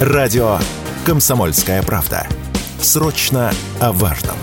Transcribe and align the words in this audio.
Радио 0.00 0.58
«Комсомольская 1.04 1.82
правда». 1.82 2.26
Срочно 2.80 3.52
о 3.80 3.92
важном. 3.92 4.34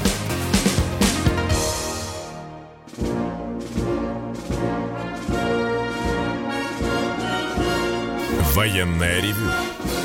Военная 8.54 9.20
ревю. 9.20 9.50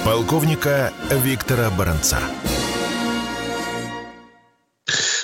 Полковника 0.07 0.91
Виктора 1.11 1.69
Баранца. 1.69 2.19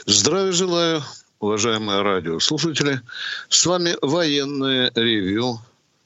Здравия 0.04 0.52
желаю, 0.52 1.02
уважаемые 1.40 2.02
радиослушатели. 2.02 3.00
С 3.48 3.64
вами 3.64 3.96
военное 4.02 4.92
ревю 4.94 5.58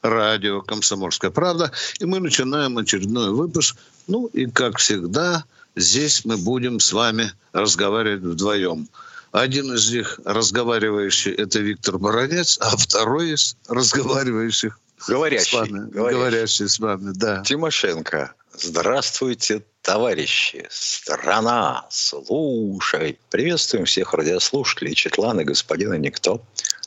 радио 0.03 0.61
«Комсомольская 0.63 1.31
правда». 1.31 1.73
И 2.01 2.05
мы 2.05 2.21
начинаем 2.21 2.79
очередной 2.79 3.31
выпуск. 3.31 3.77
Ну 4.07 4.27
и, 4.27 4.47
как 4.47 4.79
всегда, 4.79 5.45
здесь 5.77 6.25
мы 6.25 6.37
будем 6.37 6.81
с 6.81 6.93
вами 6.93 7.33
разговаривать 7.53 8.23
вдвоем. 8.23 8.89
Один 9.31 9.73
из 9.73 9.91
них 9.91 10.21
разговаривающий– 10.25 11.33
это 11.39 11.61
Виктор 11.61 11.99
Баранец, 11.99 12.59
а 12.61 12.77
второй 12.77 13.31
из 13.31 13.57
разговаривающих 13.69 14.79
Говорящий. 15.09 15.49
С 15.49 15.53
вами, 15.53 15.91
говорящий. 15.91 16.19
говорящий 16.19 16.69
с 16.69 16.79
вами, 16.79 17.13
да. 17.15 17.43
Тимошенко. 17.43 18.35
Здравствуйте, 18.57 19.63
товарищи. 19.81 20.67
Страна, 20.71 21.87
слушай. 21.91 23.19
Приветствуем 23.31 23.87
всех 23.87 24.15
радиослушателей, 24.15 24.95
Четланы, 24.95 25.45
господина 25.45 25.95
Никто. 25.95 26.41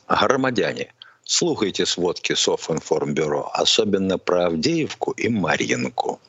Громадяне, 0.08 0.94
слухайте 1.26 1.84
сводки 1.84 2.34
Софинформбюро, 2.34 3.50
особенно 3.52 4.16
про 4.16 4.46
Авдеевку 4.46 5.10
и 5.12 5.28
Марьинку. 5.28 6.20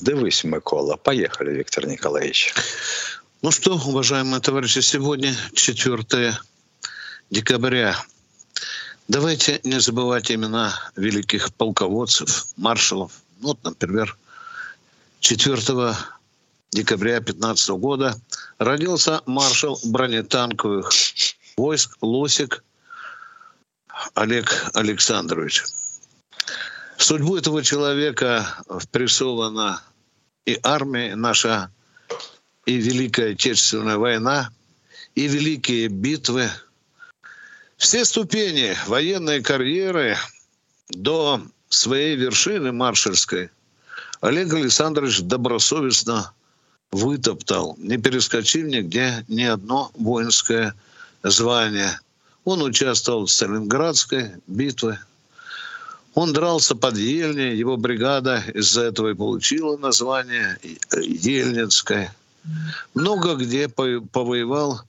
Дивись, 0.00 0.44
Микола. 0.44 0.96
Поехали, 0.96 1.52
Виктор 1.56 1.86
Николаевич. 1.86 2.54
Ну 3.40 3.50
что, 3.50 3.74
уважаемые 3.74 4.40
товарищи, 4.40 4.80
сегодня 4.80 5.34
4 5.54 6.38
декабря 7.30 7.96
Давайте 9.08 9.60
не 9.64 9.80
забывать 9.80 10.30
имена 10.30 10.72
великих 10.96 11.52
полководцев, 11.54 12.46
маршалов. 12.56 13.12
Вот, 13.40 13.62
например, 13.64 14.16
4 15.20 15.94
декабря 16.70 17.20
15 17.20 17.70
года 17.70 18.14
родился 18.58 19.20
маршал 19.26 19.78
бронетанковых 19.84 20.90
войск 21.56 21.98
Лосик 22.00 22.62
Олег 24.14 24.70
Александрович. 24.74 25.64
Судьбу 26.96 27.36
этого 27.36 27.62
человека 27.62 28.46
впрессована 28.68 29.82
и 30.46 30.58
армия 30.62 31.16
наша, 31.16 31.70
и 32.66 32.76
Великая 32.76 33.32
Отечественная 33.32 33.96
война, 33.96 34.50
и 35.14 35.26
великие 35.26 35.88
битвы– 35.88 36.50
все 37.82 38.04
ступени 38.04 38.76
военной 38.86 39.42
карьеры 39.42 40.16
до 40.90 41.42
своей 41.68 42.14
вершины 42.14 42.70
маршальской 42.70 43.50
Олег 44.20 44.54
Александрович 44.54 45.20
добросовестно 45.22 46.32
вытоптал, 46.92 47.74
не 47.78 47.98
перескочив 47.98 48.66
нигде 48.66 49.24
ни 49.26 49.42
одно 49.42 49.90
воинское 49.94 50.76
звание. 51.24 51.98
Он 52.44 52.62
участвовал 52.62 53.26
в 53.26 53.30
Сталинградской 53.30 54.32
битве. 54.46 54.98
Он 56.14 56.32
дрался 56.32 56.74
под 56.74 56.96
Ельне, 56.96 57.54
его 57.54 57.76
бригада 57.76 58.42
из-за 58.54 58.82
этого 58.82 59.10
и 59.10 59.14
получила 59.14 59.76
название 59.76 60.58
Ельницкая. 60.92 62.14
Много 62.94 63.36
где 63.36 63.68
повоевал 63.68 64.82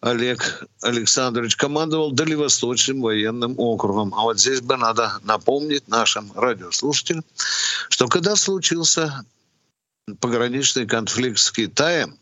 Олег 0.00 0.64
Александрович 0.80 1.56
командовал 1.56 2.12
Дальневосточным 2.12 3.02
военным 3.02 3.54
округом. 3.58 4.14
А 4.14 4.22
вот 4.22 4.38
здесь 4.38 4.60
бы 4.60 4.76
надо 4.76 5.12
напомнить 5.24 5.88
нашим 5.88 6.32
радиослушателям, 6.34 7.24
что 7.88 8.08
когда 8.08 8.36
случился 8.36 9.24
пограничный 10.20 10.86
конфликт 10.86 11.38
с 11.38 11.50
Китаем, 11.50 12.16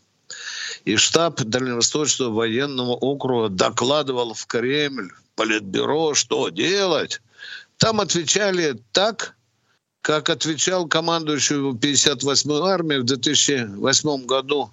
и 0.85 0.95
штаб 0.95 1.41
Дальневосточного 1.41 2.33
военного 2.33 2.91
округа 2.91 3.49
докладывал 3.49 4.33
в 4.33 4.45
Кремль, 4.45 5.11
в 5.11 5.35
Политбюро, 5.35 6.13
что 6.13 6.49
делать, 6.49 7.21
там 7.77 8.01
отвечали 8.01 8.81
так, 8.91 9.35
как 10.01 10.29
отвечал 10.29 10.87
командующий 10.87 11.55
58-й 11.55 12.71
армией 12.71 13.01
в 13.01 13.05
2008 13.05 14.25
году 14.25 14.71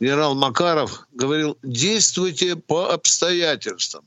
генерал 0.00 0.34
Макаров 0.34 1.06
говорил, 1.12 1.58
действуйте 1.62 2.56
по 2.56 2.92
обстоятельствам. 2.92 4.04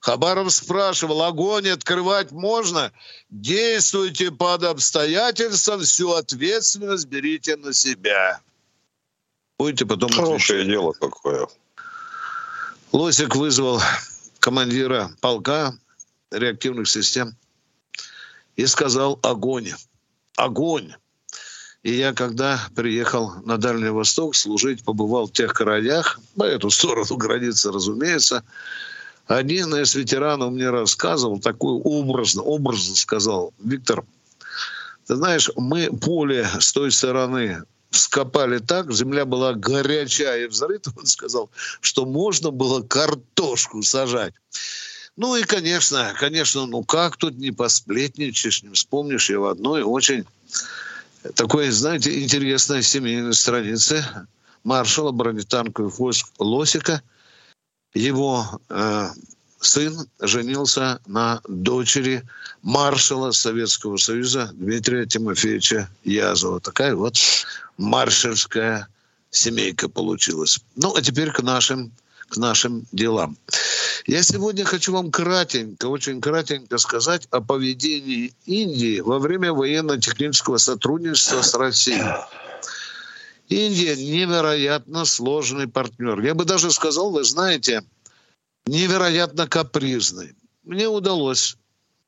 Хабаров 0.00 0.52
спрашивал, 0.52 1.22
огонь 1.22 1.68
открывать 1.68 2.30
можно? 2.30 2.92
Действуйте 3.30 4.30
под 4.30 4.62
обстоятельствам, 4.62 5.80
всю 5.80 6.12
ответственность 6.12 7.06
берите 7.06 7.56
на 7.56 7.72
себя. 7.72 8.40
Будете 9.58 9.86
потом 9.86 10.10
Хорошее 10.10 10.60
отвечать. 10.60 10.68
дело 10.68 10.92
какое. 10.92 11.48
Лосик 12.92 13.34
вызвал 13.36 13.80
командира 14.38 15.10
полка 15.20 15.74
реактивных 16.30 16.88
систем 16.88 17.36
и 18.56 18.66
сказал 18.66 19.18
огонь. 19.22 19.72
Огонь. 20.36 20.94
И 21.82 21.92
я, 21.92 22.12
когда 22.12 22.60
приехал 22.74 23.34
на 23.44 23.58
Дальний 23.58 23.90
Восток 23.90 24.34
служить, 24.34 24.84
побывал 24.84 25.26
в 25.26 25.32
тех 25.32 25.52
краях, 25.52 26.18
по 26.36 26.44
эту 26.44 26.70
сторону 26.70 27.16
границы, 27.16 27.70
разумеется, 27.70 28.44
один 29.26 29.74
из 29.74 29.94
ветеранов 29.94 30.52
мне 30.52 30.70
рассказывал, 30.70 31.40
такой 31.40 31.80
образно, 31.82 32.42
образно 32.42 32.94
сказал, 32.96 33.54
Виктор, 33.58 34.04
ты 35.06 35.16
знаешь, 35.16 35.50
мы 35.56 35.90
поле 35.96 36.48
с 36.58 36.72
той 36.72 36.90
стороны 36.90 37.62
скопали 37.90 38.58
так, 38.58 38.92
земля 38.92 39.24
была 39.24 39.54
горячая 39.54 40.44
и 40.44 40.46
взрыта, 40.46 40.92
он 40.96 41.06
сказал, 41.06 41.50
что 41.80 42.04
можно 42.04 42.50
было 42.50 42.82
картошку 42.82 43.82
сажать. 43.82 44.34
Ну 45.16 45.34
и, 45.36 45.44
конечно, 45.44 46.14
конечно, 46.18 46.66
ну 46.66 46.84
как 46.84 47.16
тут 47.16 47.38
не 47.38 47.50
посплетничаешь, 47.50 48.62
не 48.62 48.70
вспомнишь, 48.70 49.30
я 49.30 49.40
в 49.40 49.46
одной 49.46 49.82
очень 49.82 50.26
такой, 51.34 51.70
знаете, 51.70 52.22
интересной 52.22 52.82
семейной 52.82 53.34
страницы 53.34 54.04
маршала 54.62 55.12
бронетанковых 55.12 55.98
войск 55.98 56.28
Лосика. 56.38 57.02
Его 57.94 58.60
э, 58.68 59.08
сын 59.60 60.08
женился 60.20 61.00
на 61.06 61.40
дочери 61.48 62.22
маршала 62.62 63.32
Советского 63.32 63.96
Союза 63.96 64.50
Дмитрия 64.54 65.06
Тимофеевича 65.06 65.88
Язова. 66.04 66.60
Такая 66.60 66.94
вот 66.94 67.16
маршальская 67.76 68.88
семейка 69.30 69.88
получилась. 69.88 70.58
Ну, 70.76 70.94
а 70.94 71.02
теперь 71.02 71.30
к 71.30 71.42
нашим 71.42 71.92
к 72.28 72.36
нашим 72.36 72.86
делам. 72.92 73.36
Я 74.06 74.22
сегодня 74.22 74.64
хочу 74.64 74.92
вам 74.92 75.10
кратенько, 75.10 75.86
очень 75.86 76.20
кратенько 76.20 76.78
сказать 76.78 77.26
о 77.30 77.40
поведении 77.40 78.34
Индии 78.46 79.00
во 79.00 79.18
время 79.18 79.52
военно-технического 79.52 80.58
сотрудничества 80.58 81.42
с 81.42 81.54
Россией. 81.54 82.02
Индия 83.48 83.94
невероятно 83.94 85.04
сложный 85.04 85.68
партнер. 85.68 86.20
Я 86.20 86.34
бы 86.34 86.44
даже 86.44 86.72
сказал, 86.72 87.10
вы 87.10 87.22
знаете, 87.22 87.84
невероятно 88.66 89.46
капризный. 89.46 90.34
Мне 90.64 90.88
удалось 90.88 91.56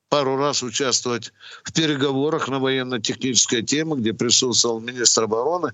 пару 0.08 0.36
раз 0.36 0.62
участвовать 0.62 1.32
в 1.64 1.72
переговорах 1.72 2.48
на 2.48 2.58
военно-технической 2.58 3.62
теме, 3.62 3.96
где 3.96 4.12
присутствовал 4.12 4.80
министр 4.80 5.24
обороны. 5.24 5.72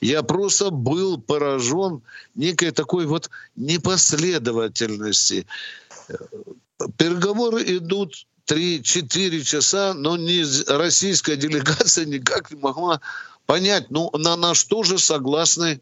Я 0.00 0.22
просто 0.22 0.70
был 0.70 1.20
поражен 1.20 2.02
некой 2.34 2.70
такой 2.70 3.06
вот 3.06 3.30
непоследовательности. 3.56 5.46
Переговоры 6.96 7.62
идут 7.76 8.26
3-4 8.46 9.42
часа, 9.42 9.94
но 9.94 10.16
ни 10.16 10.42
российская 10.70 11.36
делегация 11.36 12.06
никак 12.06 12.50
не 12.50 12.58
могла 12.58 13.00
понять, 13.46 13.90
ну 13.90 14.10
на, 14.14 14.36
на 14.36 14.54
что 14.54 14.82
же 14.82 14.98
согласны 14.98 15.80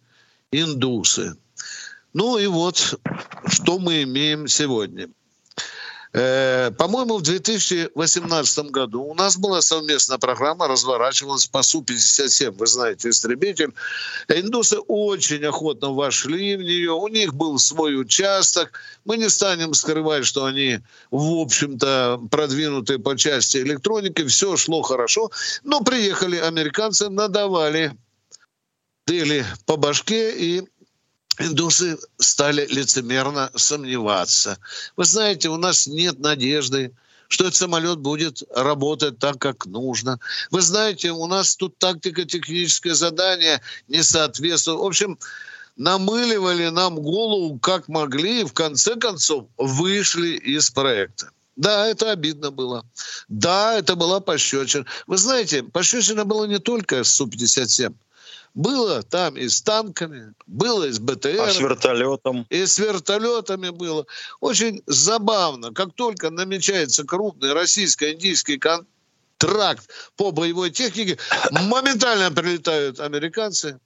индусы. 0.52 1.36
Ну 2.14 2.38
и 2.38 2.46
вот, 2.46 2.98
что 3.46 3.78
мы 3.78 4.02
имеем 4.02 4.48
сегодня. 4.48 5.08
Э, 6.14 6.70
по-моему, 6.70 7.18
в 7.18 7.22
2018 7.22 8.70
году 8.70 9.02
у 9.02 9.14
нас 9.14 9.36
была 9.36 9.60
совместная 9.60 10.18
программа, 10.18 10.66
разворачивалась 10.66 11.46
по 11.46 11.62
Су-57. 11.62 12.52
Вы 12.52 12.66
знаете, 12.66 13.10
истребитель. 13.10 13.74
Индусы 14.28 14.78
очень 14.78 15.44
охотно 15.44 15.92
вошли 15.92 16.56
в 16.56 16.62
нее. 16.62 16.92
У 16.92 17.08
них 17.08 17.34
был 17.34 17.58
свой 17.58 18.00
участок. 18.00 18.80
Мы 19.04 19.18
не 19.18 19.28
станем 19.28 19.74
скрывать, 19.74 20.24
что 20.24 20.46
они, 20.46 20.80
в 21.10 21.40
общем-то, 21.40 22.20
продвинутые 22.30 22.98
по 22.98 23.16
части 23.16 23.58
электроники. 23.58 24.26
Все 24.26 24.56
шло 24.56 24.80
хорошо. 24.82 25.30
Но 25.62 25.82
приехали 25.82 26.36
американцы, 26.36 27.10
надавали 27.10 27.92
Дели 29.06 29.46
по 29.64 29.76
башке 29.76 30.36
и 30.36 30.64
индусы 31.38 31.98
стали 32.18 32.66
лицемерно 32.66 33.50
сомневаться. 33.54 34.58
Вы 34.96 35.04
знаете, 35.04 35.48
у 35.48 35.56
нас 35.56 35.86
нет 35.86 36.18
надежды, 36.18 36.92
что 37.28 37.44
этот 37.44 37.56
самолет 37.56 37.98
будет 37.98 38.42
работать 38.54 39.18
так, 39.18 39.38
как 39.38 39.66
нужно. 39.66 40.18
Вы 40.50 40.62
знаете, 40.62 41.12
у 41.12 41.26
нас 41.26 41.56
тут 41.56 41.78
тактико-техническое 41.78 42.94
задание 42.94 43.60
не 43.86 44.02
соответствует. 44.02 44.80
В 44.80 44.84
общем, 44.84 45.18
намыливали 45.76 46.68
нам 46.68 46.96
голову 46.96 47.58
как 47.58 47.88
могли 47.88 48.40
и 48.40 48.44
в 48.44 48.52
конце 48.52 48.96
концов 48.96 49.46
вышли 49.56 50.30
из 50.30 50.70
проекта. 50.70 51.30
Да, 51.56 51.86
это 51.88 52.12
обидно 52.12 52.50
было. 52.50 52.84
Да, 53.28 53.74
это 53.76 53.96
была 53.96 54.20
пощечина. 54.20 54.86
Вы 55.06 55.18
знаете, 55.18 55.64
пощечина 55.64 56.24
была 56.24 56.46
не 56.46 56.60
только 56.60 57.02
с 57.02 57.10
Су-57. 57.14 57.94
Было 58.58 59.04
там 59.04 59.36
и 59.36 59.48
с 59.48 59.62
танками, 59.62 60.34
было 60.48 60.82
и 60.82 60.90
с 60.90 60.98
БТР. 60.98 61.42
А 61.42 61.48
с 61.48 61.60
вертолетом? 61.60 62.44
И 62.50 62.66
с 62.66 62.76
вертолетами 62.80 63.70
было. 63.70 64.04
Очень 64.40 64.82
забавно, 64.84 65.72
как 65.72 65.94
только 65.94 66.30
намечается 66.30 67.04
крупный 67.04 67.52
российско-индийский 67.52 68.58
контракт 68.58 69.88
по 70.16 70.32
боевой 70.32 70.70
технике, 70.70 71.18
моментально 71.52 72.32
прилетают 72.32 72.98
американцы, 72.98 73.78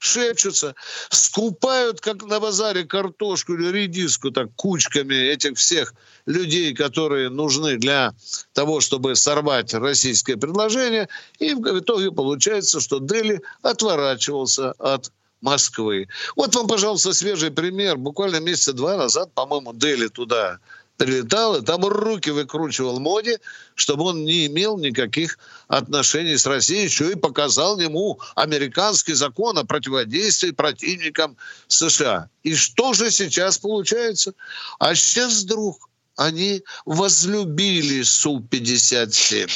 шепчутся, 0.00 0.74
скупают, 1.10 2.00
как 2.00 2.24
на 2.24 2.40
базаре, 2.40 2.84
картошку 2.84 3.54
или 3.54 3.68
редиску, 3.68 4.30
так 4.30 4.48
кучками 4.56 5.14
этих 5.14 5.58
всех 5.58 5.94
людей, 6.26 6.74
которые 6.74 7.28
нужны 7.28 7.76
для 7.76 8.14
того, 8.52 8.80
чтобы 8.80 9.14
сорвать 9.14 9.72
российское 9.74 10.36
предложение. 10.36 11.08
И 11.38 11.54
в 11.54 11.78
итоге 11.78 12.10
получается, 12.10 12.80
что 12.80 12.98
Дели 12.98 13.40
отворачивался 13.62 14.72
от 14.72 15.12
Москвы. 15.42 16.08
Вот 16.36 16.54
вам, 16.54 16.66
пожалуйста, 16.66 17.12
свежий 17.12 17.50
пример. 17.50 17.96
Буквально 17.96 18.40
месяца 18.40 18.72
два 18.72 18.96
назад, 18.96 19.32
по-моему, 19.34 19.72
Дели 19.72 20.08
туда 20.08 20.58
прилетал 21.00 21.56
и 21.56 21.64
там 21.64 21.82
руки 21.86 22.28
выкручивал 22.28 23.00
моде, 23.00 23.40
чтобы 23.74 24.04
он 24.04 24.24
не 24.26 24.46
имел 24.48 24.76
никаких 24.76 25.38
отношений 25.66 26.36
с 26.36 26.44
Россией, 26.44 26.84
еще 26.84 27.12
и 27.12 27.14
показал 27.14 27.80
ему 27.80 28.20
американский 28.36 29.14
закон 29.14 29.56
о 29.56 29.64
противодействии 29.64 30.50
противникам 30.50 31.38
США. 31.68 32.28
И 32.42 32.54
что 32.54 32.92
же 32.92 33.10
сейчас 33.10 33.56
получается? 33.56 34.34
А 34.78 34.94
сейчас 34.94 35.42
вдруг 35.42 35.88
они 36.16 36.62
возлюбили 36.84 38.02
Су-57. 38.02 39.48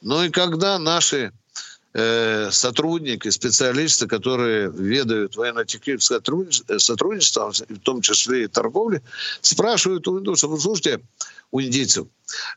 Ну 0.00 0.24
и 0.24 0.30
когда 0.30 0.78
наши 0.78 1.32
э, 1.94 2.50
сотрудники, 2.50 3.28
специалисты, 3.28 4.06
которые 4.06 4.70
ведают 4.70 5.36
военно-техническим 5.36 6.78
сотрудничеством, 6.78 7.52
в 7.52 7.78
том 7.80 8.00
числе 8.00 8.44
и 8.44 8.48
торговлей, 8.48 9.00
спрашивают 9.40 10.08
у 10.08 10.18
индусов, 10.18 10.50
вы 10.50 10.60
слушайте, 10.60 11.00
у 11.50 11.60
индийцев, 11.60 12.06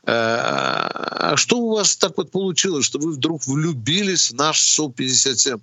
э, 0.04 0.12
а 0.12 1.34
что 1.36 1.58
у 1.58 1.74
вас 1.74 1.96
так 1.96 2.16
вот 2.16 2.30
получилось, 2.30 2.86
что 2.86 2.98
вы 2.98 3.12
вдруг 3.12 3.46
влюбились 3.46 4.30
в 4.30 4.34
наш 4.34 4.62
Су-57? 4.62 5.60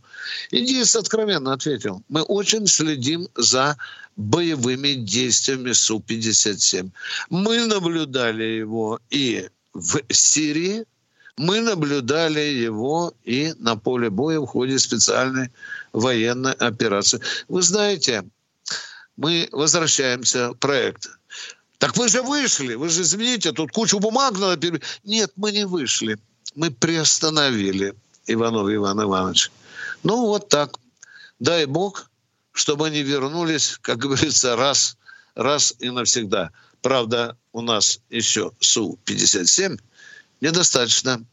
Индиец 0.52 0.96
откровенно 0.96 1.54
ответил, 1.54 2.04
мы 2.10 2.22
очень 2.22 2.68
следим 2.68 3.28
за 3.36 3.78
боевыми 4.16 4.94
действиями 4.94 5.72
Су-57. 5.72 6.92
Мы 7.30 7.66
наблюдали 7.66 8.44
его 8.44 9.00
и 9.10 9.50
в 9.74 10.02
Сирии, 10.12 10.86
мы 11.38 11.62
наблюдали 11.62 12.40
его 12.40 13.14
и 13.24 13.54
на 13.60 13.76
поле 13.76 14.10
боя 14.10 14.40
в 14.40 14.46
ходе 14.46 14.78
специальной 14.78 15.50
военной 15.92 16.54
операции. 16.54 17.20
Вы 17.48 17.62
знаете, 17.62 18.24
мы 19.18 19.50
возвращаемся 19.52 20.50
к 20.50 20.60
проекту. 20.60 21.10
Так 21.80 21.98
вы 21.98 22.08
же 22.08 22.22
вышли, 22.22 22.76
вы 22.76 22.90
же 22.90 23.02
извините, 23.02 23.52
тут 23.52 23.72
кучу 23.72 24.00
бумаг 24.00 24.38
надо 24.40 24.58
пере... 24.58 24.82
Нет, 25.04 25.32
мы 25.36 25.52
не 25.52 25.66
вышли. 25.66 26.18
Мы 26.56 26.72
приостановили 26.72 27.94
Иванов 28.28 28.70
Иван 28.70 29.02
Иванович. 29.02 29.52
Ну, 30.04 30.28
вот 30.28 30.50
так. 30.50 30.80
Дай 31.40 31.66
Бог, 31.66 32.10
чтобы 32.54 32.88
они 32.88 33.02
вернулись, 33.02 33.78
как 33.82 33.98
говорится, 33.98 34.56
раз, 34.56 34.98
раз 35.36 35.74
и 35.80 35.90
навсегда. 35.90 36.52
Правда, 36.82 37.36
у 37.52 37.62
нас 37.62 38.00
еще 38.10 38.52
Су-57 38.60 39.80
недостаточно 40.44 41.24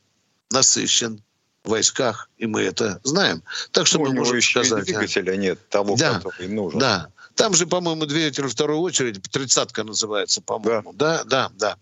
насыщен 0.50 1.22
в 1.64 1.70
войсках, 1.70 2.30
и 2.38 2.46
мы 2.46 2.62
это 2.62 3.00
знаем. 3.04 3.42
Так 3.72 3.86
что 3.86 3.98
ну, 3.98 4.06
мы 4.06 4.14
можем 4.14 4.36
еще 4.38 4.64
сказать... 4.64 4.86
двигателя 4.86 5.36
нет 5.36 5.58
того, 5.68 5.96
да, 5.96 6.20
который 6.20 6.48
нужен. 6.48 6.78
Да, 6.78 7.10
там 7.34 7.54
же, 7.54 7.66
по-моему, 7.66 8.06
двигатель 8.06 8.46
второй 8.46 8.78
очереди, 8.78 9.20
тридцатка 9.30 9.84
называется, 9.84 10.40
по-моему. 10.40 10.92
Да, 10.92 11.24
да, 11.24 11.50
да. 11.56 11.74
да. 11.74 11.76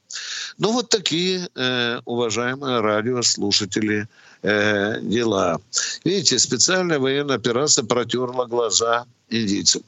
Ну, 0.58 0.72
вот 0.72 0.88
такие, 0.88 1.48
э, 1.54 2.00
уважаемые 2.04 2.80
радиослушатели, 2.80 4.08
э, 4.42 5.00
дела. 5.00 5.60
Видите, 6.04 6.38
специальная 6.38 6.98
военная 6.98 7.36
операция 7.36 7.84
протерла 7.84 8.46
глаза 8.46 9.06
индийцам. 9.30 9.82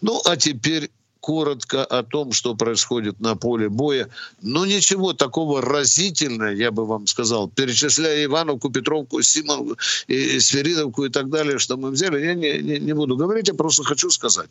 Ну, 0.00 0.20
а 0.24 0.36
теперь 0.36 0.90
коротко 1.22 1.84
о 1.84 2.02
том, 2.02 2.32
что 2.32 2.56
происходит 2.56 3.20
на 3.20 3.36
поле 3.36 3.68
боя. 3.68 4.08
Но 4.42 4.66
ничего 4.66 5.12
такого 5.12 5.62
разительного, 5.62 6.50
я 6.50 6.72
бы 6.72 6.84
вам 6.84 7.06
сказал, 7.06 7.48
перечисляя 7.48 8.24
Ивановку, 8.24 8.70
Петровку, 8.70 9.22
Симоновку, 9.22 9.78
и 10.08 10.40
Сверидовку 10.40 11.04
и 11.04 11.10
так 11.10 11.30
далее, 11.30 11.58
что 11.58 11.76
мы 11.76 11.90
взяли, 11.90 12.24
я 12.24 12.34
не, 12.34 12.58
не, 12.58 12.80
не 12.80 12.92
буду 12.92 13.16
говорить, 13.16 13.48
я 13.48 13.54
просто 13.54 13.84
хочу 13.84 14.10
сказать. 14.10 14.50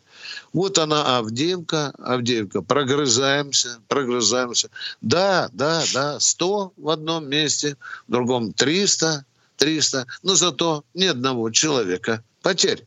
Вот 0.54 0.78
она, 0.78 1.18
Авдеевка, 1.18 1.92
Авдеевка, 1.98 2.62
прогрызаемся, 2.62 3.78
прогрызаемся. 3.88 4.70
Да, 5.02 5.50
да, 5.52 5.84
да, 5.92 6.20
100 6.20 6.72
в 6.78 6.88
одном 6.88 7.28
месте, 7.28 7.76
в 8.08 8.12
другом 8.12 8.54
300, 8.54 9.26
300, 9.58 10.06
но 10.22 10.34
зато 10.34 10.84
ни 10.94 11.04
одного 11.04 11.50
человека 11.50 12.24
потерь. 12.40 12.86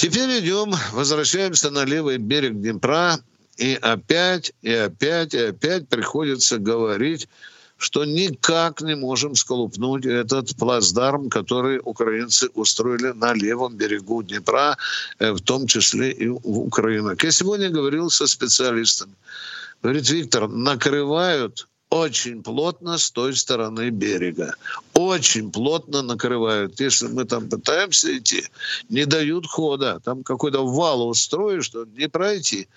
Теперь 0.00 0.40
идем, 0.40 0.72
возвращаемся 0.92 1.70
на 1.70 1.84
левый 1.84 2.16
берег 2.16 2.54
Днепра, 2.54 3.20
и 3.58 3.74
опять, 3.74 4.50
и 4.62 4.72
опять, 4.72 5.34
и 5.34 5.38
опять 5.38 5.88
приходится 5.88 6.56
говорить, 6.56 7.28
что 7.76 8.06
никак 8.06 8.80
не 8.80 8.96
можем 8.96 9.34
сколупнуть 9.34 10.06
этот 10.06 10.56
плацдарм, 10.56 11.28
который 11.28 11.82
украинцы 11.84 12.48
устроили 12.54 13.12
на 13.12 13.34
левом 13.34 13.76
берегу 13.76 14.22
Днепра, 14.22 14.78
э, 15.18 15.32
в 15.32 15.40
том 15.42 15.66
числе 15.66 16.12
и 16.12 16.28
в 16.28 16.58
Украине. 16.60 17.14
Я 17.22 17.30
сегодня 17.30 17.68
говорил 17.68 18.08
со 18.08 18.26
специалистами. 18.26 19.12
Говорит, 19.82 20.08
Виктор, 20.08 20.48
накрывают 20.48 21.68
очень 21.90 22.42
плотно 22.42 22.98
с 22.98 23.10
той 23.10 23.34
стороны 23.34 23.90
берега. 23.90 24.54
Очень 24.94 25.50
плотно 25.50 26.02
накрывают. 26.02 26.80
Если 26.80 27.08
мы 27.08 27.24
там 27.24 27.48
пытаемся 27.48 28.16
идти, 28.16 28.44
не 28.88 29.04
дают 29.06 29.46
хода. 29.46 30.00
Там 30.04 30.22
какой-то 30.22 30.64
вал 30.64 31.08
устроишь, 31.08 31.66
что 31.66 31.84
не 31.84 32.08
пройти. 32.08 32.68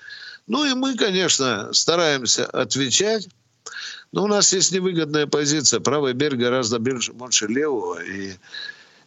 Ну 0.48 0.66
и 0.66 0.74
мы, 0.74 0.96
конечно, 0.96 1.72
стараемся 1.74 2.46
отвечать. 2.46 3.30
Но 4.12 4.24
у 4.24 4.28
нас 4.28 4.52
есть 4.52 4.72
невыгодная 4.72 5.28
позиция. 5.28 5.80
Правый 5.80 6.14
берег 6.14 6.40
гораздо 6.40 6.80
больше, 6.80 7.14
больше 7.14 7.48
левого. 7.48 8.04
И 8.04 8.34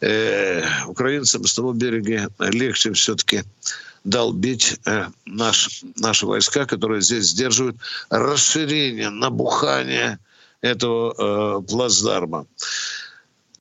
э, 0.07 0.63
украинцам 0.87 1.45
с 1.45 1.55
того 1.55 1.73
берега 1.73 2.29
легче 2.39 2.93
все-таки 2.93 3.43
долбить 4.05 4.79
э, 4.87 5.09
наш, 5.27 5.83
наши 5.97 6.27
войска, 6.27 6.65
которые 6.65 7.03
здесь 7.03 7.27
сдерживают 7.27 7.77
расширение, 8.09 9.11
набухание 9.11 10.19
этого 10.61 11.59
э, 11.59 11.63
плацдарма. 11.67 12.47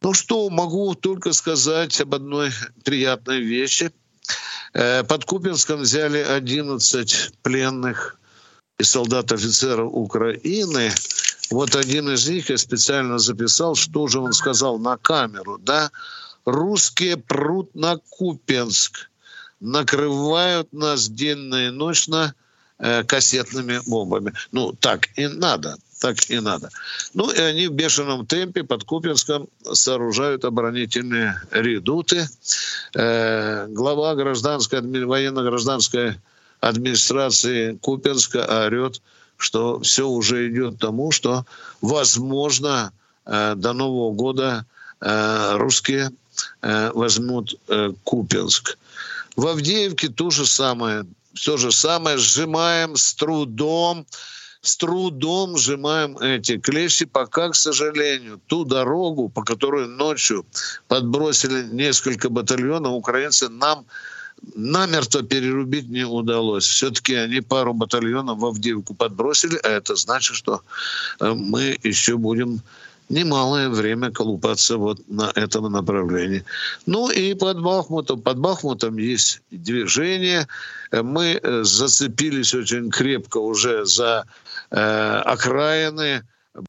Ну 0.02 0.14
что, 0.14 0.50
могу 0.50 0.94
только 0.94 1.34
сказать 1.34 2.00
об 2.00 2.14
одной 2.14 2.52
приятной 2.84 3.42
вещи. 3.42 3.92
Э, 4.74 5.04
под 5.04 5.26
Купинском 5.26 5.82
взяли 5.82 6.20
11 6.20 7.32
пленных 7.42 8.18
и 8.78 8.84
солдат-офицеров 8.84 9.90
Украины. 9.92 10.92
Вот 11.50 11.76
один 11.76 12.10
из 12.10 12.28
них 12.28 12.50
я 12.50 12.58
специально 12.58 13.18
записал, 13.18 13.76
что 13.76 14.08
же 14.08 14.20
он 14.20 14.34
сказал 14.34 14.78
на 14.78 14.98
камеру. 14.98 15.58
Да? 15.58 15.90
Русские 16.46 17.18
прут 17.18 17.74
на 17.76 17.98
Купенск 18.10 19.10
накрывают 19.60 20.72
нас 20.74 21.10
денно 21.10 21.68
и 21.68 21.70
ночно 21.70 22.36
э, 22.78 23.04
кассетными 23.04 23.82
бомбами. 23.88 24.34
Ну, 24.52 24.74
так 24.74 25.08
и 25.16 25.28
надо 25.28 25.78
так 26.00 26.30
и 26.30 26.40
надо. 26.40 26.70
Ну 27.14 27.32
и 27.32 27.40
они 27.40 27.68
в 27.68 27.74
бешеном 27.74 28.26
темпе 28.26 28.64
под 28.64 28.84
Купинском 28.84 29.48
сооружают 29.72 30.46
оборонительные 30.46 31.42
редуты. 31.52 32.28
Э, 32.94 33.68
глава 33.70 34.16
гражданской, 34.16 34.82
военно-гражданской 34.82 36.16
администрации 36.60 37.78
Купинска 37.82 38.66
орет, 38.66 39.02
что 39.38 39.80
все 39.80 40.08
уже 40.08 40.50
идет 40.50 40.76
к 40.76 40.80
тому, 40.80 41.12
что 41.12 41.46
возможно 41.82 42.92
э, 43.26 43.56
до 43.56 43.74
Нового 43.74 44.14
года 44.14 44.66
э, 45.02 45.58
русские 45.58 46.12
э, 46.62 46.92
возьмут 46.94 47.60
э, 47.68 47.92
Купинск. 48.04 48.78
В 49.36 49.48
Авдеевке 49.48 50.10
то 50.10 50.30
же 50.30 50.46
самое. 50.46 51.06
Все 51.34 51.58
же 51.58 51.72
самое. 51.72 52.18
Сжимаем 52.18 52.96
с 52.96 53.14
трудом 53.14 54.06
с 54.66 54.78
трудом 54.78 55.58
сжимаем 55.58 56.18
эти 56.18 56.58
клещи, 56.58 57.06
пока, 57.06 57.50
к 57.50 57.56
сожалению, 57.56 58.42
ту 58.48 58.66
дорогу, 58.66 59.30
по 59.30 59.44
которой 59.44 59.88
ночью 59.88 60.44
подбросили 60.88 61.68
несколько 61.72 62.30
батальонов, 62.30 62.94
украинцы 62.94 63.48
нам 63.48 63.86
намертво 64.56 65.24
перерубить 65.24 65.90
не 65.90 66.04
удалось. 66.04 66.66
Все-таки 66.66 67.14
они 67.14 67.42
пару 67.42 67.74
батальонов 67.74 68.40
в 68.40 68.46
Авдеевку 68.46 68.96
подбросили, 68.96 69.60
а 69.64 69.70
это 69.70 69.96
значит, 69.96 70.36
что 70.36 70.62
э, 71.20 71.32
мы 71.34 71.78
еще 71.84 72.18
будем 72.18 72.62
немалое 73.10 73.70
время 73.70 74.12
колупаться 74.12 74.78
вот 74.78 75.00
на 75.08 75.32
этом 75.36 75.72
направлении. 75.72 76.44
Ну 76.86 77.10
и 77.10 77.34
под 77.34 77.62
Бахмутом. 77.62 78.22
Под 78.22 78.40
Бахмутом 78.40 78.98
есть 78.98 79.42
движение. 79.52 80.48
Мы 80.92 81.40
э, 81.42 81.64
зацепились 81.64 82.54
очень 82.54 82.90
крепко 82.90 83.38
уже 83.38 83.86
за 83.86 84.26
э, 84.72 85.22
окраины 85.26 86.24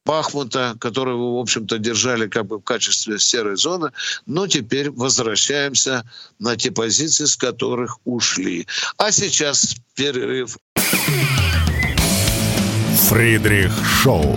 Бахмута, 0.04 0.76
которые 0.80 1.16
вы, 1.16 1.36
в 1.36 1.38
общем-то, 1.38 1.78
держали 1.78 2.26
как 2.26 2.46
бы 2.46 2.58
в 2.58 2.62
качестве 2.62 3.18
серой 3.18 3.56
зоны, 3.56 3.90
но 4.26 4.46
теперь 4.46 4.90
возвращаемся 4.90 6.04
на 6.38 6.56
те 6.56 6.70
позиции, 6.70 7.24
с 7.24 7.36
которых 7.36 7.98
ушли. 8.04 8.66
А 8.98 9.12
сейчас 9.12 9.76
перерыв. 9.94 10.58
Фридрих 13.08 13.72
Шоу. 14.02 14.36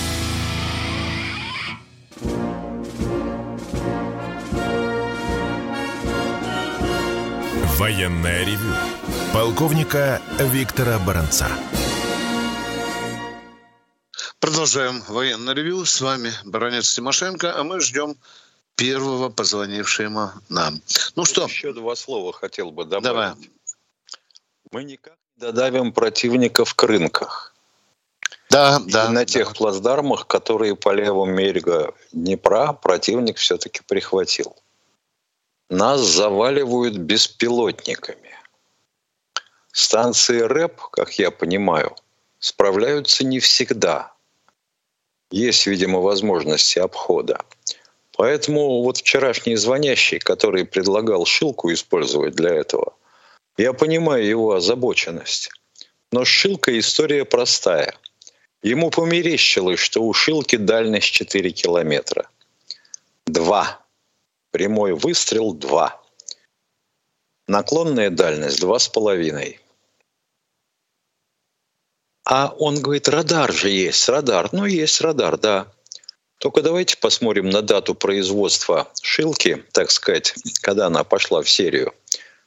Военная 8.01 8.43
ревю. 8.43 8.73
Полковника 9.31 10.19
Виктора 10.39 10.97
Баранца. 10.97 11.47
Продолжаем 14.39 15.03
военное 15.07 15.53
ревю. 15.53 15.85
С 15.85 16.01
вами 16.01 16.31
Баранец 16.43 16.91
Тимошенко, 16.95 17.55
а 17.55 17.63
мы 17.63 17.79
ждем 17.79 18.15
первого 18.75 19.29
позвонившего 19.29 20.33
нам. 20.49 20.81
Ну 21.15 21.25
что? 21.25 21.45
Еще 21.45 21.73
два 21.73 21.95
слова 21.95 22.33
хотел 22.33 22.71
бы 22.71 22.85
добавить. 22.85 23.03
Давай. 23.03 23.33
Мы 24.71 24.83
никак 24.83 25.13
не 25.35 25.41
додавим 25.41 25.93
противников 25.93 26.73
к 26.73 26.81
рынках. 26.81 27.53
Да, 28.49 28.81
И 28.83 28.91
да. 28.91 29.09
на 29.09 29.19
да. 29.19 29.25
тех 29.25 29.53
плацдармах, 29.53 30.25
которые 30.25 30.75
по 30.75 30.91
левому 30.91 31.37
берегу 31.37 31.93
Днепра, 32.11 32.73
противник 32.73 33.37
все-таки 33.37 33.81
прихватил. 33.87 34.55
Нас 35.71 36.01
заваливают 36.01 36.97
беспилотниками. 36.97 38.35
Станции 39.71 40.41
РЭП, 40.41 40.79
как 40.91 41.17
я 41.17 41.31
понимаю, 41.31 41.95
справляются 42.39 43.23
не 43.23 43.39
всегда 43.39 44.11
есть, 45.31 45.65
видимо, 45.65 45.99
возможности 45.99 46.79
обхода. 46.79 47.39
Поэтому 48.17 48.83
вот 48.83 48.97
вчерашний 48.97 49.55
звонящий, 49.55 50.19
который 50.19 50.65
предлагал 50.65 51.25
Шилку 51.25 51.73
использовать 51.73 52.35
для 52.35 52.53
этого, 52.53 52.93
я 53.57 53.73
понимаю 53.73 54.25
его 54.25 54.53
озабоченность. 54.53 55.49
Но 56.11 56.25
с 56.25 56.27
Шилкой 56.27 56.79
история 56.79 57.25
простая. 57.25 57.95
Ему 58.61 58.91
померещилось, 58.91 59.79
что 59.79 60.03
у 60.03 60.13
Шилки 60.13 60.57
дальность 60.57 61.11
4 61.11 61.51
километра. 61.51 62.29
Два. 63.25 63.79
Прямой 64.51 64.93
выстрел– 64.93 65.53
два. 65.55 66.01
Наклонная 67.47 68.09
дальность– 68.09 68.59
два 68.61 68.79
с 68.79 68.87
половиной. 68.87 69.59
А 72.25 72.53
он 72.59 72.81
говорит, 72.81 73.07
радар 73.07 73.51
же 73.51 73.69
есть, 73.69 74.07
радар. 74.07 74.49
Ну, 74.51 74.65
есть 74.65 75.01
радар, 75.01 75.37
да. 75.37 75.67
Только 76.37 76.61
давайте 76.61 76.97
посмотрим 76.97 77.49
на 77.49 77.61
дату 77.61 77.93
производства 77.93 78.91
Шилки, 79.01 79.63
так 79.73 79.91
сказать, 79.91 80.33
когда 80.61 80.87
она 80.87 81.03
пошла 81.03 81.41
в 81.41 81.49
серию. 81.49 81.93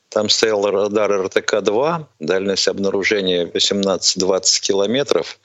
Там 0.08 0.28
стоял 0.28 0.64
радар 0.68 1.10
РТК-2, 1.26 2.06
дальность 2.18 2.68
обнаружения 2.68 3.46
18-20 3.46 4.60
километров. 4.60 5.38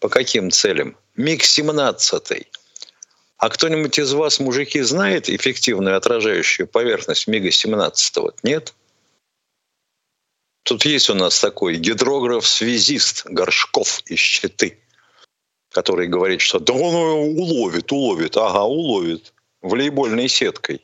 По 0.00 0.08
каким 0.08 0.50
целям? 0.50 0.96
МиГ-17. 1.16 2.46
А 3.44 3.50
кто-нибудь 3.50 3.98
из 3.98 4.14
вас, 4.14 4.40
мужики, 4.40 4.80
знает 4.80 5.28
эффективную 5.28 5.98
отражающую 5.98 6.66
поверхность 6.66 7.26
МиГа-17? 7.26 8.36
Нет? 8.42 8.72
Тут 10.62 10.86
есть 10.86 11.10
у 11.10 11.14
нас 11.14 11.38
такой 11.40 11.76
гидрограф-связист 11.76 13.26
Горшков 13.26 14.00
из 14.06 14.18
Щиты, 14.18 14.78
который 15.68 16.06
говорит, 16.06 16.40
что 16.40 16.58
да 16.58 16.72
он 16.72 16.94
уловит, 17.38 17.92
уловит. 17.92 18.34
Ага, 18.38 18.62
уловит. 18.64 19.34
Волейбольной 19.60 20.28
сеткой. 20.30 20.80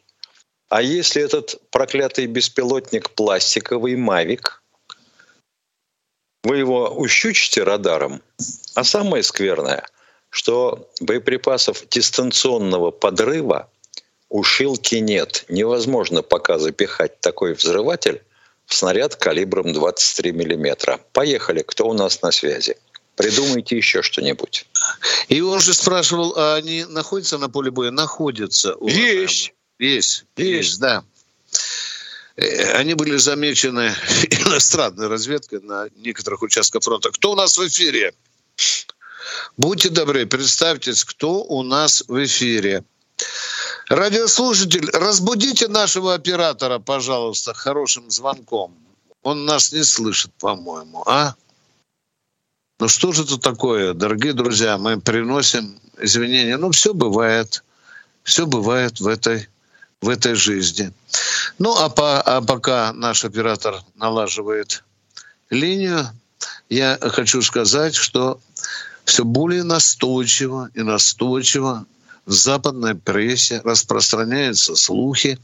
А 0.68 0.82
если 0.82 1.22
этот 1.22 1.62
проклятый 1.70 2.26
беспилотник 2.26 3.08
пластиковый 3.12 3.96
«Мавик», 3.96 4.62
вы 6.44 6.58
его 6.58 6.90
ущучите 6.90 7.62
радаром, 7.62 8.20
а 8.74 8.84
самое 8.84 9.22
скверное, 9.22 9.86
что 10.30 10.88
боеприпасов 11.00 11.84
дистанционного 11.88 12.90
подрыва 12.90 13.68
у 14.28 14.42
Шилки 14.44 14.94
нет. 14.96 15.44
Невозможно 15.49 16.22
пока 16.22 16.58
запихать 16.58 17.20
такой 17.20 17.54
взрыватель 17.54 18.22
снаряд 18.66 19.16
калибром 19.16 19.72
23 19.72 20.32
миллиметра. 20.32 21.00
Поехали, 21.12 21.62
кто 21.62 21.88
у 21.88 21.92
нас 21.92 22.22
на 22.22 22.30
связи? 22.30 22.76
Придумайте 23.16 23.76
еще 23.76 24.02
что-нибудь. 24.02 24.66
И 25.28 25.40
он 25.40 25.60
же 25.60 25.75
спрашивал, 25.75 26.32
а 26.37 26.54
они 26.54 26.84
находятся 26.84 27.37
на 27.38 27.50
поле 27.50 27.70
боя? 27.70 27.90
Находятся. 27.90 28.76
Есть. 28.80 29.52
Есть. 29.78 30.25
Есть, 30.37 30.78
да. 30.80 31.04
Э, 32.37 32.72
они 32.78 32.94
были 32.94 33.16
замечены 33.16 33.94
иностранной 34.30 35.08
разведкой 35.08 35.60
на 35.60 35.88
некоторых 35.96 36.42
участках 36.42 36.82
фронта. 36.82 37.10
Кто 37.10 37.32
у 37.32 37.34
нас 37.34 37.58
в 37.58 37.66
эфире? 37.66 38.14
Будьте 39.60 39.90
добры, 39.90 40.24
представьтесь, 40.24 41.04
кто 41.04 41.44
у 41.44 41.62
нас 41.62 42.02
в 42.08 42.24
эфире. 42.24 42.82
Радиослушатель, 43.90 44.88
разбудите 44.90 45.68
нашего 45.68 46.14
оператора, 46.14 46.78
пожалуйста, 46.78 47.52
хорошим 47.52 48.10
звонком. 48.10 48.74
Он 49.22 49.44
нас 49.44 49.70
не 49.72 49.84
слышит, 49.84 50.32
по-моему, 50.38 51.02
а? 51.06 51.34
Ну 52.78 52.88
что 52.88 53.12
же 53.12 53.24
это 53.24 53.36
такое, 53.36 53.92
дорогие 53.92 54.32
друзья? 54.32 54.78
Мы 54.78 54.98
приносим 54.98 55.78
извинения. 55.98 56.56
Ну, 56.56 56.70
все 56.70 56.94
бывает. 56.94 57.62
Все 58.22 58.46
бывает 58.46 58.98
в 58.98 59.06
этой, 59.06 59.46
в 60.00 60.08
этой 60.08 60.36
жизни. 60.36 60.90
Ну, 61.58 61.76
а, 61.76 61.90
по, 61.90 62.22
а 62.22 62.40
пока 62.40 62.94
наш 62.94 63.26
оператор 63.26 63.82
налаживает 63.96 64.82
линию, 65.50 66.08
я 66.70 66.96
хочу 66.98 67.42
сказать, 67.42 67.94
что 67.94 68.40
все 69.10 69.24
более 69.24 69.64
настойчиво 69.64 70.70
и 70.74 70.82
настойчиво 70.82 71.84
в 72.26 72.32
западной 72.32 72.94
прессе 72.94 73.60
распространяются 73.64 74.76
слухи 74.76 75.36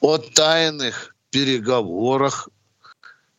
о 0.00 0.16
тайных 0.16 1.14
переговорах 1.30 2.48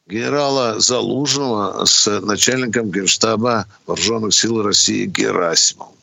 генерала 0.06 0.80
Залужного 0.80 1.84
с 1.86 2.20
начальником 2.22 2.92
генштаба 2.92 3.66
Вооруженных 3.88 4.36
сил 4.36 4.62
России 4.62 5.08
Герасимовым. 5.08 5.96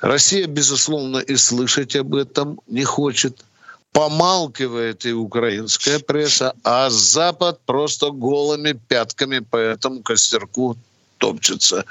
Россия, 0.00 0.48
безусловно, 0.48 1.18
и 1.18 1.36
слышать 1.36 1.94
об 1.94 2.16
этом 2.16 2.60
не 2.66 2.82
хочет. 2.82 3.44
Помалкивает 3.92 5.06
и 5.06 5.12
украинская 5.12 6.00
пресса, 6.00 6.54
а 6.64 6.90
Запад 6.90 7.60
просто 7.64 8.10
голыми 8.10 8.72
пятками 8.72 9.38
по 9.38 9.56
этому 9.56 10.02
костерку 10.02 10.76
топчется. 11.18 11.84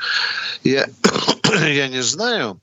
Я, 0.64 0.90
я 1.66 1.88
не 1.88 2.04
знаю, 2.04 2.60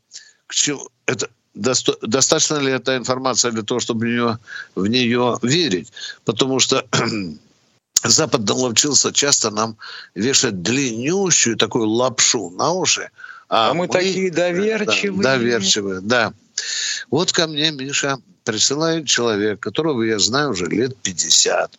к 0.47 0.55
чему 0.55 0.89
это 1.07 1.29
доста- 1.55 1.99
достаточно 2.03 2.57
ли 2.57 2.73
эта 2.73 2.97
информация 2.97 3.53
для 3.53 3.63
того, 3.63 3.81
чтобы 3.81 4.01
в 4.01 4.09
нее, 4.09 4.39
в 4.75 4.87
нее 4.87 5.39
верить. 5.43 5.93
Потому 6.25 6.61
что 6.61 6.87
Запад 8.05 8.47
наловчился 8.47 9.13
часто 9.13 9.51
нам 9.51 9.77
вешать 10.15 10.63
длиннющую 10.63 11.57
такую 11.57 11.89
лапшу 11.89 12.51
на 12.51 12.73
уши. 12.73 13.11
А, 13.49 13.71
а 13.71 13.75
мы, 13.75 13.87
мы 13.87 13.89
такие 13.89 14.31
доверчивые. 14.31 15.23
Да, 15.23 15.37
доверчивые, 15.37 16.01
да. 16.01 16.33
Вот 17.11 17.33
ко 17.33 17.47
мне, 17.47 17.71
Миша, 17.71 18.19
присылает 18.45 19.07
человек, 19.07 19.61
которого 19.61 20.03
я 20.03 20.19
знаю 20.19 20.51
уже 20.51 20.67
лет 20.67 20.97
50. 21.03 21.79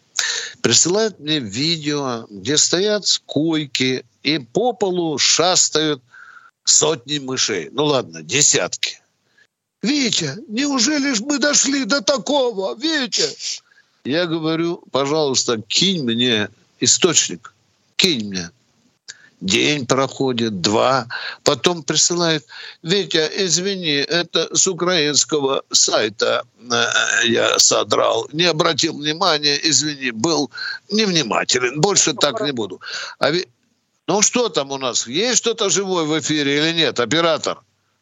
Присылает 0.62 1.20
мне 1.20 1.40
видео, 1.40 2.26
где 2.30 2.58
стоят 2.58 3.06
койки 3.26 4.06
и 4.24 4.40
по 4.40 4.74
полу 4.74 5.18
шастают 5.18 6.02
сотни 6.64 7.20
мышей. 7.20 7.70
Ну 7.72 7.86
ладно, 7.86 8.24
десятки. 8.24 9.00
Витя, 9.82 10.36
неужели 10.48 11.14
ж 11.14 11.22
мы 11.22 11.38
дошли 11.38 11.86
до 11.86 12.02
такого, 12.02 12.76
Витя? 12.76 13.30
Я 14.04 14.26
говорю, 14.26 14.84
пожалуйста, 14.92 15.62
кинь 15.62 16.04
мне 16.04 16.50
источник, 16.80 17.54
кинь 17.96 18.30
мне. 18.30 18.50
День 19.42 19.86
проходит, 19.86 20.62
два, 20.62 21.08
потом 21.44 21.84
присылает. 21.84 22.46
Витя, 22.84 23.30
извини, 23.46 23.98
это 23.98 24.56
с 24.56 24.66
украинского 24.68 25.64
сайта 25.72 26.44
э, 26.58 27.28
я 27.28 27.60
содрал, 27.60 28.30
не 28.32 28.46
обратил 28.46 28.98
внимания, 28.98 29.60
извини, 29.62 30.12
был 30.12 30.50
невнимателен, 30.90 31.82
больше 31.82 32.14
так 32.14 32.42
не 32.42 32.52
буду. 32.52 32.80
А 33.20 33.32
ви... 33.32 33.46
Ну 34.08 34.22
что 34.22 34.50
там 34.50 34.72
у 34.72 34.78
нас, 34.78 35.08
есть 35.08 35.38
что-то 35.38 35.70
живое 35.70 36.06
в 36.06 36.20
эфире 36.20 36.58
или 36.58 36.72
нет, 36.74 37.00
оператор? 37.00 37.58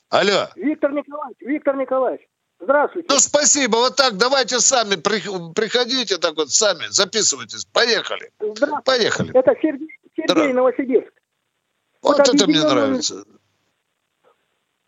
Алло. 0.10 0.50
Виктор 0.56 0.92
Николаевич, 0.92 1.38
Виктор 1.42 1.76
Николаевич, 1.76 2.22
здравствуйте. 2.60 3.08
Ну, 3.10 3.20
спасибо. 3.20 3.78
Вот 3.78 3.96
так, 3.96 4.18
давайте 4.18 4.60
сами, 4.60 4.96
приходите 4.96 6.18
так 6.18 6.36
вот, 6.36 6.52
сами, 6.52 6.86
записывайтесь. 6.90 7.66
Поехали. 7.66 8.32
Поехали. 8.86 9.32
Это 9.34 9.56
Сергей, 9.62 9.90
Сергей. 10.16 10.54
Новосибирск. 10.54 11.12
Вот, 12.04 12.18
вот 12.18 12.28
это 12.28 12.48
мне 12.48 12.62
нравится. 12.62 13.24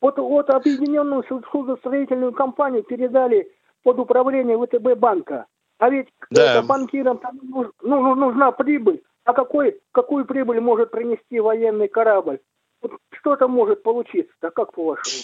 Вот, 0.02 0.18
вот 0.18 0.50
объединенную 0.50 1.24
судостроительную 1.52 2.34
компанию 2.34 2.84
передали 2.84 3.52
под 3.84 4.00
управление 4.00 4.58
ВТБ 4.58 5.00
банка. 5.00 5.48
А 5.78 5.90
ведь 5.90 6.10
да. 6.30 6.62
банкирам 6.62 7.18
там 7.18 7.40
ну, 7.42 7.72
ну, 7.82 8.16
нужна 8.16 8.52
прибыль. 8.52 9.02
А 9.24 9.34
какой, 9.34 9.82
какую 9.92 10.26
прибыль 10.26 10.60
может 10.60 10.92
принести 10.92 11.40
военный 11.40 11.88
корабль? 11.88 12.40
что 13.12 13.36
там 13.36 13.52
может 13.52 13.82
получиться 13.82 14.32
а 14.42 14.52
как 14.52 14.74
по-вашему? 14.74 15.24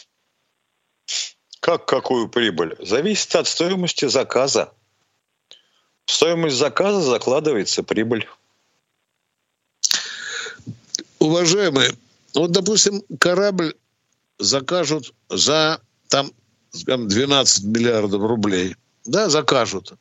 Как 1.60 1.86
какую 1.86 2.28
прибыль? 2.28 2.76
Зависит 2.80 3.36
от 3.36 3.48
стоимости 3.48 4.06
заказа. 4.06 4.74
В 6.06 6.12
стоимость 6.12 6.56
заказа 6.56 7.02
закладывается 7.02 7.84
прибыль. 7.84 8.28
Уважаемые, 11.22 11.92
вот, 12.34 12.52
допустим, 12.52 13.02
корабль 13.20 13.76
закажут 14.40 15.14
за 15.30 15.80
там, 16.10 16.32
скажем, 16.72 17.08
12 17.08 17.64
миллиардов 17.66 18.22
рублей. 18.24 18.76
Да, 19.06 19.30
закажут 19.30 19.94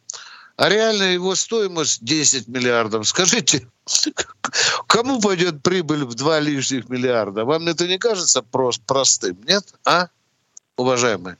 а 0.60 0.68
реальная 0.68 1.14
его 1.14 1.34
стоимость 1.34 2.04
10 2.04 2.46
миллиардов. 2.48 3.08
Скажите, 3.08 3.66
кому 4.86 5.18
пойдет 5.18 5.62
прибыль 5.62 6.04
в 6.04 6.14
2 6.14 6.40
лишних 6.40 6.90
миллиарда? 6.90 7.46
Вам 7.46 7.66
это 7.66 7.88
не 7.88 7.96
кажется 7.96 8.42
прост, 8.42 8.82
простым, 8.84 9.38
нет? 9.48 9.64
А, 9.86 10.08
уважаемые? 10.76 11.38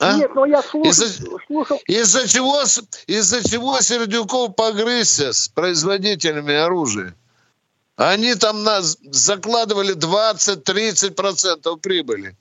А? 0.00 0.16
Нет, 0.16 0.34
но 0.34 0.44
я 0.44 0.60
слушал. 0.60 0.90
Из-за, 0.90 1.06
слушал. 1.46 1.80
Из-за 1.86 2.26
чего, 2.26 2.62
из-за 3.06 3.48
чего 3.48 3.80
Сердюков 3.80 4.56
погрызся 4.56 5.32
с 5.32 5.46
производителями 5.46 6.52
оружия? 6.52 7.14
Они 7.96 8.34
там 8.34 8.64
нас 8.64 8.98
закладывали 9.02 9.94
20-30% 9.94 11.78
прибыли. 11.78 12.36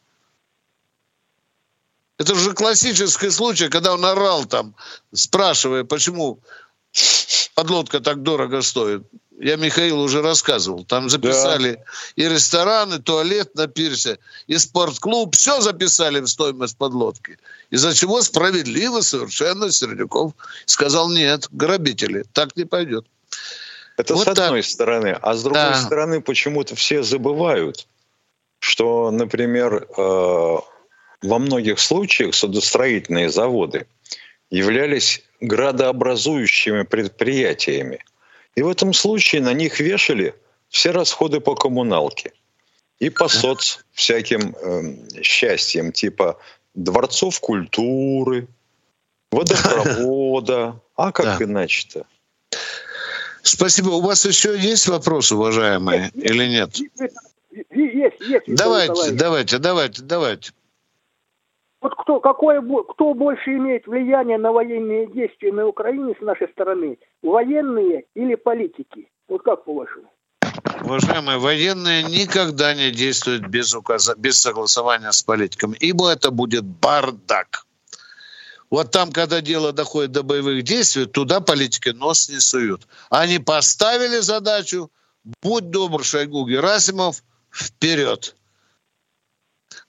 Это 2.17 2.35
же 2.35 2.53
классический 2.53 3.29
случай, 3.29 3.69
когда 3.69 3.93
он 3.93 4.05
орал 4.05 4.45
там, 4.45 4.75
спрашивая, 5.13 5.83
почему 5.83 6.39
подлодка 7.53 7.99
так 7.99 8.23
дорого 8.23 8.61
стоит. 8.61 9.03
Я 9.39 9.57
Михаил 9.57 9.99
уже 9.99 10.21
рассказывал. 10.21 10.85
Там 10.85 11.09
записали 11.09 11.73
да. 11.73 11.83
и 12.15 12.29
рестораны, 12.29 12.95
и 12.95 12.99
туалет 12.99 13.55
на 13.55 13.67
пирсе, 13.67 14.19
и 14.47 14.57
спортклуб. 14.57 15.35
Все 15.35 15.59
записали 15.59 16.19
в 16.19 16.27
стоимость 16.27 16.77
подлодки. 16.77 17.37
Из-за 17.71 17.93
чего 17.93 18.21
справедливо 18.21 19.01
совершенно 19.01 19.71
Сердюков 19.71 20.33
сказал, 20.65 21.09
нет, 21.09 21.47
грабители, 21.51 22.25
так 22.31 22.55
не 22.55 22.65
пойдет. 22.65 23.05
Это 23.97 24.15
вот 24.15 24.25
с 24.25 24.27
одной 24.27 24.62
так. 24.62 24.69
стороны. 24.69 25.17
А 25.21 25.34
с 25.34 25.43
другой 25.43 25.62
да. 25.62 25.75
стороны, 25.75 26.21
почему-то 26.21 26.75
все 26.75 27.03
забывают, 27.03 27.88
что, 28.60 29.12
например, 29.12 29.88
э, 29.97 30.58
во 31.21 31.39
многих 31.39 31.79
случаях 31.79 32.34
судостроительные 32.34 33.29
заводы 33.29 33.88
являлись 34.49 35.23
градообразующими 35.41 36.84
предприятиями. 36.84 37.99
И 38.56 38.62
в 38.62 38.69
этом 38.69 38.93
случае 38.93 39.41
на 39.41 39.53
них 39.53 39.79
вешали 39.79 40.36
все 40.69 40.91
расходы 40.91 41.39
по 41.39 41.56
коммуналке 41.56 42.34
и 42.99 43.10
по 43.10 43.27
соц 43.27 43.79
всяким 43.91 44.56
э, 44.56 45.21
счастьям, 45.23 45.91
типа 45.91 46.38
дворцов 46.73 47.39
культуры, 47.39 48.47
водопровода. 49.32 50.79
А 50.95 51.12
как 51.12 51.39
да. 51.39 51.45
иначе-то? 51.45 52.06
Спасибо. 53.43 53.89
У 53.89 54.01
вас 54.01 54.25
еще 54.25 54.58
есть 54.58 54.88
вопрос, 54.88 55.32
уважаемые, 55.32 56.10
или 56.15 56.47
нет? 56.47 56.75
Есть, 57.69 58.21
есть. 58.21 58.45
Давайте, 58.47 59.12
давайте, 59.12 59.58
давайте, 59.60 60.01
давайте. 60.01 60.51
Вот 61.82 61.93
кто, 61.95 62.21
какое, 62.21 62.62
кто 62.62 63.13
больше 63.13 63.51
имеет 63.51 63.86
влияние 63.86 64.38
на 64.38 64.53
военные 64.53 65.08
действия 65.08 65.51
на 65.51 65.67
Украине 65.67 66.15
с 66.17 66.23
нашей 66.23 66.47
стороны? 66.47 66.97
Военные 67.21 68.06
или 68.15 68.36
политики? 68.36 69.10
Вот 69.27 69.43
как 69.43 69.65
по-вашему? 69.65 70.10
Уважаемые, 70.82 71.38
военные 71.38 72.03
никогда 72.03 72.73
не 72.73 72.91
действуют 72.91 73.47
без, 73.47 73.75
указа, 73.75 74.15
без 74.17 74.39
согласования 74.39 75.12
с 75.12 75.21
политиком, 75.21 75.73
ибо 75.77 76.10
это 76.10 76.32
будет 76.32 76.63
бардак. 76.63 77.65
Вот 78.73 78.89
там, 78.89 79.12
когда 79.12 79.39
дело 79.39 79.71
доходит 79.71 80.13
до 80.13 80.23
боевых 80.23 80.63
действий, 80.63 81.05
туда 81.05 81.41
политики 81.41 81.89
нос 81.89 82.27
не 82.27 82.39
суют. 82.39 82.88
Они 83.12 83.38
поставили 83.38 84.17
задачу, 84.17 84.89
будь 85.43 85.69
добр, 85.69 86.03
Шойгу 86.03 86.47
Герасимов, 86.47 87.23
вперед. 87.51 88.36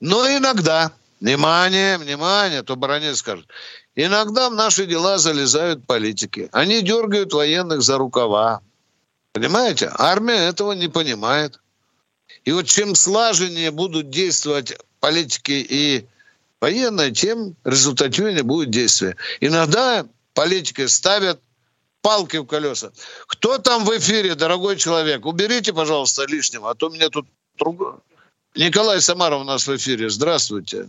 Но 0.01 0.29
иногда 0.29 0.93
Внимание, 1.19 1.97
внимание, 1.97 2.63
то 2.63 2.77
баронец 2.77 3.21
скажет. 3.21 3.47
Иногда 3.95 4.51
в 4.51 4.55
наши 4.55 4.85
дела 4.85 5.17
залезают 5.17 5.87
политики. 5.87 6.51
Они 6.53 6.83
дергают 6.83 7.33
военных 7.33 7.81
за 7.81 7.97
рукава. 7.97 8.61
Понимаете? 9.33 9.91
Армия 9.97 10.49
этого 10.49 10.73
не 10.73 10.89
понимает. 10.89 11.59
И 12.45 12.53
вот 12.53 12.67
чем 12.67 12.95
слаженнее 12.95 13.71
будут 13.71 14.11
действовать 14.11 14.77
политики 15.01 15.67
и 15.67 16.07
военные, 16.65 17.11
тем 17.11 17.57
результативнее 17.65 18.43
будет 18.43 18.71
действие. 18.71 19.17
Иногда 19.41 20.07
политики 20.33 20.87
ставят 20.87 21.39
палки 22.01 22.39
в 22.39 22.47
колеса. 22.47 22.91
Кто 23.27 23.59
там 23.59 23.85
в 23.85 23.91
эфире, 23.99 24.35
дорогой 24.35 24.77
человек? 24.77 25.27
Уберите, 25.27 25.75
пожалуйста, 25.75 26.25
лишнего, 26.27 26.71
а 26.71 26.75
то 26.75 26.89
меня 26.89 27.11
тут... 27.11 27.27
Николай 28.57 29.01
Самаров 29.01 29.43
у 29.43 29.45
нас 29.45 29.69
в 29.69 29.77
эфире. 29.77 30.09
Здравствуйте. 30.09 30.89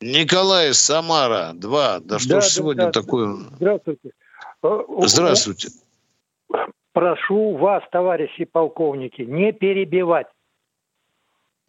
Николай 0.00 0.72
Самара, 0.72 1.52
два. 1.54 2.00
Да 2.00 2.18
что 2.18 2.28
да, 2.28 2.40
ж 2.40 2.44
сегодня 2.44 2.86
да, 2.86 2.92
такое? 2.92 3.36
Здравствуйте. 3.56 4.10
Э, 4.62 4.78
Здравствуйте. 5.06 5.68
Прошу 6.92 7.56
вас, 7.56 7.82
товарищи 7.92 8.44
полковники, 8.44 9.22
не 9.22 9.52
перебивать. 9.52 10.28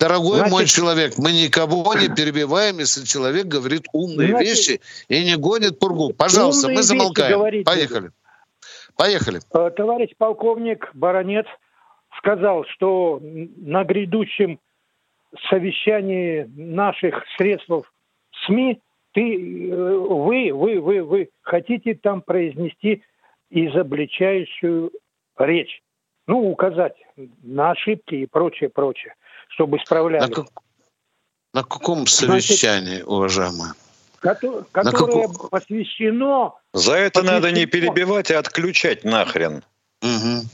Дорогой 0.03 0.39
Значит, 0.39 0.51
мой 0.51 0.65
человек, 0.65 1.13
мы 1.17 1.31
никого 1.31 1.93
не 1.95 2.09
перебиваем, 2.15 2.79
если 2.79 3.05
человек 3.05 3.45
говорит 3.45 3.83
умные 3.93 4.31
Значит, 4.31 4.49
вещи 4.49 4.81
и 5.07 5.23
не 5.23 5.37
гонит 5.37 5.79
пургу. 5.79 6.11
Пожалуйста, 6.13 6.67
мы 6.67 6.83
замолкаем. 6.83 7.63
Поехали. 7.63 8.11
Поехали. 8.97 9.39
Э, 9.53 9.71
товарищ 9.71 10.09
полковник 10.17 10.89
Баронец 10.93 11.45
сказал, 12.17 12.65
что 12.65 13.21
на 13.21 13.85
грядущем 13.85 14.59
совещании 15.49 16.49
наших 16.53 17.23
средств 17.37 17.69
СМИ 18.45 18.81
ты, 19.13 19.21
э, 19.21 19.97
вы, 19.97 20.51
вы, 20.51 20.81
вы, 20.81 21.03
вы 21.03 21.29
хотите 21.43 21.95
там 21.95 22.21
произнести 22.21 23.03
изобличающую 23.49 24.91
речь. 25.37 25.81
Ну, 26.27 26.49
указать 26.49 26.95
на 27.41 27.71
ошибки 27.71 28.15
и 28.15 28.25
прочее, 28.25 28.69
прочее, 28.69 29.13
чтобы 29.53 29.77
исправлялись. 29.77 30.29
На, 30.29 30.33
как, 30.33 30.47
на 31.53 31.63
каком 31.63 32.07
совещании, 32.07 32.87
Значит, 32.87 33.07
уважаемые? 33.07 33.73
Которое, 34.19 34.63
которое 34.71 35.27
каком... 35.27 35.49
посвящено... 35.49 36.53
За 36.73 36.93
это 36.95 37.19
посвящено... 37.19 37.41
надо 37.41 37.51
не 37.51 37.65
перебивать, 37.65 38.31
а 38.31 38.39
отключать 38.39 39.03
нахрен. 39.03 39.63
Угу. 40.01 40.45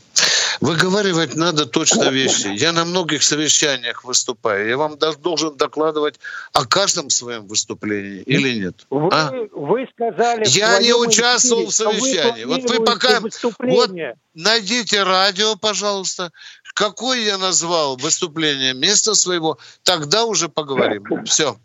Выговаривать 0.61 1.35
надо 1.35 1.65
точно 1.65 2.09
вещи. 2.09 2.47
Я 2.47 2.73
на 2.73 2.83
многих 2.83 3.23
совещаниях 3.23 4.03
выступаю. 4.03 4.67
Я 4.67 4.77
вам 4.77 4.97
должен 4.97 5.55
докладывать 5.55 6.19
о 6.51 6.65
каждом 6.65 7.09
своем 7.09 7.47
выступлении 7.47 8.21
или 8.23 8.59
нет? 8.59 8.85
Вы, 8.89 9.09
а? 9.11 9.31
вы 9.53 9.87
сказали... 9.93 10.45
Я 10.47 10.79
не 10.79 10.93
участвовал 10.93 11.63
эфире, 11.63 11.71
в 11.71 11.73
совещании. 11.73 12.43
Вот 12.43 12.69
вы 12.69 12.83
пока... 12.83 13.21
Вот 13.59 13.91
найдите 14.33 15.03
радио, 15.03 15.55
пожалуйста. 15.55 16.31
Какое 16.73 17.19
я 17.19 17.37
назвал 17.37 17.97
выступление 17.97 18.73
место 18.73 19.13
своего, 19.13 19.57
тогда 19.83 20.25
уже 20.25 20.49
поговорим. 20.49 21.25
Все. 21.25 21.59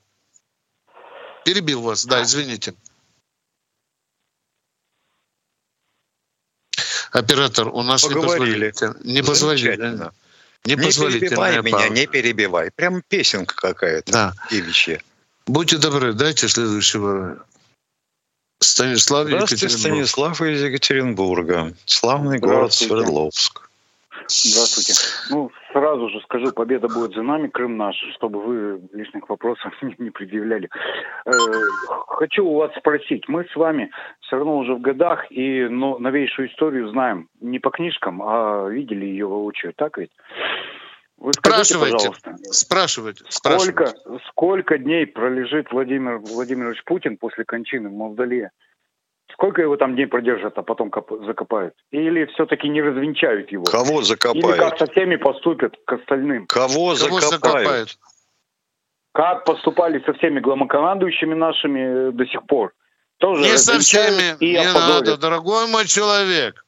Перебил 1.44 1.82
вас, 1.82 2.04
да, 2.06 2.22
извините. 2.22 2.74
Оператор, 7.12 7.68
у 7.68 7.82
нас 7.82 8.02
Поговорили. 8.02 8.74
не 9.04 9.22
позволили. 9.22 10.10
Не, 10.64 10.74
не 10.74 10.76
перебивай 10.76 11.62
меня, 11.62 11.78
пауза. 11.78 11.88
не 11.90 12.06
перебивай. 12.06 12.70
Прям 12.72 13.02
песенка 13.02 13.54
какая-то 13.54 14.10
да. 14.10 14.34
девичья. 14.50 15.00
Будьте 15.46 15.76
добры, 15.76 16.14
дайте 16.14 16.48
следующего. 16.48 17.44
Станислав 18.60 19.26
Здравствуйте, 19.26 19.68
Станислав 19.68 20.40
из 20.40 20.62
Екатеринбурга. 20.62 21.74
Славный 21.84 22.38
город 22.38 22.72
Свердловск. 22.72 23.68
Здравствуйте. 24.28 24.94
Ну, 25.30 25.50
сразу 25.72 26.08
же 26.08 26.20
скажу, 26.22 26.52
победа 26.52 26.88
будет 26.88 27.14
за 27.14 27.22
нами, 27.22 27.48
Крым 27.48 27.76
наш, 27.76 27.96
чтобы 28.14 28.40
вы 28.40 28.80
лишних 28.92 29.28
вопросов 29.28 29.72
не 29.98 30.10
предъявляли. 30.10 30.68
Э, 31.26 31.30
хочу 32.08 32.44
у 32.44 32.56
вас 32.56 32.72
спросить, 32.76 33.28
мы 33.28 33.44
с 33.44 33.56
вами 33.56 33.90
все 34.20 34.36
равно 34.36 34.58
уже 34.58 34.74
в 34.74 34.80
годах 34.80 35.30
и 35.30 35.66
ну, 35.68 35.98
новейшую 35.98 36.48
историю 36.50 36.90
знаем 36.90 37.28
не 37.40 37.58
по 37.58 37.70
книжкам, 37.70 38.22
а 38.22 38.68
видели 38.68 39.04
ее 39.04 39.26
воочию, 39.26 39.72
так 39.74 39.98
ведь? 39.98 40.10
Вы 41.16 41.32
скажите, 41.32 41.74
спрашивайте, 41.74 41.96
пожалуйста, 41.96 42.36
спрашивайте, 42.52 43.24
спрашивайте. 43.28 43.86
Сколько, 43.86 44.18
сколько 44.28 44.78
дней 44.78 45.06
пролежит 45.06 45.70
Владимир 45.70 46.18
Владимирович 46.18 46.82
Путин 46.84 47.16
после 47.16 47.44
кончины 47.44 47.88
в 47.88 47.92
Мавзолее? 47.92 48.50
Сколько 49.34 49.62
его 49.62 49.76
там 49.76 49.94
дней 49.94 50.06
продержат, 50.06 50.56
а 50.56 50.62
потом 50.62 50.92
закопают? 51.26 51.74
Или 51.90 52.24
все-таки 52.26 52.68
не 52.68 52.80
развенчают 52.80 53.50
его? 53.50 53.64
Кого 53.64 54.02
закопают? 54.02 54.44
Или 54.44 54.56
как 54.56 54.78
со 54.78 54.86
всеми 54.86 55.16
поступят 55.16 55.74
к 55.84 55.92
остальным? 55.92 56.46
Кого, 56.46 56.68
Кого 56.68 56.94
закопают? 56.94 57.30
закопают? 57.30 57.98
Как 59.12 59.44
поступали 59.44 60.02
со 60.06 60.12
всеми 60.14 60.40
главнокомандующими 60.40 61.34
нашими 61.34 62.08
э, 62.08 62.12
до 62.12 62.26
сих 62.26 62.46
пор? 62.46 62.74
Тоже 63.18 63.42
не 63.42 63.58
со 63.58 63.78
всеми, 63.80 64.36
и 64.40 64.52
не 64.52 64.56
опозорят. 64.56 64.88
надо, 64.88 65.16
дорогой 65.16 65.66
мой 65.68 65.86
человек. 65.86 66.64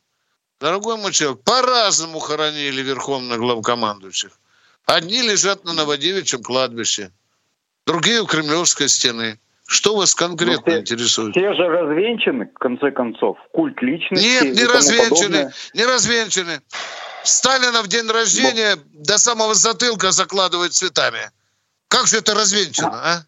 Дорогой 0.61 0.96
мой 0.96 1.12
человек, 1.12 1.42
по-разному 1.44 2.18
хоронили 2.18 2.83
верховных 2.83 3.38
главкомандующих. 3.38 4.31
Одни 4.87 5.22
лежат 5.22 5.64
на 5.64 5.72
Новодевичьем 5.72 6.42
кладбище, 6.42 7.11
другие 7.87 8.22
у 8.22 8.26
Кремлевской 8.26 8.88
стены. 8.88 9.38
Что 9.66 9.96
вас 9.96 10.14
конкретно 10.14 10.74
ну, 10.74 10.79
интересует? 10.79 11.33
Все 11.33 11.52
же 11.55 11.68
развенчаны, 11.68 12.48
в 12.55 12.59
конце 12.59 12.92
концов. 12.92 13.37
Культ 13.52 13.83
личности. 13.83 14.24
Нет, 14.24 14.57
не 14.57 14.64
развенчаны. 14.64 15.50
Не 15.74 15.85
развенчаны. 15.85 16.61
Сталина 17.24 17.83
в 17.83 17.88
день 17.88 18.09
рождения 18.09 18.76
Но... 18.76 19.05
до 19.05 19.18
самого 19.18 19.55
затылка 19.55 20.12
закладывают 20.12 20.72
цветами. 20.72 21.31
Как 21.88 22.07
же 22.07 22.18
это 22.18 22.35
развенчано, 22.35 22.94
а? 22.94 23.22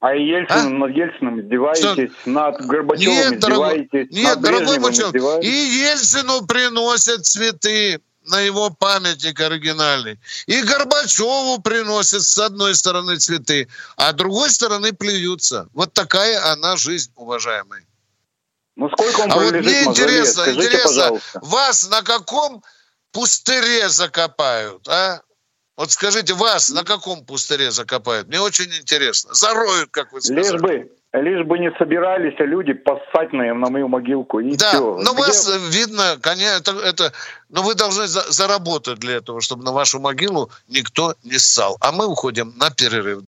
А 0.00 0.14
Ельцин, 0.14 0.56
а? 0.56 0.86
над 0.86 0.96
Ельцином 0.96 1.40
издеваетесь, 1.40 2.12
Что? 2.20 2.30
над 2.30 2.60
Горбачевым 2.66 3.16
нет, 3.16 3.32
издеваетесь, 3.34 3.90
дорогой, 3.90 4.08
Нет, 4.10 4.40
дорогой 4.40 4.94
человек, 4.94 5.44
и 5.44 5.48
Ельцину 5.48 6.46
приносят 6.46 7.24
цветы 7.24 8.00
на 8.24 8.40
его 8.40 8.70
памятник 8.70 9.40
оригинальный. 9.40 10.18
И 10.46 10.62
Горбачеву 10.62 11.60
приносят 11.60 12.22
с 12.22 12.38
одной 12.38 12.74
стороны 12.74 13.16
цветы, 13.16 13.68
а 13.96 14.12
с 14.12 14.14
другой 14.14 14.50
стороны 14.50 14.92
плюются. 14.92 15.68
Вот 15.74 15.92
такая 15.92 16.52
она 16.52 16.76
жизнь, 16.76 17.10
уважаемый. 17.16 17.86
Ну 18.76 18.90
сколько 18.90 19.20
он 19.20 19.32
А 19.32 19.36
вот 19.36 19.52
мне 19.52 19.84
интересно, 19.84 20.42
Скажите, 20.42 20.66
интересно, 20.66 20.88
пожалуйста. 20.88 21.40
вас 21.42 21.88
на 21.88 22.02
каком 22.02 22.64
пустыре 23.12 23.88
закопают, 23.88 24.88
а? 24.88 25.22
Вот 25.76 25.90
скажите, 25.90 26.34
вас 26.34 26.70
на 26.70 26.84
каком 26.84 27.24
пустыре 27.24 27.70
закопают? 27.70 28.28
Мне 28.28 28.40
очень 28.40 28.72
интересно. 28.74 29.34
Зароют, 29.34 29.90
как 29.90 30.12
вы 30.12 30.20
сказали. 30.20 30.42
Лишь 30.42 30.60
бы, 30.60 30.92
лишь 31.20 31.46
бы 31.46 31.58
не 31.58 31.70
собирались 31.78 32.34
люди 32.38 32.72
поссать 32.72 33.32
на, 33.32 33.54
на 33.54 33.70
мою 33.70 33.88
могилку. 33.88 34.40
И 34.40 34.56
да, 34.56 34.70
все. 34.70 34.96
но 34.96 35.12
Где... 35.12 35.22
вас 35.22 35.58
видно, 35.70 36.02
конечно, 36.20 36.56
это, 36.58 36.72
это, 36.84 37.12
но 37.48 37.62
вы 37.62 37.74
должны 37.74 38.06
за, 38.06 38.20
заработать 38.32 38.98
для 38.98 39.16
этого, 39.16 39.40
чтобы 39.40 39.64
на 39.64 39.72
вашу 39.72 40.00
могилу 40.00 40.50
никто 40.68 41.14
не 41.22 41.38
ссал. 41.38 41.76
А 41.80 41.92
мы 41.92 42.06
уходим 42.06 42.52
на 42.56 42.70
перерыв. 42.70 43.22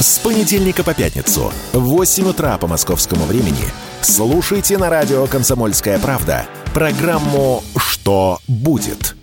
С 0.00 0.18
понедельника 0.18 0.82
по 0.84 0.94
пятницу 0.94 1.52
в 1.72 1.78
8 1.78 2.28
утра 2.28 2.58
по 2.58 2.66
московскому 2.66 3.24
времени 3.24 3.64
слушайте 4.02 4.76
на 4.76 4.90
радио 4.90 5.26
«Комсомольская 5.26 5.98
правда» 5.98 6.46
программу 6.74 7.62
«Что 7.76 8.38
будет?». 8.48 9.14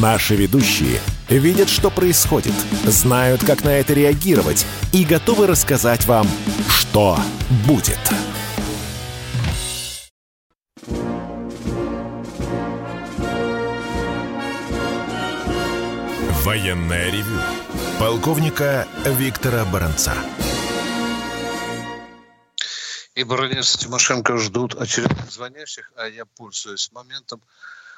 Наши 0.00 0.36
ведущие 0.36 1.00
видят, 1.38 1.68
что 1.68 1.90
происходит, 1.90 2.54
знают, 2.84 3.44
как 3.44 3.64
на 3.64 3.70
это 3.70 3.92
реагировать 3.94 4.66
и 4.92 5.04
готовы 5.04 5.46
рассказать 5.46 6.04
вам, 6.06 6.26
что 6.68 7.18
будет. 7.66 7.98
Военная 16.44 17.10
ревю. 17.10 17.40
Полковника 18.00 18.88
Виктора 19.04 19.64
Баранца. 19.66 20.14
И 23.14 23.24
Баранец 23.24 23.76
Тимошенко 23.76 24.38
ждут 24.38 24.74
очередных 24.74 25.30
звонящих, 25.30 25.92
а 25.96 26.06
я 26.06 26.24
пользуюсь 26.24 26.90
моментом, 26.92 27.42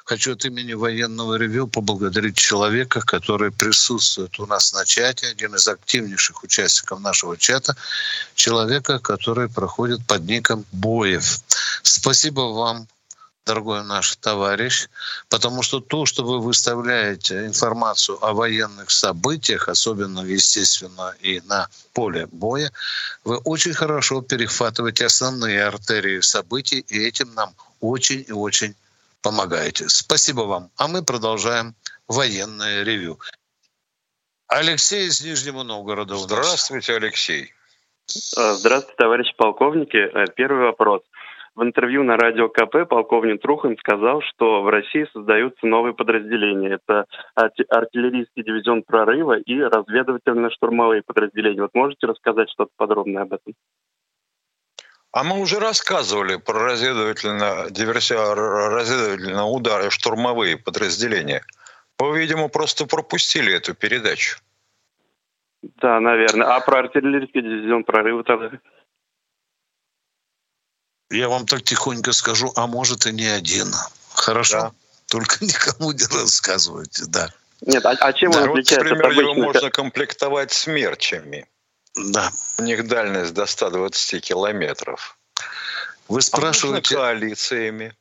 Хочу 0.05 0.33
от 0.33 0.43
имени 0.43 0.73
военного 0.73 1.35
ревю 1.35 1.67
поблагодарить 1.67 2.35
человека, 2.35 2.99
который 3.01 3.51
присутствует 3.51 4.37
у 4.39 4.45
нас 4.45 4.73
на 4.73 4.85
чате, 4.85 5.27
один 5.27 5.55
из 5.55 5.65
активнейших 5.67 6.43
участников 6.43 6.99
нашего 6.99 7.37
чата, 7.37 7.77
человека, 8.35 8.99
который 8.99 9.47
проходит 9.47 10.05
под 10.05 10.23
ником 10.23 10.65
Боев. 10.73 11.39
Спасибо 11.83 12.41
вам, 12.41 12.87
дорогой 13.45 13.85
наш 13.85 14.17
товарищ, 14.17 14.87
потому 15.29 15.63
что 15.63 15.79
то, 15.79 16.05
что 16.05 16.25
вы 16.25 16.41
выставляете 16.41 17.45
информацию 17.45 18.17
о 18.25 18.33
военных 18.33 18.91
событиях, 18.91 19.69
особенно, 19.69 20.19
естественно, 20.19 21.15
и 21.21 21.41
на 21.45 21.69
поле 21.93 22.27
боя, 22.27 22.73
вы 23.23 23.37
очень 23.37 23.73
хорошо 23.73 24.21
перехватываете 24.21 25.05
основные 25.05 25.63
артерии 25.63 26.19
событий, 26.19 26.83
и 26.89 26.99
этим 26.99 27.33
нам 27.35 27.53
очень 27.79 28.25
и 28.27 28.33
очень 28.33 28.75
помогаете. 29.23 29.89
Спасибо 29.89 30.41
вам. 30.41 30.69
А 30.77 30.87
мы 30.87 31.03
продолжаем 31.03 31.75
военное 32.07 32.83
ревю. 32.83 33.17
Алексей 34.47 35.07
из 35.07 35.23
Нижнего 35.25 35.63
Новгорода. 35.63 36.15
Здравствуйте, 36.15 36.95
Алексей. 36.95 37.53
А, 38.37 38.53
здравствуйте, 38.53 38.97
товарищ 38.97 39.33
полковники. 39.35 39.97
Э, 39.97 40.25
первый 40.35 40.65
вопрос. 40.65 41.01
В 41.55 41.61
интервью 41.61 42.03
на 42.03 42.17
радио 42.17 42.49
КП 42.49 42.89
полковник 42.89 43.41
Трухан 43.41 43.77
сказал, 43.77 44.21
что 44.21 44.63
в 44.63 44.69
России 44.69 45.07
создаются 45.13 45.67
новые 45.67 45.93
подразделения. 45.93 46.79
Это 46.79 47.05
артиллерийский 47.35 48.43
дивизион 48.43 48.81
прорыва 48.81 49.37
и 49.39 49.59
разведывательно-штурмовые 49.59 51.03
подразделения. 51.05 51.61
Вот 51.61 51.75
можете 51.75 52.07
рассказать 52.07 52.49
что-то 52.49 52.71
подробное 52.75 53.21
об 53.21 53.33
этом? 53.33 53.53
А 55.13 55.23
мы 55.23 55.39
уже 55.39 55.59
рассказывали 55.59 56.37
про 56.37 56.59
разведывательно, 56.63 57.65
разведывательно 57.65 59.45
удары, 59.45 59.91
штурмовые 59.91 60.57
подразделения. 60.57 61.45
Вы, 61.99 62.19
видимо, 62.19 62.47
просто 62.47 62.87
пропустили 62.87 63.53
эту 63.53 63.75
передачу. 63.75 64.39
Да, 65.61 65.99
наверное. 65.99 66.47
А 66.47 66.59
про 66.61 66.79
артиллерийский 66.79 67.43
дивизион 67.43 67.83
прорыва 67.83 68.23
тогда? 68.23 68.59
Я 71.11 71.29
вам 71.29 71.45
так 71.45 71.61
тихонько 71.61 72.11
скажу, 72.11 72.51
а 72.55 72.65
может 72.65 73.05
и 73.05 73.13
не 73.13 73.27
один. 73.27 73.67
Хорошо? 74.15 74.57
Да. 74.57 74.71
Только 75.09 75.35
никому 75.45 75.91
не 75.91 76.05
рассказывайте, 76.05 77.03
да. 77.07 77.29
Нет, 77.61 77.85
а, 77.85 77.91
а 77.91 78.13
чем 78.13 78.31
да, 78.31 78.41
он 78.41 78.49
отличается 78.49 78.95
вот, 78.95 79.03
например, 79.03 79.21
его 79.21 79.33
можно 79.35 79.69
комплектовать 79.69 80.51
смерчами. 80.51 81.47
Да. 81.95 82.31
У 82.57 82.63
них 82.63 82.87
дальность 82.87 83.33
до 83.33 83.45
120 83.45 84.23
километров. 84.23 85.17
Вы 86.07 86.21
спрашиваете... 86.21 86.95
А 86.95 86.99
коалициями. 86.99 87.93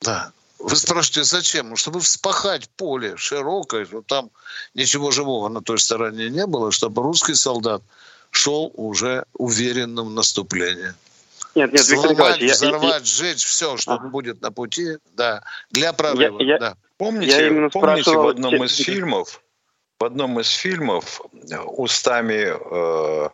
Да. 0.00 0.32
Вы 0.58 0.76
спрашиваете, 0.76 1.24
зачем? 1.24 1.70
Ну, 1.70 1.76
чтобы 1.76 2.00
вспахать 2.00 2.68
поле 2.70 3.16
широкое, 3.16 3.86
чтобы 3.86 4.02
там 4.02 4.30
ничего 4.74 5.10
живого 5.10 5.48
на 5.48 5.62
той 5.62 5.78
стороне 5.78 6.28
не 6.28 6.46
было, 6.46 6.70
чтобы 6.70 7.02
русский 7.02 7.34
солдат 7.34 7.82
шел 8.30 8.70
уже 8.74 9.24
уверенным 9.32 10.08
в 10.08 10.12
наступлении. 10.12 10.94
Нет, 11.54 11.72
нет, 11.72 11.84
Сломать, 11.84 12.40
Виктор 12.40 12.68
взорвать, 12.68 13.00
я, 13.00 13.04
сжечь 13.04 13.44
все, 13.44 13.76
что 13.76 13.94
ага. 13.94 14.08
будет 14.08 14.40
на 14.40 14.52
пути, 14.52 14.98
да, 15.14 15.42
для 15.70 15.92
прорыва, 15.92 16.40
я, 16.40 16.58
да. 16.58 16.76
Помните, 16.96 17.32
я 17.32 17.68
помните 17.70 18.10
в 18.12 18.28
одном 18.28 18.62
из 18.62 18.76
фильмов, 18.76 19.42
в 19.98 20.04
одном 20.04 20.38
из 20.38 20.48
фильмов 20.48 21.20
устами 21.64 22.54
э, 22.54 23.30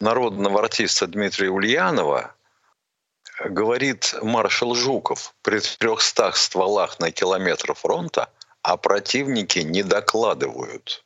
народного 0.00 0.60
артиста 0.60 1.06
Дмитрия 1.06 1.50
Ульянова 1.50 2.34
говорит 3.44 4.14
маршал 4.22 4.74
Жуков 4.74 5.34
при 5.42 5.60
трехстах 5.60 6.36
стволах 6.36 7.00
на 7.00 7.10
километр 7.10 7.74
фронта, 7.74 8.30
а 8.62 8.76
противники 8.76 9.58
не 9.60 9.82
докладывают. 9.82 11.04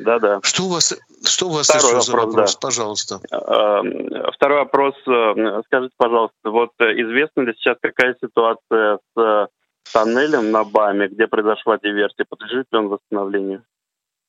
Да-да. 0.00 0.40
Что 0.42 0.64
у 0.64 0.68
вас, 0.68 0.98
что 1.24 1.48
у 1.48 1.50
вас 1.50 1.68
Второй 1.68 2.00
еще 2.00 2.12
вопрос, 2.12 2.26
вопрос 2.26 2.54
да. 2.54 2.58
пожалуйста? 2.60 3.20
Эм, 3.30 4.32
второй 4.32 4.58
вопрос. 4.60 4.94
Э, 5.06 5.62
скажите, 5.66 5.94
пожалуйста, 5.96 6.50
вот 6.50 6.70
э, 6.78 6.84
известна 7.02 7.42
ли 7.42 7.52
сейчас 7.54 7.76
какая 7.82 8.16
ситуация 8.20 8.96
с 8.96 9.20
э, 9.20 9.46
тоннелем 9.92 10.50
на 10.50 10.64
БАМе, 10.64 11.08
где 11.08 11.26
произошла 11.26 11.78
диверсия? 11.78 12.24
Подлежит 12.26 12.66
ли 12.72 12.78
он 12.78 12.88
восстановлению? 12.88 13.62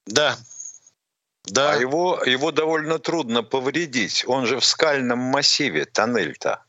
Да, 0.08 0.36
да. 1.46 1.74
А 1.74 1.76
его, 1.76 2.22
его 2.26 2.52
довольно 2.52 3.00
трудно 3.00 3.44
повредить. 3.44 4.24
Он 4.28 4.46
же 4.46 4.60
в 4.60 4.66
скальном 4.66 5.20
массиве, 5.20 5.86
тоннель-то. 5.86 6.64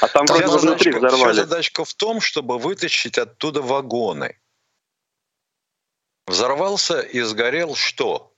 А 0.00 0.08
там 0.08 0.26
вся 0.26 0.48
задачка, 0.48 0.98
взорвали. 0.98 1.32
Вся 1.32 1.34
задачка 1.34 1.84
в 1.84 1.94
том, 1.94 2.20
чтобы 2.20 2.58
вытащить 2.58 3.18
оттуда 3.18 3.62
вагоны. 3.62 4.38
Взорвался 6.26 7.00
и 7.00 7.20
сгорел 7.20 7.74
что? 7.74 8.32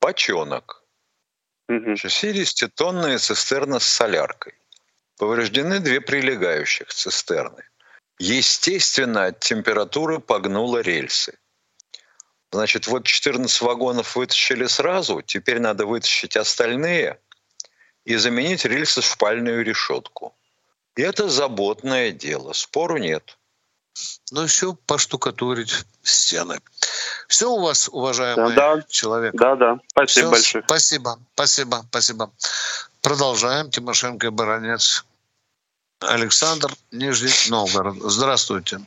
Бочонок. 0.00 0.84
Угу. 1.68 1.92
60-тонная 1.92 3.18
цистерна 3.18 3.78
с 3.78 3.84
соляркой. 3.84 4.54
Повреждены 5.16 5.80
две 5.80 6.00
прилегающих 6.00 6.88
цистерны. 6.88 7.64
Естественно, 8.18 9.26
от 9.26 9.40
температуры 9.40 10.18
погнуло 10.18 10.78
рельсы. 10.78 11.38
Значит, 12.50 12.86
вот 12.86 13.04
14 13.04 13.60
вагонов 13.60 14.16
вытащили 14.16 14.66
сразу, 14.66 15.20
теперь 15.22 15.60
надо 15.60 15.86
вытащить 15.86 16.36
остальные 16.36 17.18
и 18.04 18.16
заменить 18.16 18.64
рельсы 18.64 19.02
в 19.02 19.04
шпальную 19.04 19.64
решетку. 19.64 20.34
И 20.96 21.02
это 21.02 21.28
заботное 21.28 22.10
дело, 22.10 22.52
спору 22.54 22.96
нет. 22.96 23.36
Ну 24.30 24.46
все, 24.46 24.74
поштукатурить 24.74 25.84
стены. 26.02 26.60
Все 27.26 27.50
у 27.50 27.60
вас, 27.60 27.88
уважаемый 27.88 28.54
да, 28.54 28.82
человек? 28.88 29.34
Да, 29.34 29.56
да. 29.56 29.78
Спасибо 29.88 30.26
все, 30.26 30.30
большое. 30.30 30.64
Спасибо, 30.64 31.18
спасибо, 31.34 31.84
спасибо. 31.90 32.30
Продолжаем. 33.02 33.70
Тимошенко 33.70 34.28
и 34.28 34.30
Баранец. 34.30 35.04
Александр, 36.00 36.70
Нижний 36.92 37.32
Новгород. 37.50 37.96
Здравствуйте. 38.00 38.80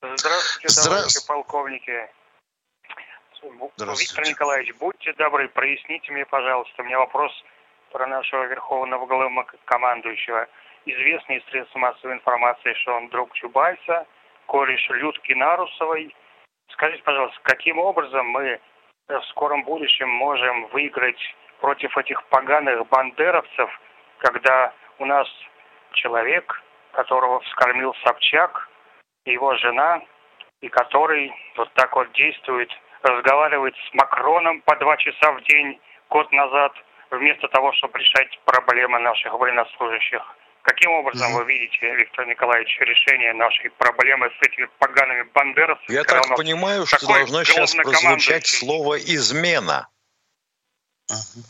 Здравствуйте, 0.00 0.68
Здравствуйте. 0.68 1.26
полковники. 1.26 1.92
Виктор 3.78 4.24
Николаевич, 4.26 4.74
будьте 4.76 5.12
добры, 5.14 5.48
проясните 5.50 6.10
мне, 6.10 6.24
пожалуйста, 6.24 6.80
у 6.80 6.86
меня 6.86 6.98
вопрос 6.98 7.30
про 7.92 8.06
нашего 8.06 8.44
верховного 8.44 9.04
главнокомандующего. 9.04 10.48
Известные 10.86 11.42
средства 11.50 11.78
массовой 11.80 12.14
информации, 12.14 12.72
что 12.72 12.94
он 12.94 13.08
друг 13.08 13.34
Чубайса, 13.34 14.06
кореш 14.46 14.88
Людки 14.88 15.34
Нарусовой. 15.34 16.14
Скажите, 16.70 17.02
пожалуйста, 17.02 17.38
каким 17.42 17.78
образом 17.78 18.26
мы 18.28 18.58
в 19.08 19.22
скором 19.30 19.62
будущем 19.64 20.08
можем 20.08 20.68
выиграть 20.68 21.20
против 21.60 21.98
этих 21.98 22.24
поганых 22.28 22.88
бандеровцев, 22.88 23.68
когда 24.18 24.72
у 24.98 25.04
нас 25.04 25.28
человек, 25.92 26.62
которого 26.92 27.40
вскормил 27.40 27.94
Собчак, 28.04 28.70
его 29.26 29.54
жена, 29.56 30.00
и 30.62 30.68
который 30.68 31.30
вот 31.56 31.70
так 31.74 31.94
вот 31.94 32.10
действует 32.12 32.70
разговаривать 33.02 33.74
с 33.90 33.94
Макроном 33.94 34.60
по 34.62 34.76
два 34.76 34.96
часа 34.96 35.32
в 35.32 35.42
день 35.44 35.80
год 36.10 36.30
назад, 36.32 36.72
вместо 37.10 37.48
того, 37.48 37.72
чтобы 37.72 37.98
решать 37.98 38.38
проблемы 38.44 38.98
наших 38.98 39.32
военнослужащих. 39.32 40.22
Каким 40.62 40.90
образом 40.90 41.32
вы 41.34 41.44
видите, 41.44 41.94
Виктор 41.94 42.26
Николаевич, 42.26 42.76
решение 42.80 43.32
нашей 43.34 43.70
проблемы 43.70 44.28
с 44.30 44.46
этими 44.46 44.68
погаными 44.78 45.22
бандеровцами? 45.32 45.94
Я 45.94 46.02
так 46.02 46.36
понимаю, 46.36 46.86
что 46.86 47.06
должно 47.06 47.44
сейчас 47.44 47.74
прозвучать 47.74 48.46
слово 48.46 48.98
«измена». 48.98 49.88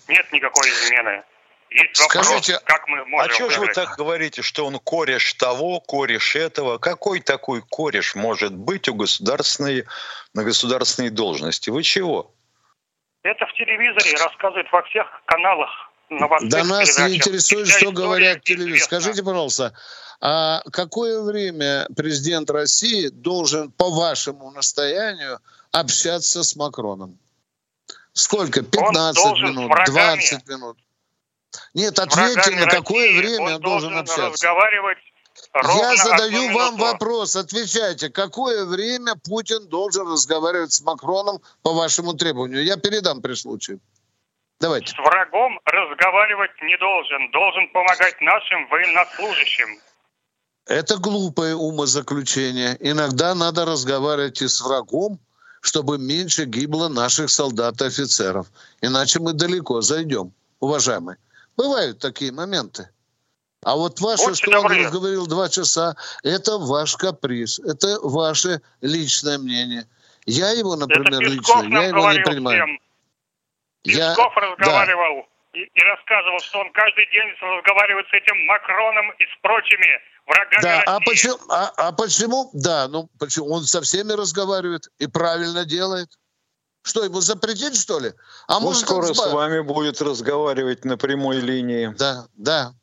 Нет 0.08 0.30
никакой 0.32 0.68
измены. 0.68 1.24
Есть 1.70 1.96
Скажите, 1.96 2.54
вопрос, 2.54 2.62
как 2.64 2.88
мы 2.88 3.04
можем 3.06 3.30
а 3.30 3.34
что 3.34 3.50
же 3.50 3.60
вы 3.60 3.68
так 3.68 3.96
говорите, 3.96 4.42
что 4.42 4.66
он 4.66 4.78
кореш 4.78 5.34
того, 5.34 5.80
кореш 5.80 6.36
этого? 6.36 6.78
Какой 6.78 7.20
такой 7.20 7.62
кореш 7.62 8.14
может 8.14 8.54
быть 8.54 8.88
у 8.88 8.94
государственной, 8.94 9.84
на 10.32 10.44
государственной 10.44 11.10
должности? 11.10 11.70
Вы 11.70 11.82
чего? 11.82 12.32
Это 13.22 13.46
в 13.46 13.52
телевизоре 13.54 14.12
рассказывают 14.12 14.68
во 14.70 14.82
всех 14.82 15.06
каналах. 15.26 15.70
Да 16.08 16.62
нас 16.64 16.98
не 17.00 17.16
интересует, 17.16 17.66
что 17.66 17.90
говорят 17.90 18.44
телевизор. 18.44 18.84
Скажите, 18.84 19.24
пожалуйста, 19.24 19.74
а 20.20 20.62
какое 20.72 21.20
время 21.22 21.86
президент 21.96 22.48
России 22.50 23.08
должен, 23.08 23.72
по 23.72 23.90
вашему 23.90 24.50
настоянию, 24.52 25.40
общаться 25.72 26.42
с 26.42 26.54
Макроном? 26.56 27.18
Сколько? 28.12 28.62
15 28.62 29.42
минут, 29.42 29.72
20 29.86 30.48
минут? 30.48 30.78
Нет, 31.74 31.98
ответьте, 31.98 32.50
на 32.56 32.66
какое 32.66 33.06
России 33.06 33.18
время 33.18 33.56
он 33.56 33.60
должен, 33.60 33.90
должен 33.92 33.98
общаться? 33.98 34.30
разговаривать 34.30 34.98
Я 35.54 35.96
задаю 35.96 36.52
вам 36.52 36.76
вопрос, 36.76 37.36
отвечайте. 37.36 38.10
Какое 38.10 38.64
время 38.64 39.14
Путин 39.16 39.68
должен 39.68 40.10
разговаривать 40.10 40.72
с 40.72 40.82
Макроном 40.82 41.40
по 41.62 41.72
вашему 41.72 42.14
требованию? 42.14 42.64
Я 42.64 42.76
передам 42.76 43.22
при 43.22 43.34
случае. 43.34 43.78
Давайте. 44.60 44.88
С 44.88 44.98
врагом 44.98 45.60
разговаривать 45.64 46.50
не 46.62 46.76
должен. 46.78 47.30
Должен 47.30 47.68
помогать 47.72 48.20
нашим 48.20 48.68
военнослужащим. 48.68 49.68
Это 50.66 50.96
глупое 50.96 51.54
умозаключение. 51.54 52.76
Иногда 52.80 53.34
надо 53.34 53.64
разговаривать 53.64 54.42
и 54.42 54.48
с 54.48 54.60
врагом, 54.60 55.18
чтобы 55.60 55.98
меньше 55.98 56.44
гибло 56.44 56.88
наших 56.88 57.30
солдат 57.30 57.80
и 57.82 57.86
офицеров. 57.86 58.46
Иначе 58.80 59.20
мы 59.20 59.32
далеко 59.32 59.80
зайдем, 59.80 60.32
уважаемые. 60.60 61.18
Бывают 61.56 61.98
такие 61.98 62.32
моменты. 62.32 62.88
А 63.64 63.74
вот 63.74 64.00
ваше, 64.00 64.26
Будьте 64.26 64.46
что 64.46 64.60
он 64.60 64.90
говорил 64.90 65.26
два 65.26 65.48
часа, 65.48 65.96
это 66.22 66.58
ваш 66.58 66.96
каприз, 66.96 67.58
это 67.58 67.98
ваше 68.00 68.60
личное 68.80 69.38
мнение. 69.38 69.88
Я 70.24 70.50
его, 70.50 70.76
например, 70.76 71.20
лично, 71.20 71.64
я 71.68 71.88
его 71.88 72.12
не 72.12 72.20
принимаю. 72.20 72.62
Всем. 72.62 72.78
Песков 73.82 74.32
я... 74.36 74.42
разговаривал 74.42 75.26
да. 75.52 75.58
и, 75.58 75.62
и 75.62 75.82
рассказывал, 75.82 76.38
что 76.40 76.58
он 76.60 76.72
каждый 76.72 77.10
день 77.10 77.28
разговаривает 77.40 78.06
с 78.08 78.12
этим 78.12 78.36
Макроном 78.46 79.10
и 79.12 79.24
с 79.24 79.40
прочими 79.40 80.00
врагами 80.26 80.62
да, 80.62 80.82
а 80.86 80.98
России. 80.98 80.98
А 80.98 81.00
почему, 81.00 81.36
а, 81.50 81.72
а 81.76 81.92
почему? 81.92 82.50
Да, 82.52 82.88
ну 82.88 83.08
почему? 83.18 83.50
Он 83.50 83.62
со 83.62 83.80
всеми 83.80 84.12
разговаривает 84.12 84.88
и 84.98 85.06
правильно 85.06 85.64
делает. 85.64 86.08
Что, 86.86 87.02
ему 87.02 87.20
запретить, 87.20 87.74
что 87.74 87.98
ли? 87.98 88.12
А 88.46 88.60
ну, 88.60 88.66
может, 88.70 88.86
скоро 88.86 89.10
с 89.10 89.32
вами 89.32 89.58
будет 89.58 90.00
разговаривать 90.00 90.84
на 90.84 90.96
прямой 90.96 91.40
линии. 91.40 91.90
Да, 91.98 92.26
да. 92.36 92.74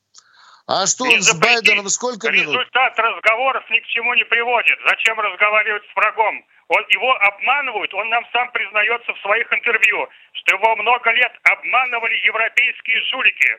А 0.67 0.85
что 0.87 1.07
не 1.07 1.21
с 1.21 1.33
Байденом 1.39 1.87
сколько 1.87 2.27
Результат 2.27 2.51
минут? 2.51 2.67
Результат 2.67 2.99
разговоров 2.99 3.63
ни 3.71 3.79
к 3.79 3.85
чему 3.87 4.13
не 4.15 4.25
приводит. 4.25 4.77
Зачем 4.89 5.17
разговаривать 5.17 5.83
с 5.87 5.95
врагом? 5.95 6.35
Он, 6.67 6.83
его 6.89 7.15
обманывают, 7.15 7.93
он 7.93 8.09
нам 8.09 8.25
сам 8.33 8.51
признается 8.51 9.13
в 9.13 9.19
своих 9.21 9.47
интервью, 9.53 10.07
что 10.33 10.55
его 10.55 10.75
много 10.75 11.11
лет 11.11 11.31
обманывали 11.43 12.15
европейские 12.27 12.99
жулики. 13.09 13.51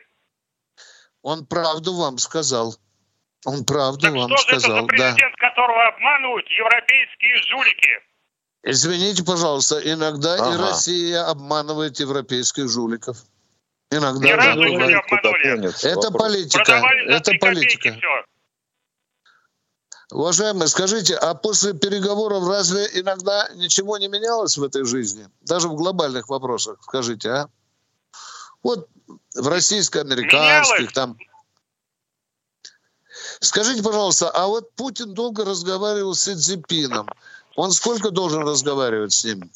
Он 1.23 1.47
правду 1.47 1.97
вам 1.97 2.19
сказал. 2.19 2.75
Он 3.45 3.65
правду 3.65 4.01
так 4.01 4.13
вам 4.13 4.29
что 4.37 4.37
сказал. 4.37 4.61
Же 4.61 4.77
это 4.77 4.81
за 4.81 4.87
президент, 4.87 5.35
да. 5.41 5.49
которого 5.49 5.87
обманывают 5.87 6.47
европейские 6.49 7.35
жулики? 7.49 8.01
Извините, 8.67 9.23
пожалуйста, 9.23 9.79
иногда 9.79 10.33
ага. 10.33 10.55
и 10.55 10.57
Россия 10.57 11.23
обманывает 11.29 11.99
европейских 11.99 12.67
жуликов. 12.67 13.17
Иногда. 13.91 14.25
Ни 14.25 14.31
разу 14.31 14.63
не 14.63 14.75
обманули. 14.75 15.85
Это 15.85 16.11
политика. 16.11 16.81
это 17.07 17.31
политика. 17.39 17.95
Уважаемые, 20.11 20.67
скажите, 20.67 21.15
а 21.15 21.35
после 21.35 21.73
переговоров 21.73 22.47
разве 22.47 22.87
иногда 22.93 23.49
ничего 23.55 23.97
не 23.97 24.07
менялось 24.07 24.57
в 24.57 24.63
этой 24.63 24.83
жизни? 24.83 25.27
Даже 25.41 25.67
в 25.67 25.75
глобальных 25.75 26.29
вопросах, 26.29 26.79
скажите, 26.81 27.29
а? 27.29 27.49
Вот 28.63 28.87
в 29.35 29.47
российско-американских 29.47 30.91
там... 30.91 31.17
Скажите, 33.41 33.83
пожалуйста, 33.83 34.29
а 34.29 34.47
вот 34.47 34.73
Путин 34.73 35.13
долго 35.13 35.45
разговаривал 35.45 36.15
с 36.15 36.33
Цзиньпином. 36.33 37.07
Он 37.55 37.71
сколько 37.71 38.11
должен 38.11 38.47
разговаривать 38.47 39.13
с 39.13 39.23
ним? 39.23 39.49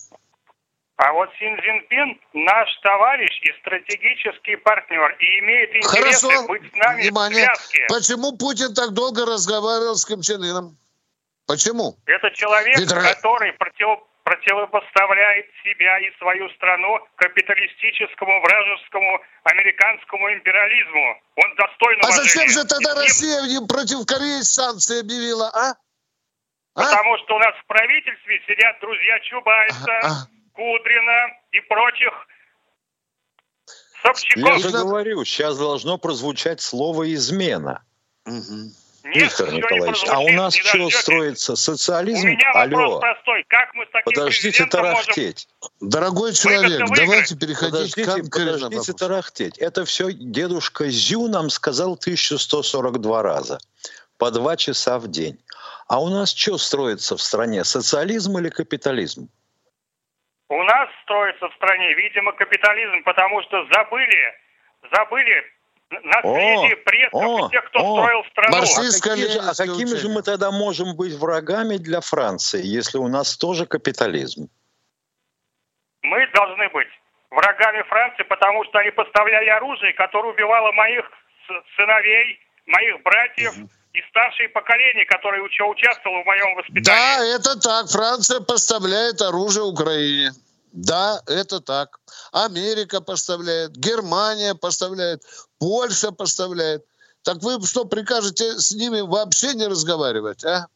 А 0.96 1.14
вот 1.14 1.30
Син 1.40 1.56
Цзиньпин 1.62 2.20
наш 2.34 2.68
товарищ 2.82 3.32
и 3.44 3.52
стратегический 3.62 4.58
партнер 4.58 5.16
и 5.20 5.40
имеет 5.40 5.76
интерес 5.76 6.24
быть 6.48 6.70
с 6.70 6.76
нами 6.76 7.04
Внимание. 7.04 7.48
в 7.54 7.58
связке. 7.58 7.86
Почему 7.88 8.38
Путин 8.38 8.74
так 8.74 8.92
долго 8.92 9.26
разговаривал 9.26 9.96
с 9.96 10.06
Ким 10.06 10.22
Чен 10.22 10.44
Ыном? 10.44 10.78
Почему? 11.48 11.96
Это 12.06 12.30
человек, 12.32 12.78
Ведь... 12.78 12.92
который 12.92 13.54
против, 13.54 14.04
противопоставляет 14.24 15.46
себя 15.64 16.00
и 16.00 16.12
свою 16.20 16.50
страну 16.50 17.00
капиталистическому, 17.16 18.42
вражескому, 18.42 19.22
американскому 19.46 20.34
империализму. 20.34 21.22
Он 21.38 21.56
достойно 21.56 22.02
А 22.08 22.12
зачем 22.12 22.50
же 22.50 22.66
тогда 22.66 22.94
Россия 22.96 23.40
против 23.68 24.06
Кореи 24.06 24.42
санкции 24.42 25.00
объявила, 25.00 25.50
а? 25.50 25.76
А? 26.76 26.84
Потому 26.84 27.18
что 27.20 27.36
у 27.36 27.40
нас 27.40 27.56
в 27.56 27.66
правительстве 27.66 28.42
сидят 28.48 28.80
друзья 28.82 29.20
Чубайса, 29.22 30.00
а, 30.02 30.08
а. 30.08 30.28
Кудрина 30.54 31.28
и 31.52 31.60
прочих 31.62 32.14
Собчаков. 34.02 34.44
Я 34.44 34.60
же 34.60 34.72
говорю, 34.72 35.26
сейчас 35.26 35.58
должно 35.58 35.98
прозвучать 35.98 36.62
слово 36.62 37.14
«измена». 37.14 37.84
Угу. 38.26 38.72
Виктор 39.04 39.52
Николаевич, 39.52 40.04
а 40.10 40.20
у 40.20 40.30
нас 40.30 40.54
что 40.56 40.90
строится? 40.90 41.56
Социализм? 41.56 42.28
У 42.28 42.32
меня 42.32 42.52
Алло. 42.54 43.00
простой. 43.00 43.46
Как 43.48 43.74
мы 43.74 43.86
с 43.86 43.90
таким 43.92 44.14
Подождите 44.14 44.66
тарахтеть. 44.66 45.48
Можем... 45.62 45.90
Дорогой 45.90 46.34
человек, 46.34 46.88
давайте 46.96 47.36
переходить 47.36 47.96
подождите, 47.96 48.30
к 48.30 48.38
Подождите 48.38 48.94
тарахтеть. 48.94 49.58
Это 49.58 49.86
все 49.86 50.12
дедушка 50.12 50.90
Зю 50.90 51.28
нам 51.28 51.50
сказал 51.50 51.94
1142 51.94 53.24
раза. 53.24 53.60
По 54.18 54.32
два 54.32 54.58
часа 54.58 55.00
в 55.00 55.08
день. 55.08 55.40
А 55.90 56.00
у 56.00 56.08
нас 56.10 56.36
что 56.36 56.60
строится 56.60 57.18
в 57.18 57.22
стране? 57.22 57.64
Социализм 57.64 58.38
или 58.38 58.50
капитализм? 58.50 59.28
У 60.50 60.64
нас 60.64 60.88
строится 61.02 61.50
в 61.50 61.54
стране, 61.56 61.96
видимо, 61.96 62.32
капитализм, 62.34 63.04
потому 63.04 63.42
что 63.42 63.66
забыли, 63.74 64.34
забыли 64.94 65.44
наследие 65.90 66.76
о, 66.76 66.84
предков 66.86 67.24
о, 67.24 67.48
и 67.48 67.50
тех, 67.50 67.66
кто 67.66 67.80
о, 67.80 68.02
строил 68.02 68.24
страну. 68.26 68.58
А 68.58 68.62
какими, 68.62 69.26
же, 69.26 69.40
а 69.40 69.54
какими 69.56 69.98
же 69.98 70.10
мы 70.10 70.22
тогда 70.22 70.52
можем 70.52 70.96
быть 70.96 71.16
врагами 71.16 71.78
для 71.78 72.02
Франции, 72.02 72.62
если 72.64 73.00
у 73.00 73.08
нас 73.08 73.36
тоже 73.36 73.66
капитализм? 73.66 74.48
Мы 76.04 76.28
должны 76.36 76.70
быть 76.70 76.90
врагами 77.32 77.82
Франции, 77.90 78.24
потому 78.24 78.64
что 78.66 78.78
они 78.78 78.92
поставляли 78.92 79.50
оружие, 79.50 79.94
которое 79.94 80.34
убивало 80.34 80.72
моих 80.74 81.10
сыновей, 81.76 82.40
моих 82.68 83.02
братьев, 83.02 83.58
угу 83.58 83.70
и 83.94 84.02
старшее 84.10 84.50
поколение, 84.50 85.06
которое 85.06 85.42
участвовало 85.42 86.24
в 86.24 86.26
моем 86.26 86.56
воспитании. 86.56 86.84
Да, 86.84 87.26
это 87.36 87.60
так. 87.60 87.90
Франция 87.90 88.40
поставляет 88.42 89.22
оружие 89.22 89.64
Украине. 89.64 90.32
Да, 90.72 91.20
это 91.28 91.60
так. 91.60 92.00
Америка 92.32 93.02
поставляет, 93.02 93.72
Германия 93.72 94.54
поставляет, 94.54 95.22
Польша 95.60 96.12
поставляет. 96.12 96.86
Так 97.24 97.38
вы 97.42 97.60
что, 97.66 97.86
прикажете 97.86 98.54
с 98.54 98.72
ними 98.72 99.02
вообще 99.02 99.54
не 99.56 99.66
разговаривать, 99.68 100.46
а? 100.46 100.68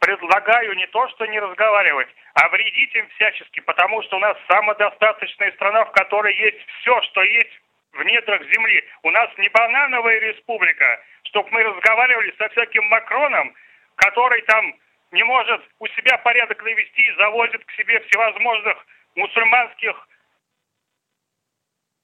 Предлагаю 0.00 0.74
не 0.74 0.86
то, 0.88 1.08
что 1.10 1.26
не 1.26 1.38
разговаривать, 1.38 2.08
а 2.34 2.48
вредить 2.48 2.92
им 2.96 3.08
всячески, 3.10 3.60
потому 3.60 4.02
что 4.02 4.16
у 4.16 4.18
нас 4.18 4.36
самодостаточная 4.48 5.52
страна, 5.52 5.84
в 5.84 5.92
которой 5.92 6.36
есть 6.36 6.58
все, 6.80 7.00
что 7.02 7.22
есть 7.22 7.52
в 7.92 8.02
недрах 8.02 8.42
земли. 8.52 8.82
У 9.04 9.10
нас 9.10 9.30
не 9.38 9.48
банановая 9.50 10.18
республика, 10.18 10.84
чтобы 11.32 11.48
мы 11.50 11.62
разговаривали 11.62 12.32
со 12.38 12.48
всяким 12.50 12.84
Макроном, 12.84 13.54
который 13.96 14.42
там 14.42 14.74
не 15.12 15.24
может 15.24 15.60
у 15.78 15.86
себя 15.88 16.18
порядок 16.18 16.62
навести 16.62 17.02
и 17.02 17.16
завозит 17.16 17.64
к 17.64 17.70
себе 17.72 18.00
всевозможных 18.00 18.76
мусульманских 19.16 20.08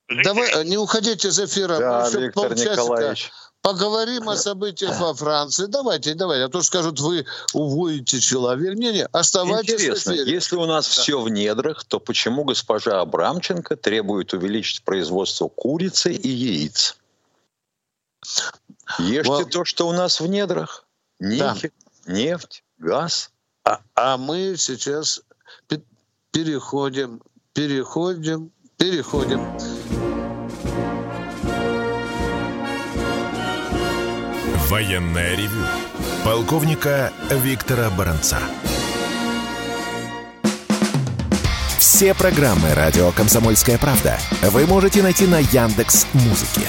жителей. 0.08 0.24
Давай, 0.24 0.64
не 0.64 0.78
уходите 0.78 1.28
из 1.28 1.38
эфира. 1.38 1.78
Да, 1.78 2.08
Мы 2.12 2.22
Виктор 2.22 2.54
Николаевич. 2.54 3.30
Поговорим 3.60 4.28
о 4.28 4.36
событиях 4.36 4.98
во 5.00 5.12
Франции. 5.14 5.66
Давайте, 5.66 6.14
давайте. 6.14 6.44
А 6.44 6.48
то 6.48 6.62
скажут, 6.62 7.00
вы 7.00 7.26
уводите 7.52 8.20
человека. 8.20 8.74
Не-не, 8.76 9.04
оставайтесь 9.12 9.74
Интересно, 9.74 10.12
если 10.12 10.56
у 10.56 10.64
нас 10.64 10.86
да. 10.86 11.02
все 11.02 11.20
в 11.20 11.28
недрах, 11.28 11.84
то 11.84 11.98
почему 11.98 12.44
госпожа 12.44 13.00
Абрамченко 13.00 13.76
требует 13.76 14.32
увеличить 14.32 14.84
производство 14.84 15.48
курицы 15.48 16.12
и 16.12 16.28
яиц? 16.28 16.96
Ешьте 18.98 19.28
вот. 19.28 19.50
то, 19.50 19.64
что 19.64 19.88
у 19.88 19.92
нас 19.92 20.20
в 20.20 20.26
недрах. 20.26 20.86
Нефть, 21.20 21.72
да. 22.06 22.12
нефть, 22.12 22.64
газ. 22.78 23.30
А, 23.64 23.80
а 23.94 24.16
мы 24.16 24.54
сейчас 24.56 25.20
переходим, 26.30 27.20
переходим, 27.52 28.50
переходим. 28.76 29.40
Военная 34.68 35.34
ревю. 35.34 35.64
Полковника 36.24 37.12
Виктора 37.30 37.90
Баранца. 37.90 38.38
Все 41.78 42.14
программы 42.14 42.74
радио 42.74 43.10
Комсомольская 43.12 43.78
правда 43.78 44.18
вы 44.42 44.66
можете 44.66 45.02
найти 45.02 45.26
на 45.26 45.38
Яндекс 45.38 46.06
Музыке. 46.12 46.68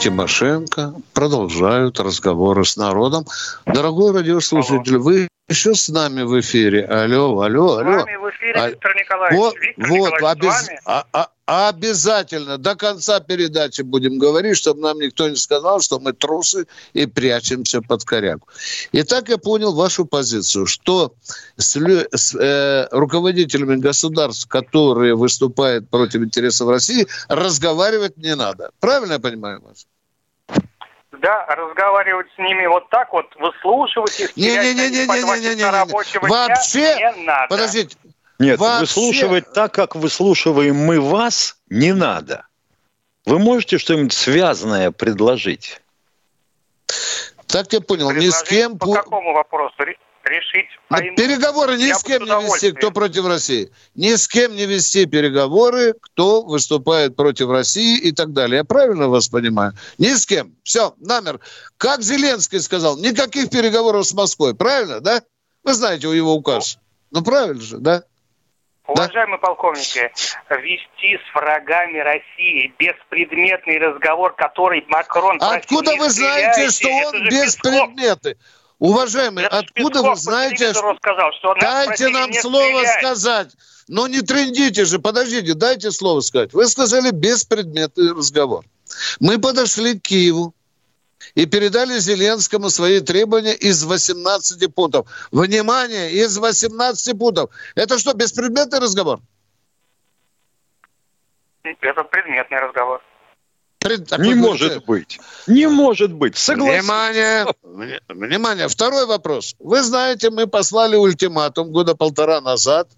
Тимошенко 0.00 0.94
продолжают 1.12 2.00
разговоры 2.00 2.64
с 2.64 2.76
народом. 2.76 3.24
Дорогой 3.66 4.12
радиослушатель, 4.12 4.98
вы 4.98 5.28
еще 5.48 5.74
с 5.74 5.88
нами 5.88 6.22
в 6.22 6.38
эфире. 6.40 6.84
Алло, 6.84 7.40
алло, 7.40 7.78
алло. 7.78 8.00
С 8.00 8.04
вами 8.04 8.16
в 8.16 8.30
эфире, 8.30 8.54
а... 8.54 8.68
Виктор 8.68 8.94
Николаевич. 8.96 9.38
Вот, 9.38 9.54
Виктор 9.56 9.88
вот 9.88 10.12
Николаевич, 10.12 10.42
обез... 10.42 10.70
а, 10.84 11.04
а, 11.12 11.28
Обязательно 11.46 12.56
до 12.56 12.74
конца 12.74 13.20
передачи 13.20 13.82
будем 13.82 14.18
говорить, 14.18 14.56
чтобы 14.56 14.80
нам 14.80 14.98
никто 14.98 15.28
не 15.28 15.36
сказал, 15.36 15.80
что 15.80 16.00
мы 16.00 16.14
трусы 16.14 16.66
и 16.94 17.06
прячемся 17.06 17.82
под 17.82 18.04
корягу. 18.04 18.48
Итак, 18.92 19.28
я 19.28 19.36
понял 19.36 19.74
вашу 19.74 20.06
позицию, 20.06 20.66
что 20.66 21.12
с, 21.56 21.76
с 21.76 22.34
э, 22.34 22.88
руководителями 22.90 23.76
государств, 23.76 24.48
которые 24.48 25.14
выступают 25.14 25.90
против 25.90 26.22
интересов 26.22 26.70
России, 26.70 27.06
разговаривать 27.28 28.16
не 28.16 28.34
надо. 28.34 28.70
Правильно 28.80 29.14
я 29.14 29.18
понимаю 29.18 29.60
вас? 29.60 29.86
да, 31.24 31.46
разговаривать 31.46 32.26
с 32.34 32.38
ними 32.38 32.66
вот 32.66 32.88
так 32.90 33.12
вот, 33.12 33.26
выслушивать 33.36 34.18
их, 34.20 34.36
не, 34.36 34.48
не, 34.48 34.74
не, 34.74 34.74
не, 34.74 34.90
не, 34.90 35.06
не, 35.06 35.40
не, 35.40 35.54
не, 35.54 35.54
не. 35.54 36.28
Вообще, 36.28 37.12
не 37.16 37.24
надо. 37.24 37.48
подождите, 37.48 37.96
нет, 38.38 38.58
Вообще... 38.58 38.80
выслушивать 38.80 39.52
так, 39.52 39.72
как 39.72 39.94
выслушиваем 39.94 40.76
мы 40.76 41.00
вас, 41.00 41.56
не 41.68 41.92
надо. 41.92 42.46
Вы 43.26 43.38
можете 43.38 43.78
что-нибудь 43.78 44.12
связанное 44.12 44.90
предложить? 44.90 45.80
Так 47.46 47.72
я 47.72 47.80
понял, 47.80 48.10
ни 48.10 48.28
с 48.28 48.42
кем... 48.42 48.78
По 48.78 48.92
какому 48.92 49.32
вопросу? 49.32 49.74
Решить 50.24 50.68
а 50.88 51.00
Переговоры 51.00 51.76
ни 51.76 51.92
с 51.92 52.02
кем 52.02 52.24
не 52.24 52.30
вести, 52.30 52.72
кто 52.72 52.90
против 52.90 53.26
России. 53.26 53.70
Ни 53.94 54.14
с 54.14 54.26
кем 54.26 54.56
не 54.56 54.64
вести 54.64 55.04
переговоры, 55.04 55.94
кто 56.00 56.40
выступает 56.40 57.14
против 57.14 57.50
России 57.50 57.98
и 57.98 58.10
так 58.10 58.32
далее. 58.32 58.58
Я 58.58 58.64
правильно 58.64 59.08
вас 59.08 59.28
понимаю? 59.28 59.74
Ни 59.98 60.14
с 60.14 60.24
кем. 60.24 60.54
Все, 60.62 60.94
намер. 60.98 61.40
Как 61.76 62.02
Зеленский 62.02 62.60
сказал, 62.60 62.96
никаких 62.96 63.50
переговоров 63.50 64.06
с 64.06 64.14
Москвой. 64.14 64.54
Правильно, 64.54 65.00
да? 65.00 65.22
Вы 65.62 65.74
знаете 65.74 66.08
его 66.08 66.32
указ. 66.32 66.78
Ну, 67.10 67.22
правильно 67.22 67.60
же, 67.60 67.76
да? 67.76 68.04
Уважаемые 68.86 69.38
да? 69.40 69.46
полковники, 69.46 70.12
вести 70.50 71.18
с 71.18 71.34
врагами 71.34 71.98
России 71.98 72.74
беспредметный 72.78 73.78
разговор, 73.78 74.34
который 74.34 74.84
Макрон... 74.88 75.38
Откуда 75.40 75.96
вы 75.96 76.10
знаете, 76.10 76.70
что 76.70 76.88
он 76.88 77.24
беспредметный? 77.28 78.36
Уважаемые, 78.78 79.46
Это 79.46 79.58
откуда 79.60 80.00
Песков 80.00 80.10
вы 80.10 80.16
знаете... 80.16 80.74
Сказал, 80.74 81.32
что 81.38 81.54
дайте 81.54 82.08
нам 82.08 82.32
слово 82.34 82.84
стрелять. 82.84 82.98
сказать. 82.98 83.52
Но 83.88 84.06
не 84.06 84.20
трендите 84.20 84.84
же, 84.84 84.98
подождите, 84.98 85.54
дайте 85.54 85.90
слово 85.90 86.20
сказать. 86.20 86.52
Вы 86.52 86.66
сказали 86.66 87.10
беспредметный 87.10 88.12
разговор. 88.12 88.64
Мы 89.20 89.38
подошли 89.38 89.98
к 89.98 90.02
Киеву 90.02 90.54
и 91.34 91.46
передали 91.46 91.98
Зеленскому 91.98 92.70
свои 92.70 93.00
требования 93.00 93.54
из 93.54 93.84
18 93.84 94.74
пунктов. 94.74 95.06
Внимание, 95.30 96.12
из 96.12 96.36
18 96.38 97.18
пунктов. 97.18 97.50
Это 97.74 97.98
что, 97.98 98.14
беспредметный 98.14 98.78
разговор? 98.78 99.20
Это 101.62 102.04
предметный 102.04 102.58
разговор. 102.58 103.02
Пред... 103.78 104.18
Не 104.18 104.34
может 104.34 104.84
быть. 104.86 105.20
Не 105.46 105.68
может 105.68 106.12
быть. 106.12 106.38
Согласен. 106.38 106.80
Внимание. 106.80 107.46
Внимание. 108.08 108.68
Второй 108.68 109.06
вопрос. 109.06 109.54
Вы 109.58 109.82
знаете, 109.82 110.30
мы 110.30 110.46
послали 110.46 110.96
ультиматум 110.96 111.70
года 111.70 111.94
полтора 111.94 112.40
назад 112.40 112.88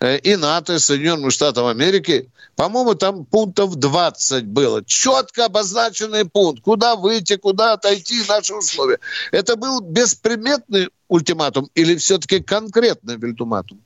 и 0.00 0.36
НАТО, 0.36 0.74
и 0.74 0.78
Соединенным 0.78 1.30
Штатам 1.30 1.66
Америки. 1.66 2.30
По-моему, 2.56 2.94
там 2.94 3.24
пунктов 3.24 3.76
20 3.76 4.46
было. 4.46 4.84
Четко 4.84 5.46
обозначенный 5.46 6.24
пункт. 6.24 6.62
Куда 6.62 6.96
выйти, 6.96 7.36
куда 7.36 7.72
отойти, 7.72 8.22
наши 8.28 8.54
условия. 8.54 8.98
Это 9.32 9.56
был 9.56 9.80
бесприметный 9.80 10.88
ультиматум 11.08 11.68
или 11.74 11.96
все-таки 11.96 12.40
конкретный 12.40 13.16
ультиматум? 13.16 13.80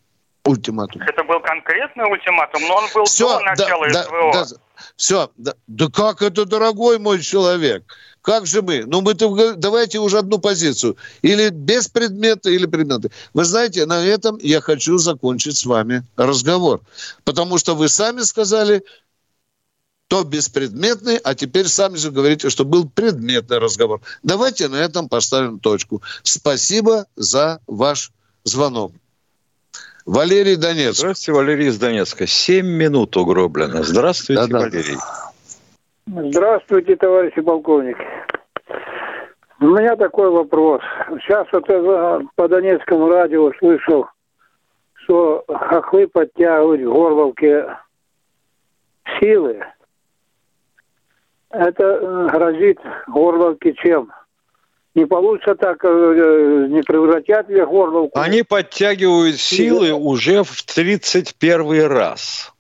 ультиматум. 0.45 1.03
Это 1.03 1.25
был 1.25 1.41
конкретный 1.41 2.05
ультиматум, 2.11 2.63
но 2.67 2.75
он 2.77 2.85
был 2.95 3.05
Все, 3.05 3.39
до 3.39 3.45
начала 3.45 3.89
да, 3.91 4.03
СВО. 4.03 4.33
Да, 4.33 4.45
да, 4.45 4.57
все, 4.97 5.31
да, 5.37 5.55
да 5.67 5.87
как 5.93 6.23
это, 6.23 6.45
дорогой 6.45 6.99
мой 6.99 7.21
человек? 7.21 7.85
Как 8.23 8.47
же 8.47 8.63
мы? 8.63 8.85
Ну, 8.87 9.01
мы 9.01 9.15
давайте 9.15 9.99
уже 9.99 10.19
одну 10.19 10.39
позицию. 10.39 10.97
Или 11.23 11.51
без 11.51 11.89
предмета, 11.89 12.51
или 12.51 12.67
предметы. 12.67 13.11
Вы 13.35 13.45
знаете, 13.45 13.85
на 13.85 14.05
этом 14.05 14.39
я 14.41 14.61
хочу 14.61 14.97
закончить 14.97 15.57
с 15.57 15.67
вами 15.67 16.05
разговор. 16.17 16.81
Потому 17.25 17.59
что 17.59 17.75
вы 17.75 17.89
сами 17.89 18.23
сказали, 18.23 18.85
то 20.07 20.23
беспредметный, 20.23 21.17
а 21.17 21.35
теперь 21.35 21.67
сами 21.67 21.97
же 21.97 22.13
говорите, 22.13 22.49
что 22.49 22.65
был 22.65 22.89
предметный 22.89 23.59
разговор. 23.59 24.01
Давайте 24.23 24.69
на 24.69 24.77
этом 24.77 25.09
поставим 25.09 25.59
точку. 25.59 26.01
Спасибо 26.23 27.07
за 27.17 27.61
ваш 27.67 28.13
звонок. 28.45 28.93
Валерий 30.05 30.57
Донецк. 30.57 30.99
Здравствуйте, 30.99 31.33
Валерий 31.33 31.69
из 31.69 31.79
Донецка. 31.79 32.27
Семь 32.27 32.67
минут 32.67 33.17
угроблено. 33.17 33.83
Здравствуйте, 33.83 34.43
Да-да. 34.43 34.61
Валерий. 34.61 34.99
Здравствуйте, 36.07 36.97
товарищи 36.97 37.41
полковник. 37.41 37.97
У 39.61 39.67
меня 39.67 39.95
такой 39.97 40.31
вопрос. 40.31 40.81
Сейчас 41.21 41.47
вот 41.53 41.67
по 42.35 42.49
Донецкому 42.49 43.09
радио 43.09 43.53
слышал, 43.59 44.07
что 44.95 45.45
хохлы 45.49 46.09
подтягивают 46.09 46.81
в 46.83 46.93
Горловке 46.93 47.77
силы. 49.21 49.63
Это 51.51 51.85
э, 51.85 52.29
грозит 52.33 52.81
Горловке 53.07 53.75
чем? 53.75 54.11
не 54.95 55.07
получится 55.07 55.55
так, 55.55 55.83
э, 55.85 56.67
не 56.69 56.83
превратят 56.83 57.49
ли 57.49 57.63
Горловку. 57.63 58.19
Они 58.19 58.43
подтягивают 58.43 59.37
силы 59.37 59.93
уже 59.93 60.43
в 60.43 60.63
31 60.63 61.87
раз. 61.87 62.53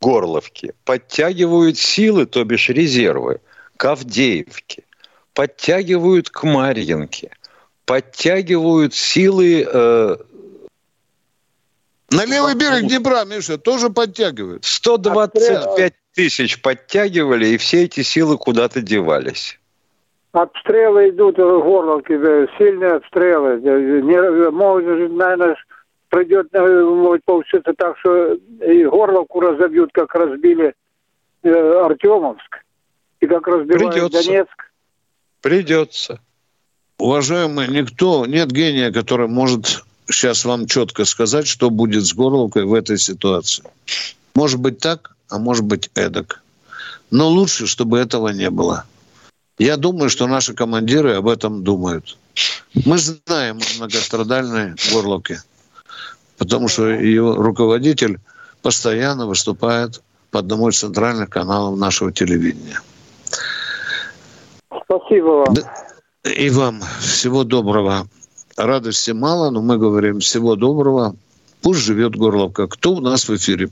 Горловки. 0.00 0.74
Подтягивают 0.84 1.78
силы, 1.78 2.26
то 2.26 2.44
бишь 2.44 2.68
резервы, 2.68 3.40
к 3.76 3.84
Авдеевке. 3.84 4.84
Подтягивают 5.34 6.30
к 6.30 6.42
Марьинке. 6.44 7.30
Подтягивают 7.84 8.94
силы... 8.94 9.66
Э, 9.72 10.16
на 12.10 12.24
левый 12.24 12.54
берег 12.54 12.88
Днепра, 12.88 13.24
Миша, 13.24 13.58
тоже 13.58 13.90
подтягивают. 13.90 14.64
125 14.64 15.94
тысяч 16.14 16.62
подтягивали, 16.62 17.48
и 17.48 17.56
все 17.58 17.84
эти 17.84 18.02
силы 18.02 18.38
куда-то 18.38 18.80
девались. 18.80 19.58
Обстрелы 20.32 21.10
идут 21.10 21.38
в 21.38 21.62
Горловке, 21.62 22.18
сильные 22.58 22.92
обстрелы. 22.92 23.60
Не, 23.60 24.50
может, 24.50 25.10
наверное, 25.12 25.56
придет, 26.08 26.48
может 26.52 27.24
получиться 27.24 27.72
так, 27.76 27.98
что 27.98 28.34
и 28.34 28.84
Горловку 28.84 29.40
разобьют, 29.40 29.90
как 29.92 30.14
разбили 30.14 30.74
э, 31.42 31.50
Артемовск, 31.50 32.64
и 33.20 33.26
как 33.26 33.46
разбивают 33.46 33.94
Придется. 33.94 34.24
Донецк. 34.24 34.72
Придется. 35.40 36.20
Уважаемый, 36.98 37.68
никто, 37.68 38.26
нет 38.26 38.50
гения, 38.50 38.90
который 38.90 39.28
может 39.28 39.84
сейчас 40.10 40.44
вам 40.44 40.66
четко 40.66 41.04
сказать, 41.04 41.46
что 41.46 41.70
будет 41.70 42.04
с 42.04 42.12
Горловкой 42.14 42.64
в 42.64 42.74
этой 42.74 42.98
ситуации. 42.98 43.64
Может 44.34 44.60
быть 44.60 44.78
так, 44.78 45.14
а 45.28 45.38
может 45.38 45.64
быть 45.64 45.90
эдак. 45.94 46.42
Но 47.10 47.28
лучше, 47.28 47.66
чтобы 47.66 47.98
этого 47.98 48.28
не 48.28 48.50
было. 48.50 48.84
Я 49.58 49.76
думаю, 49.76 50.08
что 50.08 50.26
наши 50.26 50.54
командиры 50.54 51.14
об 51.14 51.28
этом 51.28 51.64
думают. 51.64 52.16
Мы 52.84 52.98
знаем 52.98 53.58
о 53.58 53.78
многострадальной 53.78 54.74
Горловке, 54.92 55.42
потому 56.38 56.68
что 56.68 56.88
ее 56.88 57.34
руководитель 57.34 58.20
постоянно 58.62 59.26
выступает 59.26 60.02
по 60.30 60.38
одному 60.38 60.68
из 60.68 60.78
центральных 60.78 61.30
каналов 61.30 61.78
нашего 61.78 62.12
телевидения. 62.12 62.80
Спасибо 64.84 65.44
вам. 65.44 65.54
И 66.24 66.50
вам 66.50 66.82
всего 67.00 67.44
доброго. 67.44 68.08
Радости 68.56 69.10
мало, 69.12 69.50
но 69.50 69.62
мы 69.62 69.78
говорим 69.78 70.20
всего 70.20 70.56
доброго. 70.56 71.14
Пусть 71.62 71.80
живет 71.80 72.16
Горловка. 72.16 72.66
Кто 72.66 72.92
у 72.92 73.00
нас 73.00 73.28
в 73.28 73.36
эфире? 73.36 73.68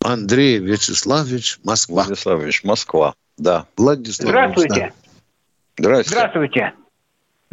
Андрей 0.00 0.58
Вячеславович, 0.58 1.60
Москва. 1.64 2.04
Вячеславович, 2.04 2.64
Москва, 2.64 3.14
да. 3.38 3.66
Владислав. 3.76 4.28
Здравствуйте. 4.28 4.92
Да. 5.78 5.82
Здравствуйте. 5.82 6.10
Здравствуйте. 6.10 6.74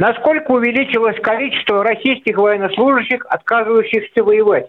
Насколько 0.01 0.49
увеличилось 0.49 1.21
количество 1.21 1.83
российских 1.83 2.35
военнослужащих, 2.35 3.23
отказывающихся 3.29 4.23
воевать? 4.23 4.65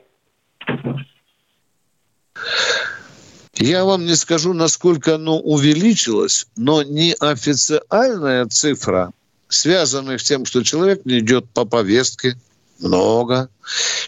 Я 3.55 3.87
вам 3.87 4.05
не 4.05 4.15
скажу, 4.15 4.53
насколько 4.53 5.15
оно 5.15 5.39
увеличилось, 5.39 6.47
но 6.55 6.83
неофициальная 6.83 8.45
цифра, 8.45 9.13
связанная 9.49 10.19
с 10.19 10.23
тем, 10.23 10.45
что 10.45 10.63
человек 10.63 11.07
не 11.07 11.21
идет 11.21 11.49
по 11.49 11.65
повестке, 11.65 12.35
много. 12.79 13.49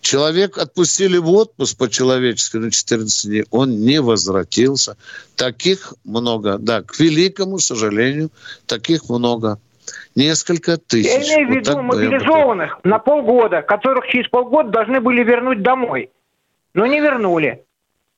Человек 0.03 0.59
отпустили 0.59 1.17
в 1.17 1.31
отпуск 1.31 1.79
по-человечески 1.79 2.59
на 2.59 2.71
14 2.71 3.31
дней, 3.31 3.45
он 3.51 3.81
не 3.81 3.99
возвратился. 4.03 4.99
Таких 5.37 5.95
много, 6.05 6.59
да, 6.59 6.83
к 6.83 7.01
великому 7.01 7.61
сожалению, 7.61 8.31
таких 8.67 9.09
много. 9.09 9.59
Несколько 10.15 10.77
тысяч. 10.77 11.11
Я 11.11 11.37
имею 11.37 11.49
в 11.49 11.57
виду 11.57 11.73
вот 11.75 11.83
мобилизованных 11.83 12.79
на 12.85 12.99
полгода, 12.99 13.63
которых 13.63 14.07
через 14.09 14.29
полгода 14.29 14.71
должны 14.71 15.01
были 15.01 15.25
вернуть 15.25 15.63
домой. 15.63 16.11
Но 16.73 16.87
не 16.87 17.01
вернули. 17.01 17.65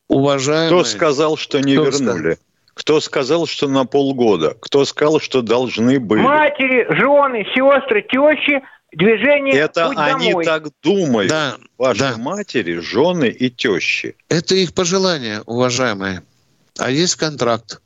Уважаемые... 0.09 0.69
Кто 0.69 0.85
сказал, 0.85 1.37
что 1.37 1.61
не 1.61 1.75
Кто 1.75 1.85
вернули? 1.85 2.33
Сказал? 2.33 2.37
Кто 2.75 3.01
сказал, 3.01 3.47
что 3.47 3.69
на 3.69 3.87
полгода? 3.87 4.55
Кто 4.61 4.85
сказал, 4.85 5.21
что 5.21 5.41
должны 5.41 5.99
были? 5.99 6.21
Матери, 6.21 6.87
жены, 6.91 7.45
сестры, 7.55 8.03
тещи– 8.03 8.63
движение 8.93 9.55
Это 9.55 9.89
«Путь 9.89 9.99
они 9.99 10.31
домой». 10.31 10.45
так 10.45 10.69
думают, 10.83 11.31
да, 11.31 11.57
ваши 11.79 12.01
да. 12.01 12.17
матери, 12.17 12.79
жены 12.79 13.29
и 13.29 13.51
тещи. 13.51 14.17
Это 14.29 14.55
их 14.55 14.75
пожелание, 14.75 15.43
уважаемые. 15.47 16.23
А 16.79 16.91
есть 16.91 17.17
контракт. 17.17 17.81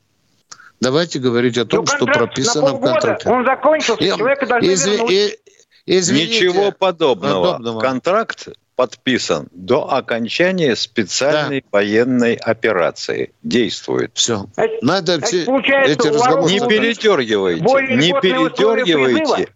Давайте 0.80 1.18
говорить 1.18 1.58
о 1.58 1.66
том, 1.66 1.80
ну, 1.80 1.96
что 1.96 2.06
прописано 2.06 2.74
в 2.74 2.80
контракте. 2.80 3.28
Он 3.28 3.44
закончился, 3.44 4.02
и, 4.02 4.08
человека 4.08 4.46
должны 4.46 4.72
изв... 4.72 4.86
вернуть. 4.86 5.38
Извините, 5.86 6.46
Ничего 6.48 6.72
подобного. 6.72 7.52
подобного. 7.52 7.80
Контракт 7.80 8.48
подписан 8.76 9.48
до 9.52 9.92
окончания 9.92 10.74
специальной 10.76 11.60
да. 11.60 11.66
военной 11.70 12.34
операции. 12.34 13.32
Действует. 13.42 14.12
Все. 14.14 14.46
Надо 14.80 15.14
это, 15.14 15.26
все 15.26 15.42
эти 15.42 16.08
разговоры... 16.08 16.50
Не 16.50 16.60
передергивайте. 16.60 17.62
Не 17.62 18.12
передергивайте. 18.20 19.52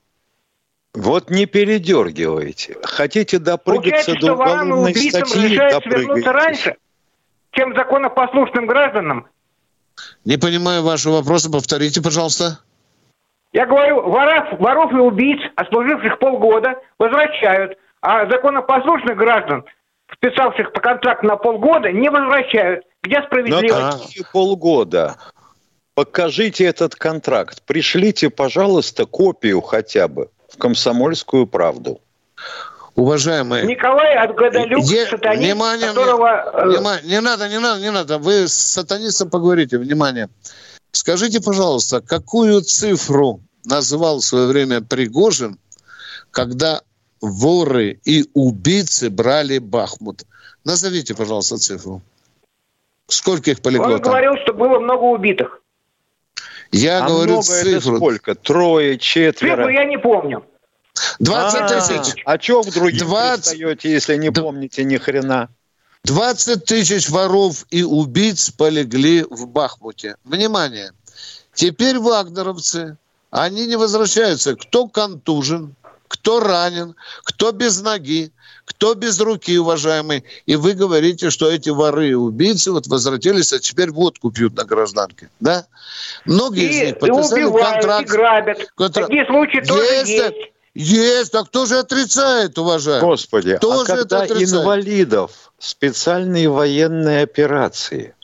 Вот 0.92 1.30
не 1.30 1.46
передергивайте. 1.46 2.76
Хотите 2.82 3.38
допрыгаться 3.38 4.14
до 4.14 4.34
уголовной 4.34 4.94
статьи, 4.94 5.56
допрыгайте. 5.56 6.30
раньше, 6.30 6.76
чем 7.52 7.74
законопослушным 7.74 8.66
гражданам. 8.66 9.26
Не 10.24 10.36
понимаю 10.36 10.82
вашего 10.82 11.16
вопроса. 11.16 11.50
Повторите, 11.50 12.02
пожалуйста. 12.02 12.58
Я 13.52 13.66
говорю, 13.66 14.02
воров, 14.02 14.58
воров 14.58 14.92
и 14.92 14.96
убийц, 14.96 15.40
отслуживших 15.54 16.18
полгода, 16.18 16.74
возвращают, 16.98 17.78
а 18.00 18.28
законопослушных 18.28 19.16
граждан, 19.16 19.64
вписавших 20.08 20.72
по 20.72 20.80
контракту 20.80 21.26
на 21.26 21.36
полгода, 21.36 21.92
не 21.92 22.10
возвращают. 22.10 22.84
Где 23.02 23.22
справедливость? 23.22 24.02
Какие 24.02 24.24
полгода? 24.32 25.16
Покажите 25.94 26.64
этот 26.64 26.96
контракт. 26.96 27.62
Пришлите, 27.64 28.28
пожалуйста, 28.28 29.06
копию 29.06 29.60
хотя 29.60 30.08
бы 30.08 30.30
в 30.48 30.58
«Комсомольскую 30.58 31.46
правду». 31.46 32.00
Уважаемые... 32.96 33.66
Николай 33.66 34.14
Отгадалюк, 34.16 34.84
Е... 34.84 35.06
сатанист, 35.06 35.42
внимание, 35.42 35.88
которого... 35.88 36.28
Э, 36.28 36.68
внимание, 36.68 37.08
не 37.08 37.20
надо, 37.20 37.48
не 37.48 37.58
надо, 37.58 37.80
не 37.80 37.90
надо. 37.90 38.18
Вы 38.18 38.46
с 38.46 38.54
сатанистом 38.54 39.30
поговорите. 39.30 39.78
Внимание. 39.78 40.28
Скажите, 40.92 41.40
пожалуйста, 41.40 42.00
какую 42.00 42.60
цифру 42.60 43.40
называл 43.64 44.18
в 44.20 44.24
свое 44.24 44.46
время 44.46 44.80
Пригожин, 44.80 45.58
когда 46.30 46.82
воры 47.20 47.98
и 48.04 48.30
убийцы 48.32 49.10
брали 49.10 49.58
Бахмут? 49.58 50.22
Назовите, 50.64 51.16
пожалуйста, 51.16 51.56
цифру. 51.58 52.00
Сколько 53.08 53.50
их 53.50 53.60
полегло 53.60 53.86
Он 53.86 54.00
там? 54.00 54.12
говорил, 54.12 54.34
что 54.44 54.54
было 54.54 54.78
много 54.78 55.02
убитых. 55.02 55.60
Я 56.70 57.04
а 57.04 57.08
говорю 57.08 57.32
много 57.32 57.42
цифру. 57.42 57.70
это 57.70 57.96
сколько? 57.96 58.34
Трое, 58.36 58.98
четверо? 58.98 59.56
Цифру 59.56 59.68
я 59.68 59.84
не 59.84 59.98
помню. 59.98 60.44
20 61.18 61.60
а, 61.60 61.68
тысяч. 61.68 62.22
А 62.24 62.38
что 62.40 62.62
в 62.62 62.72
других 62.72 63.00
20... 63.00 63.44
пристаете, 63.44 63.90
если 63.90 64.16
не 64.16 64.30
помните 64.30 64.84
ни 64.84 64.96
хрена? 64.96 65.48
20 66.04 66.64
тысяч 66.64 67.08
воров 67.08 67.66
и 67.70 67.82
убийц 67.82 68.50
полегли 68.50 69.24
в 69.28 69.46
Бахмуте. 69.46 70.16
Внимание! 70.24 70.92
Теперь 71.54 71.98
вагнеровцы, 71.98 72.96
они 73.30 73.66
не 73.66 73.76
возвращаются. 73.76 74.54
Кто 74.54 74.86
контужен, 74.86 75.74
кто 76.08 76.40
ранен, 76.40 76.94
кто 77.24 77.52
без 77.52 77.80
ноги, 77.80 78.32
кто 78.64 78.94
без 78.94 79.20
руки, 79.20 79.58
уважаемый. 79.58 80.24
И 80.46 80.56
вы 80.56 80.74
говорите, 80.74 81.30
что 81.30 81.50
эти 81.50 81.70
воры 81.70 82.10
и 82.10 82.14
убийцы 82.14 82.70
вот 82.70 82.86
возвратились, 82.86 83.52
а 83.52 83.58
теперь 83.58 83.90
водку 83.90 84.30
пьют 84.30 84.56
на 84.56 84.64
гражданке. 84.64 85.30
Да? 85.40 85.66
Многие 86.24 86.64
и, 86.64 86.68
из 86.68 86.86
них 86.86 86.98
подписали 86.98 87.40
и 87.40 87.44
убивают, 87.44 87.74
контракт. 87.74 88.02
и 88.02 88.12
грабят. 88.12 88.58
Контракт. 88.76 89.08
Такие 89.08 89.26
случаи 89.26 89.56
есть, 89.56 89.68
тоже 89.68 89.84
есть. 89.84 90.08
Есть, 90.08 90.53
а 91.34 91.44
кто 91.44 91.66
же 91.66 91.78
отрицает, 91.78 92.58
уважаемый? 92.58 93.00
Господи, 93.00 93.56
кто 93.56 93.80
а 93.80 93.84
когда 93.84 94.26
инвалидов 94.26 95.52
специальные 95.58 96.48
военные 96.48 97.22
операции 97.22 98.14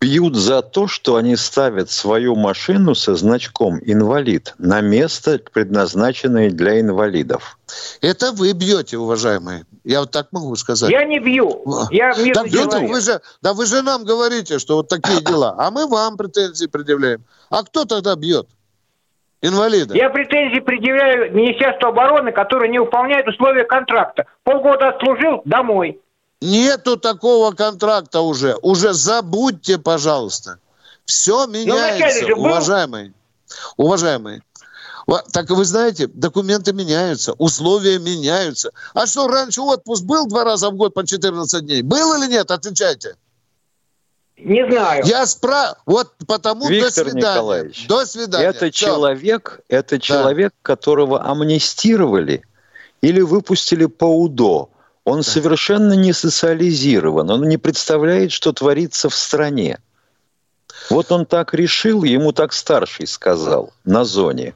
бьют 0.00 0.36
за 0.36 0.62
то, 0.62 0.86
что 0.86 1.16
они 1.16 1.36
ставят 1.36 1.90
свою 1.90 2.36
машину 2.36 2.94
со 2.94 3.16
значком 3.16 3.80
«инвалид» 3.84 4.54
на 4.58 4.80
место, 4.80 5.40
предназначенное 5.52 6.50
для 6.50 6.80
инвалидов. 6.80 7.58
Это 8.00 8.32
вы 8.32 8.52
бьете, 8.52 8.96
уважаемые. 8.98 9.66
Я 9.84 10.00
вот 10.00 10.10
так 10.10 10.28
могу 10.32 10.54
сказать. 10.56 10.90
Я 10.90 11.04
не 11.04 11.18
бью. 11.18 11.64
Я 11.90 12.14
так, 12.32 12.50
да, 12.50 12.78
вы 12.78 13.00
же, 13.00 13.20
да 13.42 13.54
вы 13.54 13.66
же 13.66 13.82
нам 13.82 14.04
говорите, 14.04 14.58
что 14.58 14.76
вот 14.76 14.88
такие 14.88 15.20
дела. 15.20 15.54
А 15.58 15.70
мы 15.70 15.86
вам 15.86 16.16
претензии 16.16 16.66
предъявляем. 16.66 17.24
А 17.50 17.62
кто 17.62 17.84
тогда 17.84 18.14
бьет? 18.14 18.48
Инвалида. 19.40 19.94
Я 19.94 20.10
претензии 20.10 20.60
предъявляю 20.60 21.32
Министерству 21.32 21.88
обороны, 21.88 22.32
которое 22.32 22.68
не 22.68 22.78
выполняет 22.78 23.28
условия 23.28 23.64
контракта. 23.64 24.26
Полгода 24.42 24.88
отслужил, 24.88 25.42
домой. 25.44 26.00
Нету 26.40 26.96
такого 26.96 27.52
контракта 27.52 28.20
уже. 28.20 28.56
Уже 28.62 28.92
забудьте, 28.92 29.78
пожалуйста. 29.78 30.58
Все 31.04 31.46
меняется, 31.46 32.34
уважаемые. 32.34 33.12
Уважаемые. 33.76 34.42
Так 35.32 35.48
вы 35.48 35.64
знаете, 35.64 36.06
документы 36.06 36.72
меняются, 36.74 37.32
условия 37.32 37.98
меняются. 37.98 38.72
А 38.92 39.06
что, 39.06 39.26
раньше 39.26 39.62
отпуск 39.62 40.04
был 40.04 40.26
два 40.26 40.44
раза 40.44 40.68
в 40.70 40.74
год 40.74 40.92
по 40.92 41.06
14 41.06 41.64
дней? 41.64 41.82
Был 41.82 42.14
или 42.20 42.28
нет? 42.30 42.50
Отвечайте. 42.50 43.16
Не 44.38 44.70
знаю. 44.70 45.04
Я 45.04 45.26
спра... 45.26 45.76
Вот 45.84 46.12
потому 46.26 46.68
Виктор 46.68 47.04
до 47.04 47.10
свидания. 47.10 47.32
Николаевич, 47.34 47.86
до 47.86 48.06
свидания. 48.06 48.46
Это 48.46 48.70
Все. 48.70 48.86
человек, 48.86 49.60
это 49.68 49.98
человек, 49.98 50.52
да. 50.52 50.58
которого 50.62 51.24
амнистировали 51.24 52.42
или 53.00 53.20
выпустили 53.20 53.86
по 53.86 54.04
УДО. 54.04 54.70
Он 55.04 55.18
да. 55.18 55.22
совершенно 55.22 55.94
не 55.94 56.12
социализирован, 56.12 57.30
он 57.30 57.48
не 57.48 57.56
представляет, 57.56 58.30
что 58.30 58.52
творится 58.52 59.08
в 59.08 59.14
стране. 59.14 59.78
Вот 60.90 61.10
он 61.10 61.26
так 61.26 61.54
решил, 61.54 62.04
ему 62.04 62.32
так 62.32 62.52
старший 62.52 63.06
сказал 63.06 63.72
на 63.84 64.04
зоне. 64.04 64.54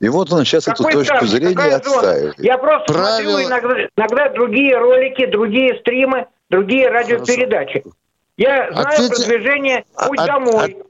И 0.00 0.08
вот 0.08 0.32
он 0.32 0.44
сейчас 0.44 0.64
Какой 0.64 0.86
эту 0.86 0.98
точку 0.98 1.16
старший? 1.16 1.28
зрения 1.28 1.54
Какая 1.54 1.76
отстаивает. 1.76 2.36
Зона? 2.36 2.46
Я 2.46 2.58
просто 2.58 2.92
Правило... 2.92 3.40
смотрю 3.40 3.48
иногда, 3.48 3.88
иногда 3.96 4.28
другие 4.30 4.78
ролики, 4.78 5.26
другие 5.26 5.78
стримы, 5.80 6.26
другие 6.50 6.88
радиопередачи. 6.88 7.80
Хорошо. 7.80 7.96
Я 8.36 8.72
знаю 8.72 8.88
Ответьте... 8.88 9.14
продвижение 9.14 9.84
«Путь 10.06 10.18
от, 10.18 10.26
домой». 10.26 10.72
От... 10.80 10.86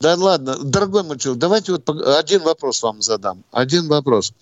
Да 0.00 0.14
ладно, 0.14 0.56
дорогой 0.62 1.02
Мальчук, 1.02 1.38
давайте 1.38 1.72
вот 1.72 1.88
один 1.88 2.42
вопрос 2.42 2.82
вам 2.82 3.02
задам. 3.02 3.42
Один 3.50 3.88
вопрос. 3.88 4.32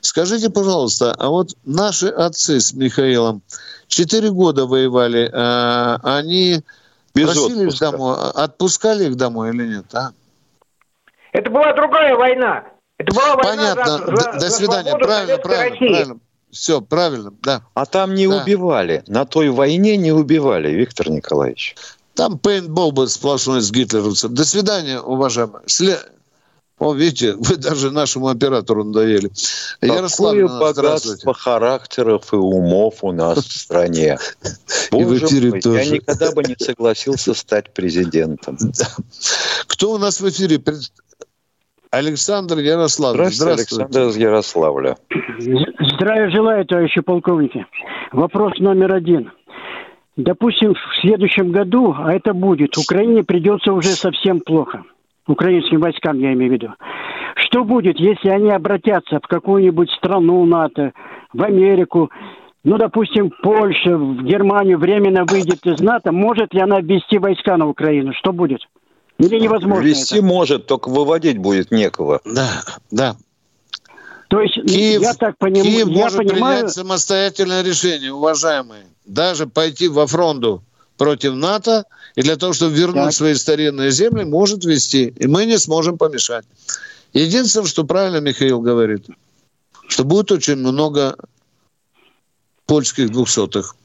Скажите, 0.00 0.48
пожалуйста, 0.48 1.14
а 1.18 1.28
вот 1.28 1.50
наши 1.64 2.08
отцы 2.08 2.58
с 2.60 2.72
Михаилом 2.72 3.42
четыре 3.86 4.30
года 4.30 4.64
воевали, 4.66 5.30
а 5.32 5.98
они 6.02 6.62
Без 7.14 7.26
просили 7.26 7.66
отпуска. 7.66 7.86
их 7.86 7.92
домой, 7.92 8.16
отпускали 8.34 9.04
их 9.04 9.16
домой 9.16 9.50
или 9.50 9.66
нет, 9.66 9.94
а? 9.94 10.12
Это 11.32 11.50
была 11.50 11.74
другая 11.74 12.16
война. 12.16 12.64
Это 12.96 13.14
была 13.14 13.36
война 13.36 13.74
Понятно. 13.74 13.84
за, 13.84 13.98
до, 13.98 14.16
за, 14.16 14.32
до 14.32 14.40
за 14.40 14.50
свидания. 14.50 14.96
Правильно, 14.96 15.38
правильно, 15.38 15.70
России. 15.70 15.88
правильно. 15.88 16.20
Все, 16.54 16.80
правильно, 16.80 17.32
да. 17.42 17.62
А 17.74 17.84
там 17.84 18.14
не 18.14 18.28
Да. 18.28 18.42
убивали. 18.42 19.02
На 19.08 19.24
той 19.26 19.50
войне 19.50 19.96
не 19.96 20.12
убивали, 20.12 20.70
Виктор 20.70 21.10
Николаевич. 21.10 21.74
Там 22.14 22.38
пейнтбол 22.38 22.92
был 22.92 23.08
сплошной 23.08 23.60
с 23.60 23.72
гитлеровцем. 23.72 24.34
До 24.34 24.44
свидания, 24.44 25.00
уважаемые. 25.00 25.64
Сле... 25.66 25.98
О, 26.78 26.94
видите, 26.94 27.34
вы 27.38 27.56
даже 27.56 27.90
нашему 27.90 28.28
оператору 28.28 28.84
надоели. 28.84 29.32
Какое 29.80 30.06
здравствуйте. 30.06 30.46
богатство 30.46 31.34
характеров 31.34 32.32
и 32.32 32.36
умов 32.36 33.02
у 33.02 33.10
нас 33.10 33.38
в 33.38 33.58
стране. 33.58 34.16
И 34.92 35.02
в 35.02 35.08
Боже 35.08 35.26
эфире 35.26 35.50
мой, 35.50 35.60
тоже. 35.60 35.78
я 35.82 35.90
никогда 35.90 36.30
бы 36.30 36.44
не 36.44 36.54
согласился 36.56 37.34
стать 37.34 37.74
президентом. 37.74 38.56
Кто 39.66 39.92
у 39.92 39.98
нас 39.98 40.20
в 40.20 40.28
эфире? 40.28 40.62
Александр 41.94 42.58
Ярослав. 42.58 43.14
Здравствуйте, 43.14 43.52
Александр 43.52 44.08
из 44.08 44.16
Ярославля. 44.16 44.96
Здравия 45.78 46.30
желаю, 46.30 46.66
товарищи 46.66 47.00
полковники. 47.00 47.66
Вопрос 48.10 48.58
номер 48.58 48.94
один. 48.94 49.30
Допустим, 50.16 50.74
в 50.74 51.00
следующем 51.00 51.52
году, 51.52 51.94
а 51.96 52.12
это 52.12 52.34
будет, 52.34 52.76
Украине 52.76 53.22
придется 53.22 53.72
уже 53.72 53.88
совсем 53.88 54.40
плохо. 54.40 54.82
Украинским 55.26 55.80
войскам, 55.80 56.18
я 56.18 56.32
имею 56.32 56.50
в 56.50 56.54
виду. 56.54 56.74
Что 57.36 57.64
будет, 57.64 57.98
если 57.98 58.28
они 58.28 58.50
обратятся 58.50 59.20
в 59.22 59.26
какую-нибудь 59.28 59.90
страну 59.92 60.44
НАТО, 60.44 60.92
в 61.32 61.42
Америку, 61.42 62.10
ну, 62.64 62.76
допустим, 62.76 63.30
Польша, 63.42 63.96
в 63.96 64.24
Германию 64.24 64.78
временно 64.78 65.24
выйдет 65.24 65.64
из 65.64 65.80
НАТО, 65.80 66.12
может 66.12 66.54
ли 66.54 66.60
она 66.60 66.80
ввести 66.80 67.18
войска 67.18 67.56
на 67.56 67.68
Украину? 67.68 68.12
Что 68.14 68.32
будет? 68.32 68.60
Или 69.18 69.38
невозможно 69.38 69.86
Вести 69.86 70.16
это? 70.16 70.24
может, 70.24 70.66
только 70.66 70.88
выводить 70.88 71.38
будет 71.38 71.70
некого. 71.70 72.20
Да, 72.24 72.64
да. 72.90 73.16
То 74.28 74.40
есть, 74.40 74.54
Киев, 74.54 75.02
я 75.02 75.14
так 75.14 75.38
понимаю, 75.38 75.64
Киев 75.64 75.88
я 75.88 75.94
может 75.94 76.18
понимаю, 76.18 76.56
принять 76.58 76.72
самостоятельное 76.74 77.62
решение, 77.62 78.12
уважаемые. 78.12 78.86
Даже 79.04 79.46
пойти 79.46 79.86
во 79.88 80.06
фронту 80.06 80.64
против 80.96 81.34
НАТО 81.34 81.84
и 82.16 82.22
для 82.22 82.36
того, 82.36 82.52
чтобы 82.52 82.74
вернуть 82.74 83.04
Так. 83.04 83.12
свои 83.12 83.34
старинные 83.34 83.90
земли, 83.90 84.24
может 84.24 84.64
вести. 84.64 85.14
И 85.16 85.26
мы 85.26 85.44
не 85.44 85.58
сможем 85.58 85.98
помешать. 85.98 86.44
Единственное, 87.12 87.66
что 87.66 87.84
правильно 87.84 88.20
Михаил 88.20 88.60
говорит, 88.60 89.06
что 89.88 90.04
будет 90.04 90.32
очень 90.32 90.56
много 90.56 91.16
польских 92.66 93.10
двухсотых. 93.10 93.76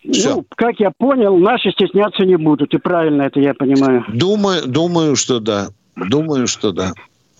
Все. 0.00 0.36
ну, 0.36 0.44
как 0.56 0.78
я 0.78 0.92
понял, 0.96 1.36
наши 1.38 1.70
стесняться 1.72 2.24
не 2.24 2.36
будут. 2.36 2.72
И 2.72 2.78
правильно 2.78 3.22
это 3.22 3.40
я 3.40 3.54
понимаю. 3.54 4.04
Думаю, 4.08 4.66
думаю, 4.66 5.16
что 5.16 5.40
да. 5.40 5.68
Думаю, 5.96 6.46
что 6.46 6.72
да. 6.72 6.92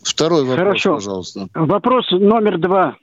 Второй 0.03 0.43
вопрос, 0.43 0.59
Хорошо. 0.59 0.95
пожалуйста. 0.95 1.49
Вопрос 1.55 2.11
номер 2.11 2.59
два. 2.59 2.97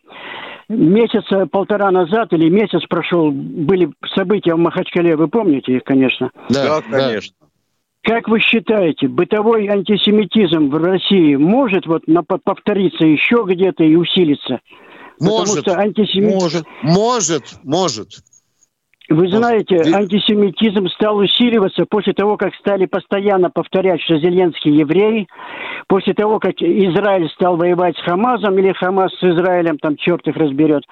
Месяца 0.68 1.46
полтора 1.46 1.92
назад 1.92 2.34
или 2.34 2.50
месяц 2.50 2.82
прошел, 2.90 3.32
были 3.32 3.92
события 4.16 4.56
в 4.56 4.58
Махачкале, 4.58 5.16
вы 5.16 5.28
помните 5.28 5.74
их, 5.76 5.84
конечно. 5.84 6.32
Да, 6.50 6.82
конечно. 6.82 7.36
Как 8.02 8.28
вы 8.28 8.40
считаете, 8.40 9.08
бытовой 9.08 9.68
антисемитизм 9.68 10.70
в 10.70 10.76
России 10.78 11.36
может 11.36 11.86
вот 11.88 12.08
на- 12.08 12.24
повториться 12.24 13.06
еще 13.06 13.46
где-то 13.48 13.84
и 13.84 13.96
усилиться? 13.96 14.60
Может, 15.20 15.56
Потому 15.56 15.62
что 15.62 15.80
антисемитизм... 15.80 16.40
может, 16.40 16.66
может, 16.84 17.44
может. 17.64 18.10
Вы 19.10 19.30
знаете, 19.30 19.76
антисемитизм 19.94 20.88
стал 20.88 21.18
усиливаться 21.18 21.86
после 21.88 22.14
того, 22.14 22.38
как 22.38 22.56
стали 22.56 22.86
постоянно 22.86 23.52
повторять, 23.52 24.02
что 24.02 24.18
Зеленский 24.18 24.72
еврей, 24.72 25.28
после 25.88 26.14
того, 26.14 26.40
как 26.40 26.56
Израиль 26.60 27.30
стал 27.30 27.56
воевать 27.56 27.96
с 27.98 28.02
Хамазом, 28.02 28.58
или 28.58 28.74
Хамас 28.74 29.12
с 29.14 29.24
Израилем, 29.24 29.78
там 29.78 29.96
черт 29.96 30.28
их 30.28 30.36
разберет. 30.36 30.84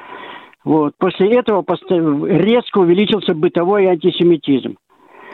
Вот. 0.64 0.94
После 0.98 1.34
этого 1.34 1.66
резко 2.28 2.78
увеличился 2.78 3.34
бытовой 3.34 3.88
антисемитизм. 3.88 4.78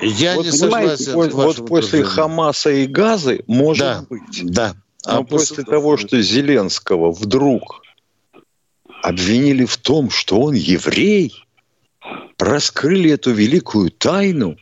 Я 0.02 0.36
вот, 0.36 0.46
не 0.46 0.52
согласен. 0.52 1.14
Вот, 1.14 1.34
вот 1.34 1.68
после 1.68 2.04
Хамаса 2.04 2.72
и 2.72 2.88
Газы 2.88 3.44
может 3.48 3.86
да, 3.86 4.06
быть. 4.10 4.54
Да. 4.54 4.74
А 5.06 5.16
Но 5.16 5.24
после, 5.24 5.58
после 5.58 5.64
того, 5.66 5.98
что 5.98 6.22
Зеленского 6.22 7.12
вдруг 7.12 7.82
обвинили 9.04 9.66
в 9.66 9.78
том, 9.78 10.10
что 10.10 10.40
он 10.40 10.54
еврей, 10.54 11.34
раскрыли 12.38 13.12
эту 13.12 13.32
великую 13.32 13.92
тайну, 13.92 14.58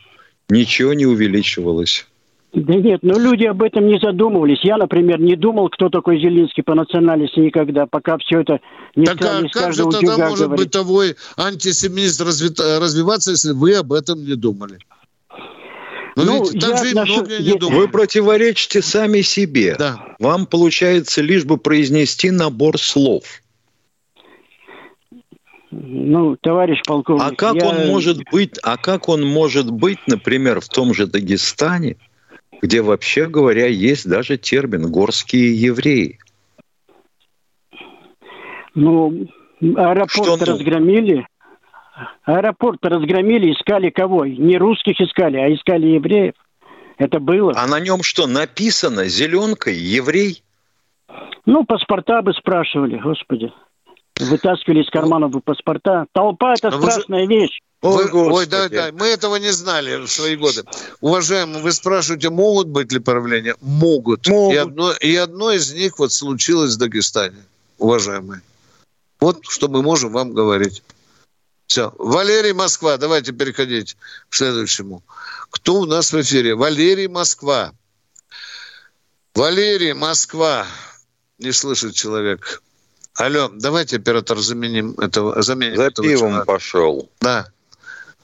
ничего 0.48 0.92
не 0.94 1.06
увеличивалось. 1.06 2.06
Да 2.54 2.74
нет, 2.74 3.00
ну 3.02 3.18
люди 3.18 3.44
об 3.44 3.62
этом 3.62 3.86
не 3.86 3.98
задумывались. 3.98 4.60
Я, 4.62 4.78
например, 4.78 5.20
не 5.20 5.36
думал, 5.36 5.68
кто 5.68 5.90
такой 5.90 6.18
Зеленский 6.18 6.62
по 6.62 6.74
национальности 6.74 7.38
никогда, 7.40 7.86
пока 7.86 8.16
все 8.18 8.40
это 8.40 8.60
не 8.96 9.04
так 9.04 9.18
стали 9.18 9.46
а 9.46 9.50
как 9.50 9.74
же 9.74 9.84
тогда 9.84 10.16
может 10.16 10.46
говорить. 10.46 10.66
бытовой 10.66 11.16
антисемизм 11.36 12.24
разви... 12.24 12.48
развиваться, 12.58 13.32
если 13.32 13.52
вы 13.52 13.74
об 13.74 13.92
этом 13.92 14.24
не 14.24 14.34
думали? 14.34 14.78
Но 16.16 16.24
ну, 16.24 16.50
ведь 16.50 16.60
там 16.60 16.84
же 16.84 16.94
нашу... 16.94 17.12
многие 17.12 17.42
не 17.42 17.58
думали. 17.58 17.80
Вы 17.80 17.88
противоречите 17.88 18.80
сами 18.82 19.20
себе. 19.20 19.76
Да. 19.78 20.16
Вам 20.18 20.46
получается 20.46 21.20
лишь 21.20 21.44
бы 21.44 21.58
произнести 21.58 22.30
набор 22.30 22.78
слов. 22.78 23.24
Ну, 25.70 26.36
товарищ 26.40 26.80
полковник. 26.86 27.22
А 27.22 27.34
как 27.34 27.56
я... 27.56 27.68
он 27.68 27.86
может 27.88 28.22
быть, 28.30 28.58
а 28.62 28.76
как 28.76 29.08
он 29.08 29.26
может 29.26 29.70
быть, 29.70 29.98
например, 30.06 30.60
в 30.60 30.68
том 30.68 30.94
же 30.94 31.06
Дагестане, 31.06 31.96
где 32.62 32.80
вообще 32.80 33.26
говоря 33.26 33.66
есть 33.66 34.08
даже 34.08 34.38
термин 34.38 34.90
горские 34.90 35.54
евреи? 35.54 36.18
Ну, 38.74 39.26
аэропорт 39.60 40.10
Что, 40.10 40.52
разгромили. 40.52 41.26
Аэропорт 42.22 42.78
разгромили, 42.84 43.52
искали 43.52 43.90
кого? 43.90 44.24
Не 44.24 44.56
русских 44.56 45.00
искали, 45.00 45.36
а 45.36 45.52
искали 45.52 45.86
евреев. 45.86 46.34
Это 46.96 47.20
было. 47.20 47.52
А 47.56 47.66
на 47.66 47.78
нем 47.78 48.02
что, 48.02 48.26
написано 48.26 49.04
зеленкой 49.04 49.74
еврей? 49.74 50.42
Ну, 51.44 51.64
паспорта 51.64 52.22
бы 52.22 52.32
спрашивали, 52.32 52.98
господи 52.98 53.52
вытаскивали 54.24 54.82
из 54.82 54.90
карманов 54.90 55.32
паспорта. 55.44 56.06
Толпа– 56.12 56.54
это 56.58 56.70
Но 56.70 56.80
страшная 56.80 57.22
же... 57.22 57.26
вещь. 57.26 57.60
Ой, 57.80 58.10
вы, 58.10 58.32
ой, 58.32 58.46
да, 58.46 58.68
да, 58.68 58.90
мы 58.92 59.06
этого 59.06 59.36
не 59.36 59.52
знали 59.52 59.96
в 59.96 60.08
свои 60.08 60.34
годы. 60.34 60.64
Уважаемые, 61.00 61.62
вы 61.62 61.70
спрашиваете, 61.70 62.28
могут 62.28 62.66
быть 62.66 62.90
ли 62.90 62.98
проявления? 62.98 63.54
Могут. 63.60 64.26
могут. 64.26 64.54
И, 64.54 64.56
одно, 64.56 64.92
и 64.92 65.14
одно 65.14 65.52
из 65.52 65.72
них 65.72 65.98
вот 66.00 66.12
случилось 66.12 66.74
в 66.74 66.78
Дагестане, 66.78 67.44
уважаемые. 67.78 68.42
Вот 69.20 69.44
что 69.48 69.68
мы 69.68 69.82
можем 69.82 70.12
вам 70.12 70.32
говорить. 70.32 70.82
Все. 71.68 71.92
Валерий 71.98 72.52
Москва, 72.52 72.96
давайте 72.96 73.32
переходить 73.32 73.96
к 74.28 74.34
следующему. 74.34 75.02
Кто 75.50 75.74
у 75.80 75.86
нас 75.86 76.12
в 76.12 76.20
эфире? 76.20 76.56
Валерий 76.56 77.08
Москва. 77.08 77.72
Валерий 79.34 79.92
Москва. 79.92 80.66
Не 81.38 81.52
слышит 81.52 81.94
человек. 81.94 82.62
Алло, 83.18 83.48
давайте 83.52 83.96
оператор 83.96 84.36
заменим 84.38 84.92
этого. 84.92 85.42
Заменим 85.42 85.76
За 85.76 85.84
этого 85.84 86.06
пивом 86.06 86.28
человека. 86.28 86.46
пошел. 86.46 87.08
Да. 87.20 87.46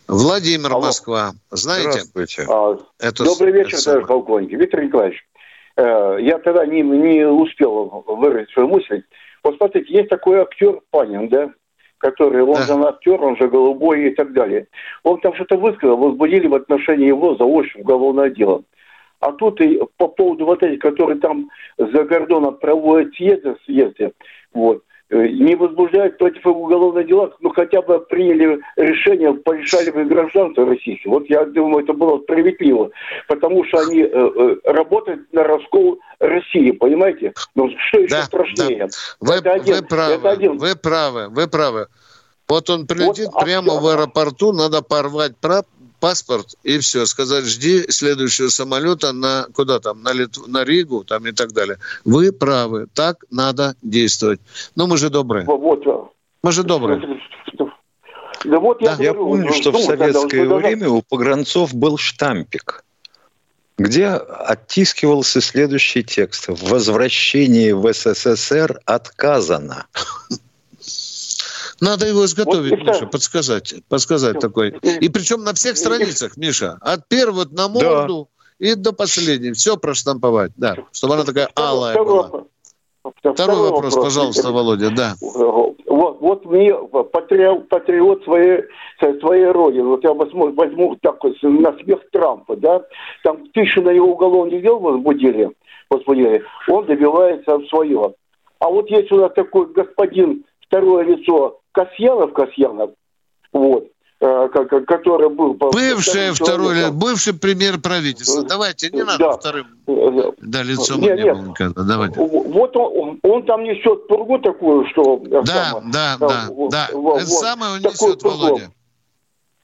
Владимир, 0.07 0.71
Алло. 0.71 0.83
Москва. 0.83 1.33
Знаете? 1.51 1.91
Здравствуйте. 1.91 2.47
А, 2.49 2.79
это, 3.01 3.25
добрый 3.25 3.53
вечер, 3.53 3.75
это 3.75 3.85
товарищ 3.85 4.07
полковник. 4.07 4.53
Виктор 4.53 4.85
Николаевич, 4.85 5.27
э, 5.77 6.19
я 6.21 6.39
тогда 6.39 6.65
не, 6.67 6.83
не 6.83 7.27
успел 7.27 8.05
выразить 8.07 8.53
свою 8.53 8.69
мысль. 8.69 9.03
Вот 9.43 9.57
смотрите, 9.57 9.93
есть 9.93 10.11
такой 10.11 10.41
актер 10.41 10.81
Панин, 10.91 11.29
да? 11.29 11.51
который, 11.99 12.43
он 12.43 12.55
да. 12.55 12.63
же 12.67 12.75
актер, 12.75 13.21
он 13.23 13.37
же 13.37 13.49
голубой 13.49 14.09
и 14.09 14.15
так 14.15 14.33
далее. 14.33 14.69
Он 15.03 15.19
там 15.21 15.35
что-то 15.35 15.57
высказал, 15.57 15.97
возбудили 15.97 16.47
в 16.47 16.55
отношении 16.55 17.07
его 17.07 17.35
заочно 17.35 17.81
уголовное 17.81 18.31
дело. 18.31 18.63
А 19.25 19.33
тут 19.33 19.59
и 19.63 19.81
по 19.97 20.09
поводу 20.09 20.45
вот 20.45 20.63
этих, 20.63 20.81
которые 20.81 21.19
там 21.19 21.49
за 21.79 22.05
кордоном 22.05 22.59
проводят 22.59 23.15
съезды, 23.15 23.57
съезды 23.65 24.13
вот, 24.53 24.83
э, 25.09 25.29
не 25.29 25.55
возбуждают 25.55 26.19
против 26.19 26.47
уголовных 26.47 27.07
дела, 27.07 27.33
ну 27.41 27.49
хотя 27.49 27.81
бы 27.81 28.01
приняли 28.01 28.61
решение, 28.77 29.33
порешали 29.33 29.91
бы 29.91 30.05
гражданство 30.05 30.67
российское. 30.67 31.09
Вот 31.09 31.25
я 31.31 31.47
думаю, 31.47 31.85
это 31.85 31.95
было 31.95 32.21
справедливо, 32.21 32.91
потому 33.27 33.65
что 33.65 33.79
они 33.79 34.03
э, 34.03 34.09
э, 34.13 34.57
работают 34.65 35.33
на 35.33 35.45
раскол 35.45 35.99
России, 36.19 36.73
понимаете? 36.73 37.33
Ну 37.55 37.71
что 37.89 38.01
еще 38.01 38.17
да, 38.17 38.23
страшнее? 38.25 38.89
Да. 38.89 38.89
Вы, 39.21 39.35
это 39.37 39.53
один, 39.53 39.77
вы 39.77 39.83
правы, 39.83 40.15
это 40.17 40.31
один. 40.31 40.59
вы 40.59 40.77
правы, 40.77 41.29
вы 41.31 41.49
правы. 41.49 41.87
Вот 42.47 42.69
он 42.69 42.87
прилетит 42.87 43.31
вот, 43.33 43.43
прямо 43.43 43.79
а, 43.79 43.81
в 43.81 43.87
аэропорту, 43.87 44.53
надо 44.53 44.83
порвать 44.83 45.35
прав, 45.39 45.65
паспорт 46.05 46.55
и 46.65 46.79
все, 46.81 47.07
сказать, 47.07 47.47
жди 47.47 47.91
следующего 47.91 48.49
самолета 48.49 49.15
на 49.15 49.47
куда 49.55 49.81
там, 49.81 50.03
на, 50.03 50.13
Литв, 50.13 50.47
на 50.47 50.63
Ригу 50.63 51.03
там 51.03 51.27
и 51.27 51.33
так 51.33 51.53
далее. 51.53 51.79
Вы 52.05 52.31
правы, 52.31 52.89
так 52.93 53.25
надо 53.31 53.75
действовать. 53.81 54.39
Но 54.77 54.87
мы 54.87 54.99
же 54.99 55.09
добрые. 55.09 55.47
Вот. 55.47 55.83
Мы 56.43 56.53
же 56.53 56.63
добрые. 56.63 57.01
Да 58.45 58.59
вот 58.59 58.83
я, 58.83 58.89
да. 58.89 58.97
говорю, 58.97 59.03
я 59.03 59.15
помню, 59.15 59.53
что 59.55 59.73
в 59.73 59.81
советское 59.81 60.47
время 60.47 60.91
у 60.91 61.01
погранцов 61.01 61.73
был 61.73 61.97
штампик, 61.97 62.85
где 63.79 64.09
оттискивался 64.09 65.41
следующий 65.41 66.05
текст. 66.05 66.49
В 66.49 66.69
возвращении 66.69 67.73
в 67.73 67.91
СССР 67.91 68.79
отказано. 68.85 69.87
Надо 71.85 72.07
его 72.07 72.25
изготовить, 72.25 72.71
вот, 72.71 72.89
Миша, 72.89 73.07
подсказать. 73.07 73.75
Подсказать 73.89 74.41
такой. 74.41 74.71
И 75.01 75.09
причем 75.11 75.45
на 75.45 75.53
всех 75.53 75.77
страницах, 75.77 76.37
Миша. 76.37 76.79
От 76.81 77.09
первого 77.09 77.47
на 77.51 77.69
морду 77.69 78.29
да. 78.59 78.67
и 78.67 78.75
до 78.75 78.93
последней. 78.93 79.53
Все 79.53 79.77
проштамповать, 79.77 80.53
да. 80.57 80.77
Чтобы 80.93 81.15
она 81.15 81.25
такая 81.25 81.51
алая 81.55 81.93
Второй, 81.93 82.07
была. 82.07 82.45
Второй, 83.17 83.35
Второй 83.35 83.57
вопрос, 83.71 83.95
вопрос, 83.95 84.05
пожалуйста, 84.07 84.51
Володя, 84.51 84.91
да. 84.97 85.15
Вот, 85.21 86.21
вот 86.21 86.45
мне 86.47 86.75
патриот, 86.75 87.69
патриот 87.69 88.25
своей, 88.25 88.63
своей 89.21 89.47
родины, 89.47 89.85
вот 89.85 90.03
я 90.05 90.15
возьму, 90.15 90.53
возьму 90.55 90.97
такой 91.03 91.37
на 91.43 91.77
смех 91.83 92.01
Трампа, 92.13 92.57
да, 92.57 92.83
там 93.23 93.47
тысячу 93.51 93.83
на 93.83 93.91
его 93.91 94.13
уголовных 94.13 94.63
дел 94.63 94.79
возбудили, 94.81 95.51
возбудили, 95.91 96.43
он 96.67 96.87
добивается 96.87 97.59
свое. 97.69 98.15
А 98.59 98.71
вот 98.71 98.89
есть 98.89 99.13
у 99.13 99.17
нас 99.17 99.33
такой 99.35 99.71
господин, 99.75 100.47
второе 100.67 101.05
лицо, 101.05 101.61
Касьянов, 101.75 102.33
Касьянов, 102.33 102.91
вот, 103.53 103.89
э, 104.21 104.49
который 104.87 105.29
был... 105.29 105.55
Бывший 105.55 106.31
второй, 106.33 106.67
человеком. 106.69 106.99
бывший 106.99 107.35
премьер 107.35 107.81
правительства. 107.81 108.43
Э, 108.43 108.49
Давайте, 108.49 108.91
не 108.91 109.03
надо 109.03 109.19
да. 109.19 109.33
вторым. 109.33 109.67
Э, 109.89 110.31
да, 110.41 110.63
лицом 110.63 111.01
нет, 111.01 111.19
не 111.19 111.35
было 111.35 111.43
никогда. 111.43 111.83
Давайте. 111.83 112.21
Вот 112.21 112.77
он, 112.77 113.19
он 113.23 113.43
там 113.45 113.65
несет 113.65 114.07
пургу 114.07 114.39
такую, 114.39 114.87
что... 114.91 115.17
Да, 115.17 115.45
самое, 115.45 115.93
да, 115.93 116.17
да, 116.21 116.45
вот, 116.49 116.71
да. 116.71 116.89
Вот, 116.93 117.17
Это 117.17 117.27
самое 117.27 117.73
он 117.73 117.79
несет, 117.81 118.23
Володя. 118.23 118.71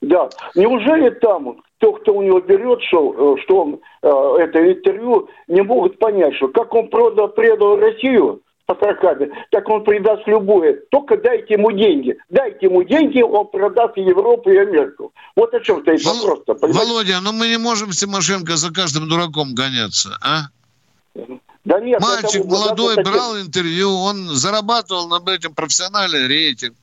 Да. 0.02 0.28
Неужели 0.56 1.10
там 1.10 1.62
кто, 1.78 1.92
кто 1.92 2.14
у 2.14 2.22
него 2.22 2.40
берет, 2.40 2.82
что, 2.88 3.36
что 3.42 3.62
он 3.62 3.80
это 4.02 4.72
интервью, 4.72 5.28
не 5.46 5.62
могут 5.62 5.98
понять, 5.98 6.34
что 6.34 6.48
как 6.48 6.74
он 6.74 6.88
продал, 6.88 7.28
предал 7.28 7.76
Россию, 7.76 8.42
Патракаде, 8.74 9.30
так 9.50 9.68
он 9.68 9.82
предаст 9.82 10.22
любое. 10.26 10.78
Только 10.90 11.16
дайте 11.16 11.54
ему 11.54 11.72
деньги. 11.72 12.16
Дайте 12.28 12.66
ему 12.66 12.84
деньги, 12.84 13.20
он 13.20 13.48
продаст 13.48 13.96
Европу 13.96 14.50
и 14.50 14.56
Америку. 14.56 15.12
Вот 15.34 15.52
о 15.52 15.60
чем 15.60 15.82
стоит 15.82 16.04
Вол... 16.04 16.14
вопрос-то. 16.14 16.66
Володя, 16.66 17.20
ну 17.20 17.32
мы 17.32 17.48
не 17.48 17.58
можем 17.58 17.90
Тимошенко 17.90 18.56
за 18.56 18.72
каждым 18.72 19.08
дураком 19.08 19.54
гоняться, 19.54 20.16
а? 20.22 20.42
Да 21.64 21.80
нет, 21.80 22.00
Мальчик 22.00 22.44
молодой 22.44 22.94
это, 22.94 23.10
брал 23.10 23.38
интервью, 23.40 23.92
он 23.92 24.28
зарабатывал 24.28 25.08
над 25.08 25.28
этим 25.28 25.52
профессиональный 25.52 26.28
рейтинг, 26.28 26.76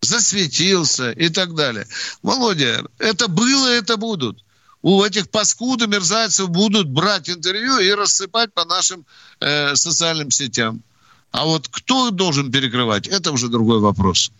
засветился 0.00 1.10
и 1.10 1.28
так 1.28 1.54
далее. 1.54 1.86
Володя, 2.22 2.84
это 2.98 3.28
было, 3.28 3.68
это 3.68 3.96
будут. 3.96 4.44
У 4.82 5.02
этих 5.02 5.28
паскуд 5.28 5.84
мерзавцев 5.86 6.48
будут 6.50 6.88
брать 6.88 7.28
интервью 7.28 7.78
и 7.78 7.90
рассыпать 7.90 8.52
по 8.54 8.64
нашим 8.64 9.04
э, 9.40 9.74
социальным 9.74 10.30
сетям. 10.30 10.82
А 11.32 11.44
вот 11.44 11.68
кто 11.68 12.10
должен 12.10 12.50
перекрывать, 12.50 13.06
это 13.06 13.32
уже 13.32 13.48
другой 13.48 13.80
вопрос. 13.80 14.32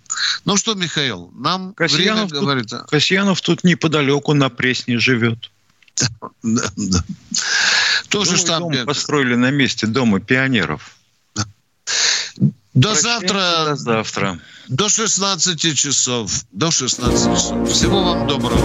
Ну 0.45 0.57
что, 0.57 0.75
Михаил, 0.75 1.31
нам 1.35 1.75
Касьянов 1.75 2.31
время 2.31 2.43
говорит... 2.43 2.69
Тут, 2.69 2.91
Касьянов 2.91 3.41
тут 3.41 3.65
неподалеку 3.65 4.33
на 4.33 4.49
Пресне 4.49 4.99
живет. 4.99 5.51
Да, 6.43 6.71
да. 6.77 7.05
Тоже 8.09 8.31
Думаю, 8.31 8.47
штамп... 8.47 8.73
Дом 8.73 8.87
построили 8.87 9.35
на 9.35 9.51
месте 9.51 9.87
Дома 9.87 10.21
пионеров. 10.21 10.97
До 12.75 12.95
завтра. 12.95 13.65
До 13.69 13.77
завтра. 13.77 14.39
До 14.69 14.89
16 14.89 15.77
часов. 15.77 16.31
До 16.53 16.71
16 16.71 17.35
часов. 17.35 17.71
Всего 17.71 18.03
вам 18.03 18.27
доброго. 18.27 18.61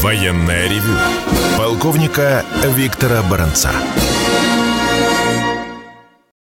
Военная 0.00 0.68
ревю. 0.68 0.96
Полковника 1.56 2.44
Виктора 2.76 3.22
Баранца. 3.22 3.72